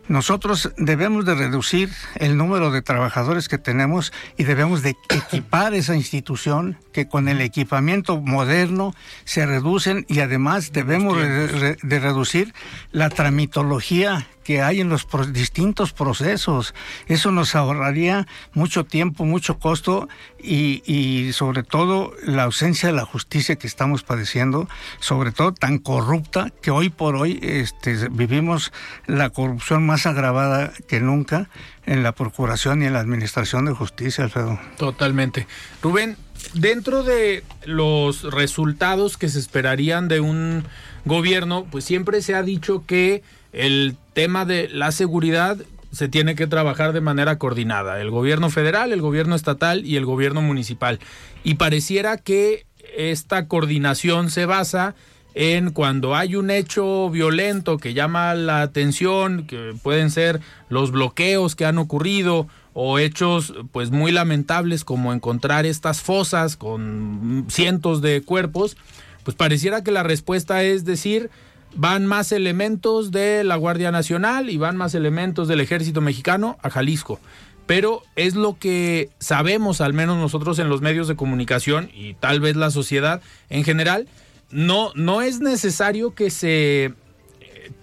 nosotros 0.08 0.72
debemos 0.78 1.26
de 1.26 1.34
reducir 1.34 1.90
el 2.16 2.38
número 2.38 2.72
de 2.72 2.82
trabajadores 2.82 3.48
que 3.48 3.58
tenemos 3.58 4.14
y 4.38 4.44
debemos 4.44 4.84
de 4.84 4.96
equipar 5.10 5.74
esa 5.74 5.96
institución 5.96 6.78
que 6.92 7.08
con 7.08 7.30
el 7.30 7.42
equipamiento 7.64 8.20
moderno 8.20 8.94
se 9.24 9.46
reducen 9.46 10.06
y 10.10 10.20
además 10.20 10.72
debemos 10.74 11.18
de 11.18 12.00
reducir 12.00 12.54
la 12.92 13.10
tramitología 13.10 14.28
que 14.44 14.62
hay 14.62 14.82
en 14.82 14.90
los 14.90 15.08
distintos 15.32 15.94
procesos. 15.94 16.74
Eso 17.08 17.32
nos 17.32 17.56
ahorraría 17.56 18.28
mucho 18.54 18.86
tiempo, 18.86 19.26
mucho 19.26 19.58
costo 19.58 20.08
y, 20.40 21.32
sobre 21.34 21.64
todo 21.64 22.12
la 22.24 22.44
ausencia 22.44 22.90
de 22.90 22.96
la 22.96 23.06
justicia 23.06 23.56
que 23.56 23.68
estamos 23.68 24.04
padeciendo, 24.04 24.68
sobre 25.00 25.32
todo 25.32 25.54
tan 25.54 25.78
corrupta 25.80 26.52
que 26.62 26.72
hoy 26.72 26.90
por 26.90 27.16
hoy 27.16 27.40
este, 27.42 28.10
vivimos 28.10 28.72
la 29.08 29.30
corrupción 29.30 29.86
más 29.86 30.06
agravada 30.06 30.74
que 30.88 31.00
nunca 31.00 31.50
en 31.86 32.04
la 32.04 32.12
Procuración 32.14 32.82
y 32.82 32.86
en 32.86 32.94
la 32.94 33.00
Administración 33.00 33.66
de 33.66 33.74
Justicia, 33.74 34.24
Alfredo. 34.26 34.60
Totalmente. 34.78 35.48
Rubén, 35.82 36.18
dentro 36.54 37.04
de 37.04 37.44
los 37.66 38.24
resultados 38.24 39.18
que 39.18 39.30
se 39.30 39.40
esperarían 39.40 40.08
de 40.08 40.20
un 40.20 40.64
gobierno, 41.06 41.66
pues 41.70 41.84
siempre 41.84 42.22
se 42.22 42.36
ha 42.36 42.44
dicho 42.44 42.84
que 42.86 43.24
el 43.52 43.98
tema 44.14 44.46
de 44.46 44.70
la 44.70 44.92
seguridad 44.92 45.58
se 45.92 46.08
tiene 46.08 46.36
que 46.36 46.48
trabajar 46.48 46.92
de 46.92 47.02
manera 47.02 47.38
coordinada, 47.38 48.02
el 48.02 48.10
gobierno 48.10 48.50
federal, 48.50 48.92
el 48.92 49.02
gobierno 49.02 49.36
estatal 49.36 49.86
y 49.86 49.96
el 49.96 50.06
gobierno 50.06 50.42
municipal. 50.42 51.00
Y 51.44 51.56
pareciera 51.56 52.18
que 52.18 52.66
esta 52.98 53.48
coordinación 53.48 54.32
se 54.32 54.46
basa 54.46 54.96
en 55.36 55.72
cuando 55.72 56.16
hay 56.16 56.36
un 56.36 56.52
hecho 56.52 57.10
violento 57.10 57.78
que 57.78 57.94
llama 57.94 58.34
la 58.36 58.62
atención, 58.62 59.46
que 59.48 59.74
pueden 59.82 60.12
ser 60.12 60.42
los 60.70 60.92
bloqueos 60.92 61.56
que 61.56 61.66
han 61.66 61.78
ocurrido 61.78 62.48
o 62.74 63.00
hechos 63.00 63.54
pues 63.72 63.92
muy 63.92 64.12
lamentables 64.12 64.84
como 64.84 65.14
encontrar 65.14 65.66
estas 65.66 66.02
fosas 66.02 66.58
con 66.58 67.46
cientos 67.50 68.02
de 68.02 68.22
cuerpos, 68.22 68.78
pues 69.24 69.36
pareciera 69.38 69.84
que 69.84 69.92
la 69.92 70.04
respuesta 70.04 70.64
es 70.64 70.86
decir, 70.86 71.30
van 71.76 72.06
más 72.06 72.32
elementos 72.32 73.12
de 73.12 73.44
la 73.44 73.56
Guardia 73.56 73.92
Nacional 73.92 74.50
y 74.50 74.58
van 74.58 74.78
más 74.78 74.96
elementos 74.96 75.48
del 75.48 75.62
Ejército 75.62 76.02
Mexicano 76.02 76.58
a 76.62 76.70
Jalisco. 76.70 77.20
Pero 77.66 78.02
es 78.16 78.36
lo 78.36 78.58
que 78.60 79.10
sabemos, 79.20 79.80
al 79.80 79.94
menos 79.94 80.18
nosotros 80.18 80.60
en 80.60 80.68
los 80.68 80.82
medios 80.82 81.08
de 81.08 81.16
comunicación 81.16 81.90
y 81.94 82.14
tal 82.16 82.42
vez 82.42 82.56
la 82.56 82.72
sociedad 82.72 83.22
en 83.50 83.64
general, 83.64 84.08
no, 84.52 84.92
no 84.96 85.22
es 85.22 85.40
necesario 85.40 86.14
que 86.14 86.30
se 86.30 86.86
eh, 86.86 86.94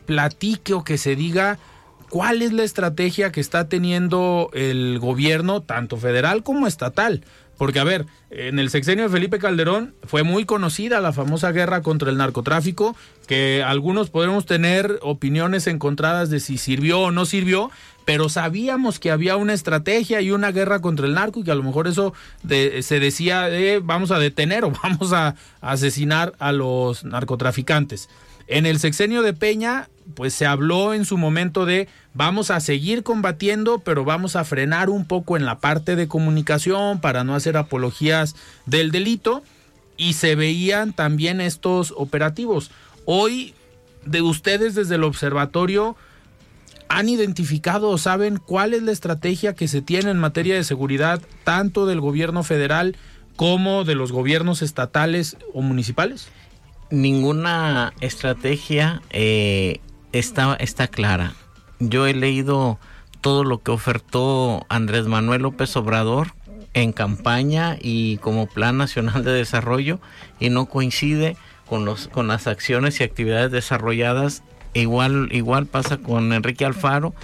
platique 0.05 0.75
o 0.75 0.85
que 0.85 0.99
se 0.99 1.17
diga 1.17 1.59
cuál 2.11 2.43
es 2.43 2.53
la 2.53 2.65
estrategia 2.65 3.33
que 3.33 3.41
está 3.41 3.69
teniendo 3.69 4.51
el 4.53 4.99
gobierno, 4.99 5.63
tanto 5.63 5.97
federal 5.97 6.43
como 6.43 6.67
estatal. 6.67 7.25
Porque, 7.57 7.79
a 7.79 7.85
ver, 7.85 8.07
en 8.31 8.59
el 8.59 8.71
sexenio 8.71 9.05
de 9.05 9.11
Felipe 9.11 9.39
Calderón 9.39 9.95
fue 10.05 10.23
muy 10.23 10.47
conocida 10.47 11.01
la 11.01 11.13
famosa 11.13 11.53
guerra 11.53 11.83
contra 11.83 12.11
el 12.11 12.17
narcotráfico, 12.17 12.97
que 13.27 13.63
algunos 13.63 14.09
podemos 14.09 14.47
tener 14.47 14.99
opiniones 15.03 15.67
encontradas 15.67 16.31
de 16.31 16.41
si 16.41 16.57
sirvió 16.57 17.01
o 17.01 17.11
no 17.11 17.27
sirvió, 17.27 17.71
pero 18.07 18.31
sabíamos 18.31 18.99
que 18.99 19.11
había 19.11 19.37
una 19.37 19.53
estrategia 19.53 20.23
y 20.23 20.31
una 20.31 20.53
guerra 20.53 20.81
contra 20.81 21.07
el 21.07 21.13
narco 21.13 21.41
y 21.41 21.45
que 21.45 21.51
a 21.51 21.55
lo 21.55 21.63
mejor 21.63 21.87
eso 21.87 22.15
se 22.49 22.99
decía 22.99 23.43
de 23.43 23.81
vamos 23.85 24.11
a 24.11 24.19
detener 24.19 24.65
o 24.65 24.73
vamos 24.83 25.13
a 25.13 25.37
asesinar 25.61 26.33
a 26.39 26.53
los 26.53 27.05
narcotraficantes. 27.05 28.09
En 28.47 28.65
el 28.65 28.81
sexenio 28.81 29.23
de 29.23 29.35
Peña, 29.35 29.91
pues 30.15 30.35
se 30.35 30.47
habló 30.47 30.95
en 30.95 31.05
su 31.05 31.17
momento 31.17 31.67
de 31.67 31.89
vamos 32.15 32.51
a 32.51 32.61
seguir 32.61 33.03
combatiendo, 33.03 33.79
pero 33.79 34.05
vamos 34.05 34.37
a 34.37 34.45
frenar 34.45 34.91
un 34.91 35.07
poco 35.07 35.37
en 35.37 35.45
la 35.45 35.59
parte 35.59 35.97
de 35.97 36.09
comunicación 36.09 37.01
para 37.01 37.25
no 37.25 37.35
hacer 37.35 37.57
apologías 37.57 38.37
del 38.67 38.91
delito. 38.91 39.43
Y 39.97 40.15
se 40.15 40.35
veían 40.35 40.95
también 40.95 41.41
estos 41.41 41.93
operativos. 41.97 42.71
Hoy, 43.05 43.55
de 44.07 44.23
ustedes 44.23 44.75
desde 44.75 44.95
el 44.95 45.05
observatorio, 45.05 45.95
han 46.89 47.09
identificado 47.09 47.91
o 47.91 47.99
saben 47.99 48.39
cuál 48.39 48.73
es 48.73 48.83
la 48.83 48.93
estrategia 48.93 49.55
que 49.55 49.69
se 49.69 49.83
tiene 49.83 50.11
en 50.11 50.19
materia 50.19 50.55
de 50.55 50.65
seguridad, 50.65 51.21
tanto 51.45 51.85
del 51.85 52.01
gobierno 52.01 52.43
federal 52.43 52.97
como 53.37 53.85
de 53.85 53.95
los 53.95 54.11
gobiernos 54.11 54.63
estatales 54.63 55.37
o 55.53 55.61
municipales? 55.61 56.29
ninguna 56.91 57.93
estrategia 58.01 59.03
eh, 59.11 59.81
está, 60.13 60.55
está 60.55 60.89
clara. 60.89 61.35
Yo 61.79 62.07
he 62.07 62.15
leído 62.15 62.79
todo 63.21 63.45
lo 63.45 63.63
que 63.63 63.71
ofertó 63.71 64.67
Andrés 64.69 65.07
Manuel 65.07 65.43
López 65.43 65.75
Obrador 65.77 66.35
en 66.75 66.93
campaña 66.93 67.77
y 67.81 68.19
como 68.19 68.47
Plan 68.47 68.77
Nacional 68.77 69.25
de 69.25 69.33
Desarrollo 69.33 70.01
y 70.39 70.51
no 70.51 70.67
coincide 70.67 71.37
con, 71.67 71.85
los, 71.85 72.09
con 72.09 72.29
las 72.29 72.47
acciones 72.47 73.01
y 73.01 73.05
actividades 73.05 73.51
desarrolladas. 73.51 74.43
Igual, 74.73 75.29
igual 75.33 75.67
pasa 75.67 75.99
con 75.99 76.33
Enrique 76.33 76.65
Alfaro. 76.65 77.15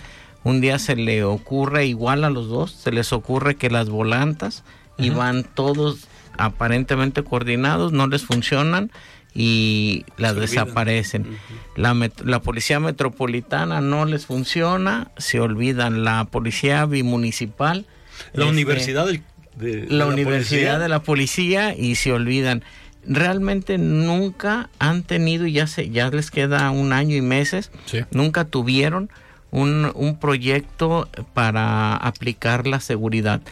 Un 0.43 0.61
día 0.61 0.79
se 0.79 0.97
le 0.97 1.25
ocurre, 1.25 1.87
igual 1.87 2.25
a 2.25 2.31
los 2.31 2.49
dos, 2.49 2.71
se 2.71 2.93
les 2.93 3.13
ocurre 3.13 3.57
que 3.57 3.71
las 3.71 3.89
volantas 3.89 4.65
y 4.97 5.11
van 5.11 5.45
todos 5.45 6.09
aparentemente 6.39 7.25
coordinados, 7.25 7.93
no 7.93 8.07
les 8.07 8.25
funcionan 8.25 8.91
y 9.37 10.07
las 10.17 10.35
desaparecen. 10.35 11.39
la, 11.77 11.95
la, 12.25 12.41
policía 12.41 12.81
metropolitana 12.81 13.83
no 13.83 14.07
les 14.07 14.25
funciona, 14.25 15.11
se 15.19 15.41
olvidan. 15.41 16.05
La 16.05 16.25
policía 16.25 16.87
bimunicipal. 16.87 17.85
La 18.33 18.45
este, 18.45 18.51
universidad 18.51 19.07
de, 19.07 19.87
la, 19.91 20.07
universidad 20.07 20.81
de 20.81 20.89
la 20.89 21.03
policía 21.03 21.77
y 21.77 21.97
se 21.97 22.13
olvidan. 22.13 22.65
Realmente 23.05 23.77
nunca 23.77 24.71
han 24.79 25.03
tenido, 25.03 25.47
ya 25.47 25.67
se, 25.67 25.91
ya 25.91 26.09
les 26.09 26.31
queda 26.31 26.71
un 26.71 26.95
año 26.95 27.15
y 27.15 27.21
meses, 27.21 27.71
nunca 28.11 28.47
tuvieron 28.47 29.11
un, 29.51 29.93
un 29.95 30.19
proyecto 30.19 31.09
para 31.35 31.95
aplicar 31.95 32.67
la 32.67 32.81
seguridad 32.81 33.43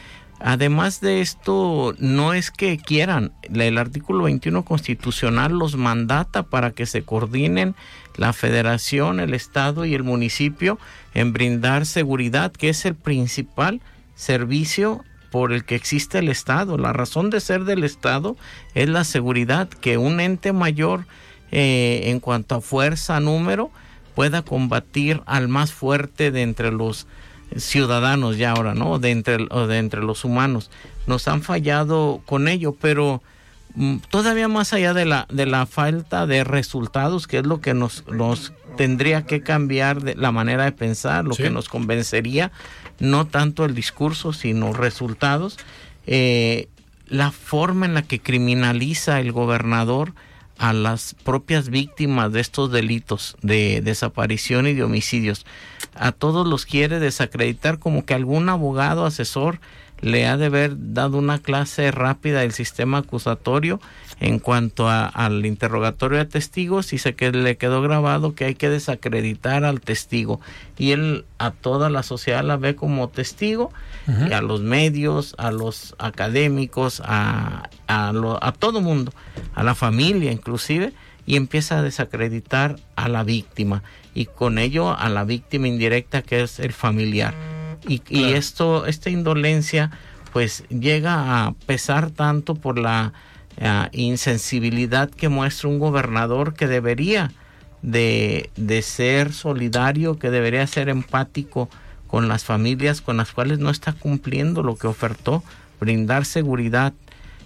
Además 0.47 1.01
de 1.01 1.22
esto, 1.22 1.95
no 1.99 2.34
es 2.34 2.51
que 2.51 2.76
quieran, 2.76 3.32
el 3.51 3.78
artículo 3.78 4.24
21 4.24 4.62
constitucional 4.62 5.53
los 5.53 5.76
mandata 5.76 6.42
para 6.42 6.72
que 6.72 6.84
se 6.84 7.03
coordinen 7.03 7.74
la 8.18 8.34
federación, 8.34 9.20
el 9.20 9.32
estado 9.32 9.86
y 9.86 9.95
el 9.95 10.03
municipio 10.03 10.78
en 11.14 11.32
brindar 11.32 11.86
seguridad, 11.86 12.53
que 12.53 12.68
es 12.68 12.84
el 12.84 12.95
principal 12.95 13.80
servicio 14.16 15.03
por 15.30 15.51
el 15.51 15.64
que 15.64 15.76
existe 15.76 16.18
el 16.18 16.28
Estado. 16.28 16.76
La 16.76 16.92
razón 16.92 17.30
de 17.30 17.40
ser 17.40 17.64
del 17.64 17.82
Estado 17.82 18.36
es 18.74 18.86
la 18.90 19.05
seguridad, 19.05 19.68
que 19.70 19.97
un 19.97 20.20
ente 20.20 20.53
mayor 20.53 21.07
eh, 21.53 22.03
en 22.11 22.20
cuanto 22.20 22.57
a 22.57 22.61
fuerza, 22.61 23.18
número, 23.18 23.70
pueda 24.14 24.42
combatir 24.42 25.22
al 25.24 25.49
más 25.49 25.72
fuerte 25.72 26.30
de 26.30 26.42
entre 26.42 26.70
los 26.70 27.07
ciudadanos 27.57 28.36
ya 28.36 28.52
ahora, 28.52 28.74
¿no? 28.74 28.98
De 28.98 29.11
entre, 29.11 29.46
o 29.50 29.66
de 29.66 29.78
entre 29.78 30.02
los 30.02 30.24
humanos. 30.24 30.70
Nos 31.07 31.28
han 31.28 31.42
fallado 31.42 32.20
con 32.26 32.48
ello, 32.48 32.74
pero 32.80 33.22
mm, 33.74 33.98
todavía 34.11 34.48
más 34.48 34.72
allá 34.72 34.94
de 34.94 35.05
la, 35.05 35.26
de 35.30 35.46
la 35.46 35.66
falta 35.66 36.26
de 36.26 36.44
resultados, 36.44 37.26
que 37.26 37.38
es 37.38 37.46
lo 37.46 37.61
que 37.61 37.74
nos, 37.74 38.07
nos 38.09 38.52
tendría 38.76 39.24
que 39.26 39.42
cambiar 39.42 40.02
de 40.02 40.14
la 40.14 40.32
manera 40.32 40.64
de 40.64 40.72
pensar, 40.72 41.24
lo 41.24 41.36
que 41.36 41.50
nos 41.50 41.68
convencería, 41.68 42.52
no 42.98 43.26
tanto 43.26 43.64
el 43.64 43.74
discurso, 43.74 44.32
sino 44.32 44.72
resultados, 44.72 45.59
eh, 46.07 46.68
la 47.07 47.30
forma 47.30 47.86
en 47.86 47.94
la 47.94 48.02
que 48.02 48.20
criminaliza 48.20 49.20
el 49.20 49.32
gobernador 49.32 50.14
a 50.59 50.72
las 50.72 51.14
propias 51.24 51.68
víctimas 51.68 52.32
de 52.32 52.40
estos 52.40 52.70
delitos 52.70 53.36
de 53.42 53.80
desaparición 53.82 54.66
y 54.66 54.74
de 54.74 54.84
homicidios. 54.84 55.46
A 55.94 56.12
todos 56.12 56.46
los 56.46 56.66
quiere 56.66 57.00
desacreditar 57.00 57.78
como 57.78 58.05
que 58.05 58.14
algún 58.14 58.48
abogado 58.48 59.07
asesor 59.07 59.61
le 60.01 60.26
ha 60.26 60.36
de 60.36 60.47
haber 60.47 60.92
dado 60.92 61.18
una 61.18 61.38
clase 61.38 61.90
rápida 61.90 62.40
del 62.40 62.53
sistema 62.53 62.99
acusatorio 62.99 63.80
en 64.20 64.38
cuanto 64.38 64.88
al 64.88 65.45
interrogatorio 65.47 66.18
de 66.18 66.24
testigos 66.24 66.92
y 66.92 66.99
se 66.99 67.14
que 67.14 67.32
le 67.32 67.57
quedó 67.57 67.82
grabado 67.82 68.34
que 68.34 68.45
hay 68.45 68.55
que 68.55 68.68
desacreditar 68.68 69.64
al 69.64 69.80
testigo. 69.80 70.40
Y 70.78 70.92
él 70.92 71.24
a 71.38 71.51
toda 71.51 71.90
la 71.90 72.03
sociedad 72.03 72.45
la 72.45 72.57
ve 72.57 72.76
como 72.76 73.09
testigo 73.09 73.72
y 74.07 74.32
a 74.32 74.42
los 74.42 74.61
medios, 74.61 75.34
a 75.38 75.51
los 75.51 75.95
académicos, 75.99 77.03
a, 77.05 77.70
a, 77.86 78.12
a 78.40 78.53
todo 78.53 78.80
mundo, 78.80 79.12
a 79.55 79.62
la 79.62 79.74
familia 79.74 80.32
inclusive 80.32 80.92
y 81.26 81.36
empieza 81.36 81.78
a 81.78 81.82
desacreditar 81.82 82.76
a 82.97 83.09
la 83.09 83.24
víctima. 83.24 83.82
Y 84.14 84.26
con 84.26 84.59
ello 84.59 84.97
a 84.97 85.09
la 85.09 85.24
víctima 85.24 85.66
indirecta 85.66 86.22
que 86.22 86.42
es 86.42 86.61
el 86.61 86.72
familiar 86.72 87.53
y, 87.87 88.03
y 88.09 88.32
esto 88.32 88.87
esta 88.87 89.11
indolencia 89.11 89.91
pues 90.32 90.64
llega 90.68 91.47
a 91.47 91.53
pesar 91.66 92.11
tanto 92.11 92.55
por 92.57 92.78
la 92.78 93.12
uh, 93.61 93.89
insensibilidad 93.93 95.09
que 95.11 95.28
muestra 95.28 95.68
un 95.68 95.78
gobernador 95.78 96.55
que 96.55 96.66
debería 96.66 97.30
de, 97.82 98.51
de, 98.57 98.82
ser 98.82 99.32
solidario, 99.32 100.18
que 100.18 100.30
debería 100.30 100.66
ser 100.66 100.89
empático 100.89 101.68
con 102.09 102.28
las 102.28 102.45
familias 102.45 103.01
con 103.01 103.16
las 103.16 103.32
cuales 103.32 103.59
no 103.59 103.70
está 103.70 103.93
cumpliendo 103.93 104.62
lo 104.62 104.76
que 104.76 104.87
ofertó, 104.87 105.43
brindar 105.80 106.24
seguridad, 106.24 106.95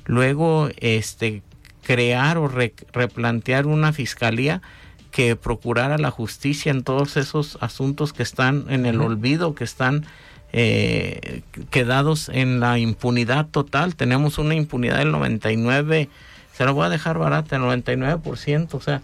luego 0.06 0.68
este 0.78 1.42
crear 1.82 2.38
o 2.38 2.48
re, 2.48 2.74
replantear 2.92 3.66
una 3.66 3.92
fiscalía 3.92 4.60
que 5.10 5.36
procurara 5.36 5.96
la 5.98 6.10
justicia 6.10 6.70
en 6.70 6.84
todos 6.84 7.16
esos 7.16 7.56
asuntos 7.60 8.12
que 8.12 8.22
están 8.22 8.66
en 8.68 8.86
el 8.86 9.00
olvido, 9.00 9.54
que 9.54 9.64
están 9.64 10.04
eh, 10.52 11.42
quedados 11.70 12.28
en 12.28 12.60
la 12.60 12.78
impunidad 12.78 13.46
total. 13.46 13.96
Tenemos 13.96 14.38
una 14.38 14.54
impunidad 14.54 14.98
del 14.98 15.12
99, 15.12 16.08
se 16.56 16.64
lo 16.64 16.74
voy 16.74 16.86
a 16.86 16.88
dejar 16.88 17.18
barata, 17.18 17.56
el 17.56 17.62
99%, 17.62 18.74
o 18.74 18.80
sea, 18.80 19.02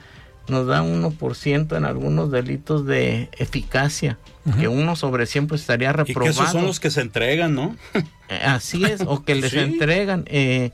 nos 0.49 0.67
da 0.67 0.83
1% 0.83 1.77
en 1.77 1.85
algunos 1.85 2.31
delitos 2.31 2.87
de 2.87 3.29
eficacia, 3.39 4.19
uh 4.45 4.51
-huh. 4.51 4.61
que 4.61 4.69
uno 4.69 4.97
sobre 4.97 5.27
siempre 5.27 5.57
estaría 5.57 5.93
reprobado. 5.93 6.33
Y 6.33 6.35
que 6.35 6.41
esos 6.41 6.53
son 6.53 6.67
los 6.67 6.81
que 6.81 6.91
se 6.91 7.01
entregan, 7.01 7.55
¿no? 7.55 7.77
Eh, 8.31 8.41
así 8.43 8.83
es, 8.83 9.03
o 9.07 9.23
que 9.23 9.35
les 9.35 9.51
¿Sí? 9.51 9.59
entregan. 9.59 10.25
Eh, 10.29 10.71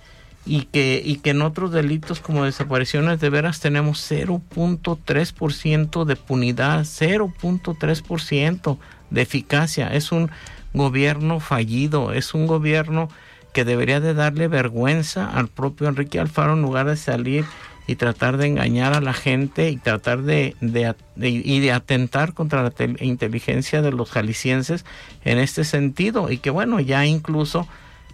y 0.47 0.67
que, 0.67 1.03
y 1.05 1.17
que 1.17 1.31
en 1.31 1.43
otros 1.43 1.73
delitos 1.73 2.21
como 2.21 2.45
desapariciones 2.45 3.19
de 3.19 3.29
veras 3.29 3.59
tenemos 3.59 4.09
0.3% 4.09 6.05
de 6.05 6.15
punidad, 6.15 6.81
0.3% 6.83 8.79
de 9.11 9.21
eficacia. 9.21 9.89
Es 9.89 10.13
un 10.13 10.31
gobierno 10.75 11.41
fallido, 11.41 12.13
es 12.13 12.35
un 12.35 12.47
gobierno 12.47 13.09
que 13.53 13.65
debería 13.65 14.01
de 14.01 14.15
darle 14.15 14.49
vergüenza 14.49 15.29
al 15.29 15.49
propio 15.49 15.89
Enrique 15.89 16.21
Alfaro 16.21 16.55
en 16.55 16.63
lugar 16.63 16.87
de 16.87 16.97
salir 16.97 17.45
y 17.87 17.97
tratar 17.97 18.37
de 18.37 18.47
engañar 18.47 18.93
a 18.93 19.01
la 19.01 19.13
gente 19.13 19.71
y 19.71 19.77
tratar 19.77 20.23
de, 20.23 20.55
de, 20.61 20.95
y 21.17 21.59
de 21.59 21.73
atentar 21.73 22.35
contra 22.35 22.63
la 22.63 22.73
inteligencia 23.01 23.83
de 23.83 23.91
los 23.91 24.13
jaliscienses 24.13 24.85
en 25.25 25.39
este 25.39 25.65
sentido. 25.65 26.31
Y 26.31 26.39
que 26.39 26.51
bueno 26.51 26.79
ya 26.79 27.05
incluso 27.05 27.67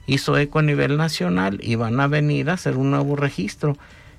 hizo 0.07 0.39
eco 0.39 0.61
a 0.61 0.63
nivel 0.63 0.97
nacional 0.97 1.61
y 1.63 1.75
van 1.75 2.01
a 2.01 2.07
venir 2.07 2.49
a 2.49 2.55
hacer 2.55 2.77
un 2.77 2.91
nuevo 2.91 3.17
registro. 3.17 3.77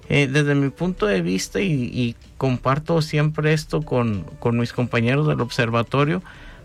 Eh, 0.10 0.30
desde 0.32 0.56
mi 0.56 0.70
punto 0.70 1.06
de 1.06 1.22
vista 1.22 1.60
y, 1.60 1.72
y 1.92 2.16
comparto 2.38 3.02
siempre 3.02 3.52
esto 3.52 3.82
con, 3.82 4.24
con 4.40 4.58
mis 4.58 4.72
compañeros 4.72 5.28
del 5.28 5.42
observatorio 5.42 6.22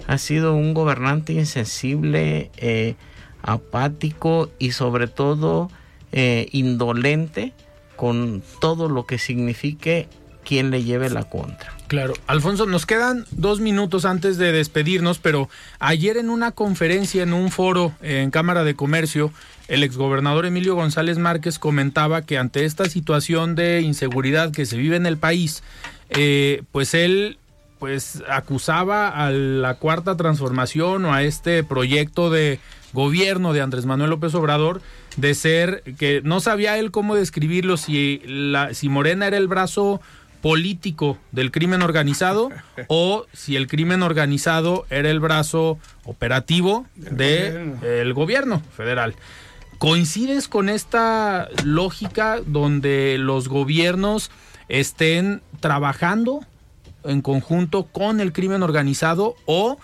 ha 0.07 0.19
sido 0.19 0.55
un 0.55 0.75
gobernante 0.75 1.33
insensible, 1.33 2.51
eh, 2.57 2.95
apático 3.43 4.51
y 4.59 4.73
sobre 4.73 5.09
todo 5.09 5.71
eh, 6.13 6.49
indolente 6.53 7.53
con 7.97 8.43
todo 8.61 8.89
lo 8.89 9.07
que 9.07 9.19
signifique 9.19 10.09
quien 10.45 10.71
le 10.71 10.83
lleve 10.83 11.09
la 11.09 11.25
contra. 11.25 11.73
Claro, 11.87 12.15
Alfonso, 12.27 12.67
nos 12.67 12.87
quedan 12.87 13.27
dos 13.31 13.61
minutos 13.61 14.05
antes 14.05 14.39
de 14.39 14.51
despedirnos, 14.51 15.19
pero 15.19 15.49
ayer 15.79 16.17
en 16.17 16.31
una 16.31 16.51
conferencia, 16.53 17.23
en 17.23 17.33
un 17.33 17.51
foro 17.51 17.93
en 18.03 18.31
Cámara 18.31 18.65
de 18.65 18.75
Comercio, 18.75 19.33
el 19.69 19.83
exgobernador 19.85 20.47
Emilio 20.47 20.75
González 20.75 21.19
Márquez 21.19 21.59
comentaba 21.59 22.23
que 22.23 22.39
ante 22.39 22.65
esta 22.65 22.87
situación 22.89 23.55
de 23.55 23.83
inseguridad 23.83 24.53
que 24.53 24.67
se 24.67 24.77
vive 24.77 24.97
en 24.97 25.07
el 25.07 25.17
país, 25.17 25.63
eh, 26.11 26.63
pues 26.73 26.95
él 26.95 27.39
pues 27.83 28.23
acusaba 28.29 29.09
a 29.09 29.33
la 29.33 29.75
cuarta 29.75 30.17
transformación 30.17 31.05
o 31.05 31.13
a 31.13 31.25
este 31.25 31.65
proyecto 31.65 32.31
de 32.31 32.61
gobierno 32.93 33.53
de 33.53 33.61
Andrés 33.61 33.87
Manuel 33.87 34.11
López 34.11 34.37
Obrador 34.37 34.81
de 35.17 35.35
ser 35.35 35.83
que 35.99 36.21
no 36.23 36.39
sabía 36.39 36.79
él 36.79 36.93
cómo 36.93 37.17
describirlo 37.17 37.77
si 37.77 38.23
la 38.25 38.73
si 38.73 38.89
Morena 38.89 39.27
era 39.27 39.37
el 39.37 39.49
brazo 39.49 40.01
político 40.43 41.19
del 41.33 41.51
crimen 41.51 41.83
organizado 41.83 42.51
o 42.87 43.27
si 43.33 43.57
el 43.57 43.67
crimen 43.67 44.05
organizado 44.05 44.87
era 44.89 45.11
el 45.11 45.19
brazo 45.19 45.77
operativo 46.05 46.87
del 46.95 47.81
de, 47.81 48.01
el 48.01 48.15
gobierno 48.15 48.63
federal. 48.77 49.17
¿Coincides 49.79 50.47
con 50.47 50.69
esta 50.69 51.49
lógica 51.65 52.39
donde 52.47 53.17
los 53.19 53.49
gobiernos 53.49 54.31
estén 54.69 55.43
trabajando 55.59 56.47
en 57.05 57.23
conjunto 57.23 57.85
con 57.85 58.21
el 58.21 58.33
crimen 58.33 58.63
organizado 58.63 59.35
o 59.47 59.79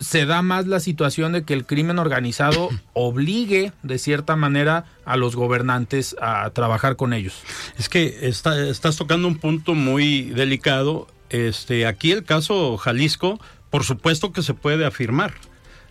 se 0.00 0.26
da 0.26 0.42
más 0.42 0.66
la 0.66 0.80
situación 0.80 1.32
de 1.32 1.44
que 1.44 1.54
el 1.54 1.64
crimen 1.66 1.98
organizado 1.98 2.68
obligue 2.92 3.72
de 3.82 3.98
cierta 3.98 4.36
manera 4.36 4.84
a 5.04 5.16
los 5.16 5.36
gobernantes 5.36 6.16
a 6.20 6.50
trabajar 6.50 6.96
con 6.96 7.12
ellos. 7.12 7.42
Es 7.78 7.88
que 7.88 8.28
está, 8.28 8.68
estás 8.68 8.96
tocando 8.96 9.28
un 9.28 9.36
punto 9.36 9.74
muy 9.74 10.24
delicado. 10.30 11.08
Este, 11.30 11.86
aquí 11.86 12.12
el 12.12 12.24
caso 12.24 12.76
Jalisco, 12.76 13.40
por 13.70 13.84
supuesto 13.84 14.32
que 14.32 14.42
se 14.42 14.54
puede 14.54 14.84
afirmar. 14.84 15.34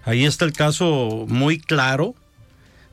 Ahí 0.06 0.26
está 0.26 0.46
el 0.46 0.54
caso 0.54 1.26
muy 1.28 1.60
claro 1.60 2.16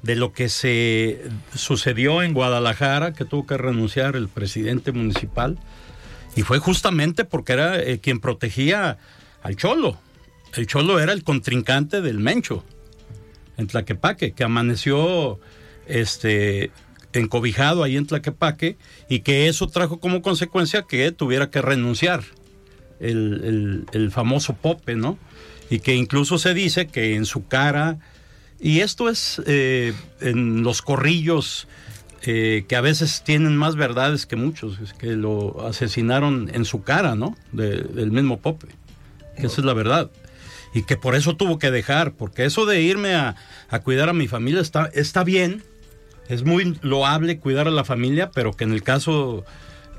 de 0.02 0.16
lo 0.16 0.32
que 0.32 0.48
se 0.48 1.28
sucedió 1.54 2.22
en 2.22 2.32
Guadalajara, 2.32 3.12
que 3.12 3.24
tuvo 3.24 3.46
que 3.46 3.58
renunciar 3.58 4.16
el 4.16 4.28
presidente 4.28 4.92
municipal 4.92 5.58
y 6.36 6.42
fue 6.42 6.58
justamente 6.58 7.24
porque 7.24 7.52
era 7.52 7.80
eh, 7.80 7.98
quien 8.00 8.20
protegía 8.20 8.98
al 9.42 9.56
Cholo. 9.56 9.98
El 10.54 10.66
Cholo 10.66 11.00
era 11.00 11.12
el 11.12 11.24
contrincante 11.24 12.00
del 12.00 12.18
Mencho 12.18 12.64
en 13.56 13.66
Tlaquepaque, 13.66 14.32
que 14.32 14.44
amaneció 14.44 15.38
este, 15.86 16.70
encobijado 17.12 17.82
ahí 17.82 17.96
en 17.96 18.06
Tlaquepaque 18.06 18.76
y 19.08 19.20
que 19.20 19.48
eso 19.48 19.68
trajo 19.68 20.00
como 20.00 20.22
consecuencia 20.22 20.82
que 20.82 21.12
tuviera 21.12 21.50
que 21.50 21.62
renunciar 21.62 22.22
el, 23.00 23.86
el, 23.92 24.10
famoso 24.10 24.54
Pope, 24.54 24.94
¿no? 24.94 25.18
Y 25.70 25.80
que 25.80 25.94
incluso 25.94 26.38
se 26.38 26.52
dice 26.54 26.86
que 26.86 27.14
en 27.14 27.24
su 27.24 27.46
cara, 27.46 27.98
y 28.60 28.80
esto 28.80 29.08
es 29.08 29.40
eh, 29.46 29.94
en 30.20 30.62
los 30.62 30.82
corrillos 30.82 31.66
eh, 32.22 32.64
que 32.68 32.76
a 32.76 32.80
veces 32.80 33.22
tienen 33.24 33.56
más 33.56 33.76
verdades 33.76 34.26
que 34.26 34.36
muchos, 34.36 34.78
que 34.98 35.08
lo 35.08 35.66
asesinaron 35.66 36.50
en 36.52 36.64
su 36.64 36.82
cara, 36.82 37.14
¿no? 37.14 37.36
De, 37.52 37.82
del 37.82 38.10
mismo 38.10 38.40
Pope, 38.40 38.68
que 39.36 39.46
esa 39.46 39.60
es 39.60 39.64
la 39.64 39.74
verdad. 39.74 40.10
y 40.72 40.82
que 40.84 40.96
por 40.96 41.14
eso 41.14 41.34
tuvo 41.36 41.58
que 41.58 41.70
dejar, 41.70 42.12
porque 42.12 42.44
eso 42.44 42.66
de 42.66 42.80
irme 42.80 43.14
a, 43.14 43.36
a 43.68 43.80
cuidar 43.80 44.08
a 44.08 44.12
mi 44.12 44.28
familia 44.28 44.60
está, 44.60 44.90
está 44.94 45.24
bien, 45.24 45.64
es 46.28 46.44
muy 46.44 46.78
loable 46.82 47.38
cuidar 47.38 47.66
a 47.66 47.72
la 47.72 47.84
familia, 47.84 48.30
pero 48.30 48.52
que 48.52 48.64
en 48.64 48.72
el 48.72 48.82
caso 48.84 49.44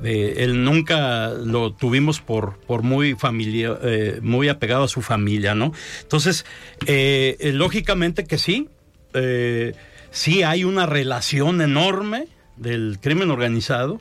de 0.01 0.43
él 0.43 0.63
nunca 0.63 1.30
lo 1.30 1.74
tuvimos 1.74 2.22
por, 2.22 2.57
por 2.59 2.84
muy 2.84 3.15
familia, 3.15 3.78
eh, 3.84 4.19
muy 4.22 4.49
apegado 4.49 4.84
a 4.84 4.88
su 4.88 5.01
familia, 5.01 5.55
¿no? 5.55 5.74
Entonces, 6.01 6.45
eh, 6.88 7.38
eh, 7.39 7.51
lógicamente 7.51 8.26
que 8.26 8.38
sí, 8.38 8.69
sí 10.12 10.43
hay 10.43 10.64
una 10.64 10.86
relación 10.86 11.62
enorme 11.62 12.28
del 12.57 12.99
crimen 13.01 13.32
organizado 13.32 13.99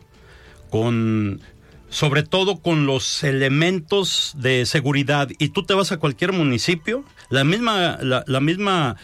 con 0.70 1.40
sobre 1.88 2.22
todo 2.22 2.58
con 2.58 2.86
los 2.86 3.24
elementos 3.24 4.34
de 4.36 4.66
seguridad 4.66 5.28
y 5.38 5.48
tú 5.48 5.64
te 5.64 5.74
vas 5.74 5.90
a 5.90 5.96
cualquier 5.96 6.32
municipio 6.32 7.04
la 7.30 7.42
misma 7.42 7.98
la, 8.02 8.22
la 8.26 8.40
misma 8.40 8.96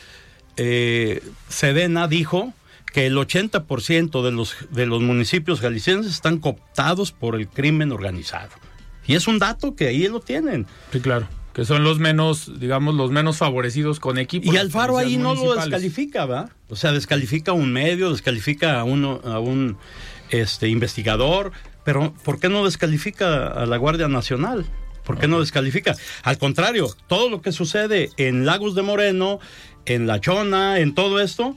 Sedena 1.48 2.08
dijo 2.08 2.54
que 2.96 3.04
el 3.04 3.16
80% 3.16 4.24
de 4.24 4.32
los, 4.32 4.56
de 4.70 4.86
los 4.86 5.02
municipios 5.02 5.60
galicienses 5.60 6.12
están 6.12 6.38
cooptados 6.38 7.12
por 7.12 7.34
el 7.34 7.46
crimen 7.46 7.92
organizado. 7.92 8.48
Y 9.06 9.16
es 9.16 9.28
un 9.28 9.38
dato 9.38 9.74
que 9.74 9.88
ahí 9.88 10.08
lo 10.08 10.20
tienen. 10.20 10.66
Sí, 10.90 11.00
claro. 11.00 11.28
Que 11.56 11.64
son 11.64 11.84
los 11.84 11.98
menos, 11.98 12.60
digamos, 12.60 12.94
los 12.94 13.10
menos 13.10 13.38
favorecidos 13.38 13.98
con 13.98 14.18
equipos. 14.18 14.52
Y 14.54 14.58
Alfaro 14.58 14.98
ahí 14.98 15.16
no 15.16 15.34
lo 15.34 15.54
descalifica, 15.54 16.26
¿va? 16.26 16.50
O 16.68 16.76
sea, 16.76 16.92
descalifica 16.92 17.52
a 17.52 17.54
un 17.54 17.72
medio, 17.72 18.10
descalifica 18.10 18.78
a, 18.78 18.84
uno, 18.84 19.22
a 19.24 19.38
un 19.38 19.78
este, 20.28 20.68
investigador, 20.68 21.52
pero 21.82 22.12
¿por 22.24 22.38
qué 22.40 22.50
no 22.50 22.66
descalifica 22.66 23.46
a 23.46 23.64
la 23.64 23.78
Guardia 23.78 24.06
Nacional? 24.06 24.66
¿Por 25.02 25.18
qué 25.18 25.28
no 25.28 25.40
descalifica? 25.40 25.96
Al 26.24 26.36
contrario, 26.36 26.94
todo 27.06 27.30
lo 27.30 27.40
que 27.40 27.52
sucede 27.52 28.10
en 28.18 28.44
Lagos 28.44 28.74
de 28.74 28.82
Moreno, 28.82 29.40
en 29.86 30.06
La 30.06 30.20
Chona, 30.20 30.78
en 30.80 30.94
todo 30.94 31.20
esto, 31.20 31.56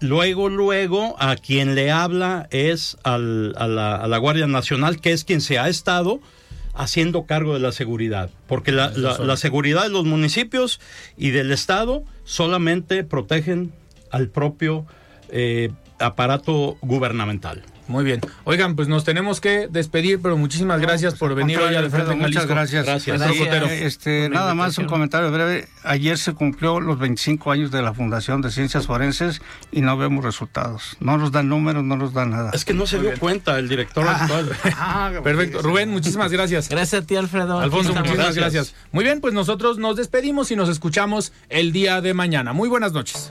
Luego, 0.00 0.48
luego, 0.48 1.16
a 1.18 1.34
quien 1.34 1.74
le 1.74 1.90
habla 1.90 2.46
es 2.52 2.96
a, 3.02 3.18
la, 3.18 4.18
Guardia 4.18 4.46
Nacional, 4.46 5.00
que 5.00 5.12
es 5.12 5.24
quien 5.24 5.40
se 5.40 5.58
ha 5.58 5.68
estado 5.68 6.20
haciendo 6.78 7.26
cargo 7.26 7.54
de 7.54 7.60
la 7.60 7.72
seguridad, 7.72 8.30
porque 8.46 8.70
la, 8.70 9.36
seguridad 9.36 9.82
de 9.82 9.88
los 9.88 10.04
municipios 10.04 10.80
y 11.16 11.30
del 11.30 11.50
Estado 11.50 12.04
solamente 12.24 13.02
protegen 13.02 13.72
al 14.10 14.28
propio 14.28 14.86
eh, 15.28 15.70
aparato 15.98 16.78
gubernamental. 16.80 17.64
Muy 17.88 18.04
bien. 18.04 18.20
Oigan, 18.44 18.76
pues 18.76 18.86
nos 18.86 19.04
tenemos 19.04 19.40
que 19.40 19.66
despedir, 19.66 20.20
pero 20.20 20.36
muchísimas 20.36 20.78
gracias 20.78 21.14
por 21.14 21.34
venir 21.34 21.58
hoy 21.58 21.74
al 21.74 21.90
Frente 21.90 22.14
Muchas 22.14 22.46
gracias. 22.46 22.84
Gracias. 22.84 23.22
este, 23.80 24.28
nada 24.28 24.54
más 24.54 24.76
un 24.76 24.86
comentario 24.86 25.32
breve. 25.32 25.68
Ayer 25.84 26.18
se 26.18 26.34
cumplió 26.34 26.80
los 26.80 26.98
25 26.98 27.50
años 27.50 27.70
de 27.70 27.80
la 27.80 27.94
Fundación 27.94 28.42
de 28.42 28.50
Ciencias 28.50 28.86
Forenses 28.86 29.40
y 29.72 29.80
no 29.80 29.96
vemos 29.96 30.22
resultados. 30.22 30.96
No 31.00 31.16
nos 31.16 31.32
dan 31.32 31.48
números, 31.48 31.82
no 31.82 31.96
nos 31.96 32.12
dan 32.12 32.30
nada. 32.30 32.50
Es 32.52 32.66
que 32.66 32.74
no 32.74 32.86
se 32.86 33.00
dio 33.00 33.18
cuenta 33.18 33.58
el 33.58 33.68
director 33.68 34.06
ah. 34.06 34.18
actual. 34.22 34.50
Ah, 34.80 35.10
Perfecto. 35.24 35.60
Rubén, 35.60 35.90
muchísimas 35.90 36.30
gracias. 36.30 36.68
Gracias 36.68 37.02
a 37.02 37.06
ti, 37.06 37.16
Alfredo. 37.16 37.58
Alfonso, 37.58 37.94
muchísimas 37.94 38.34
gracias. 38.34 38.74
Muy 38.92 39.02
bien, 39.02 39.20
pues 39.20 39.34
nosotros 39.34 39.78
nos 39.78 39.96
despedimos 39.96 40.50
y 40.50 40.56
nos 40.56 40.68
escuchamos 40.68 41.32
el 41.48 41.72
día 41.72 42.00
de 42.00 42.14
mañana. 42.14 42.52
Muy 42.52 42.68
buenas 42.68 42.92
noches. 42.92 43.30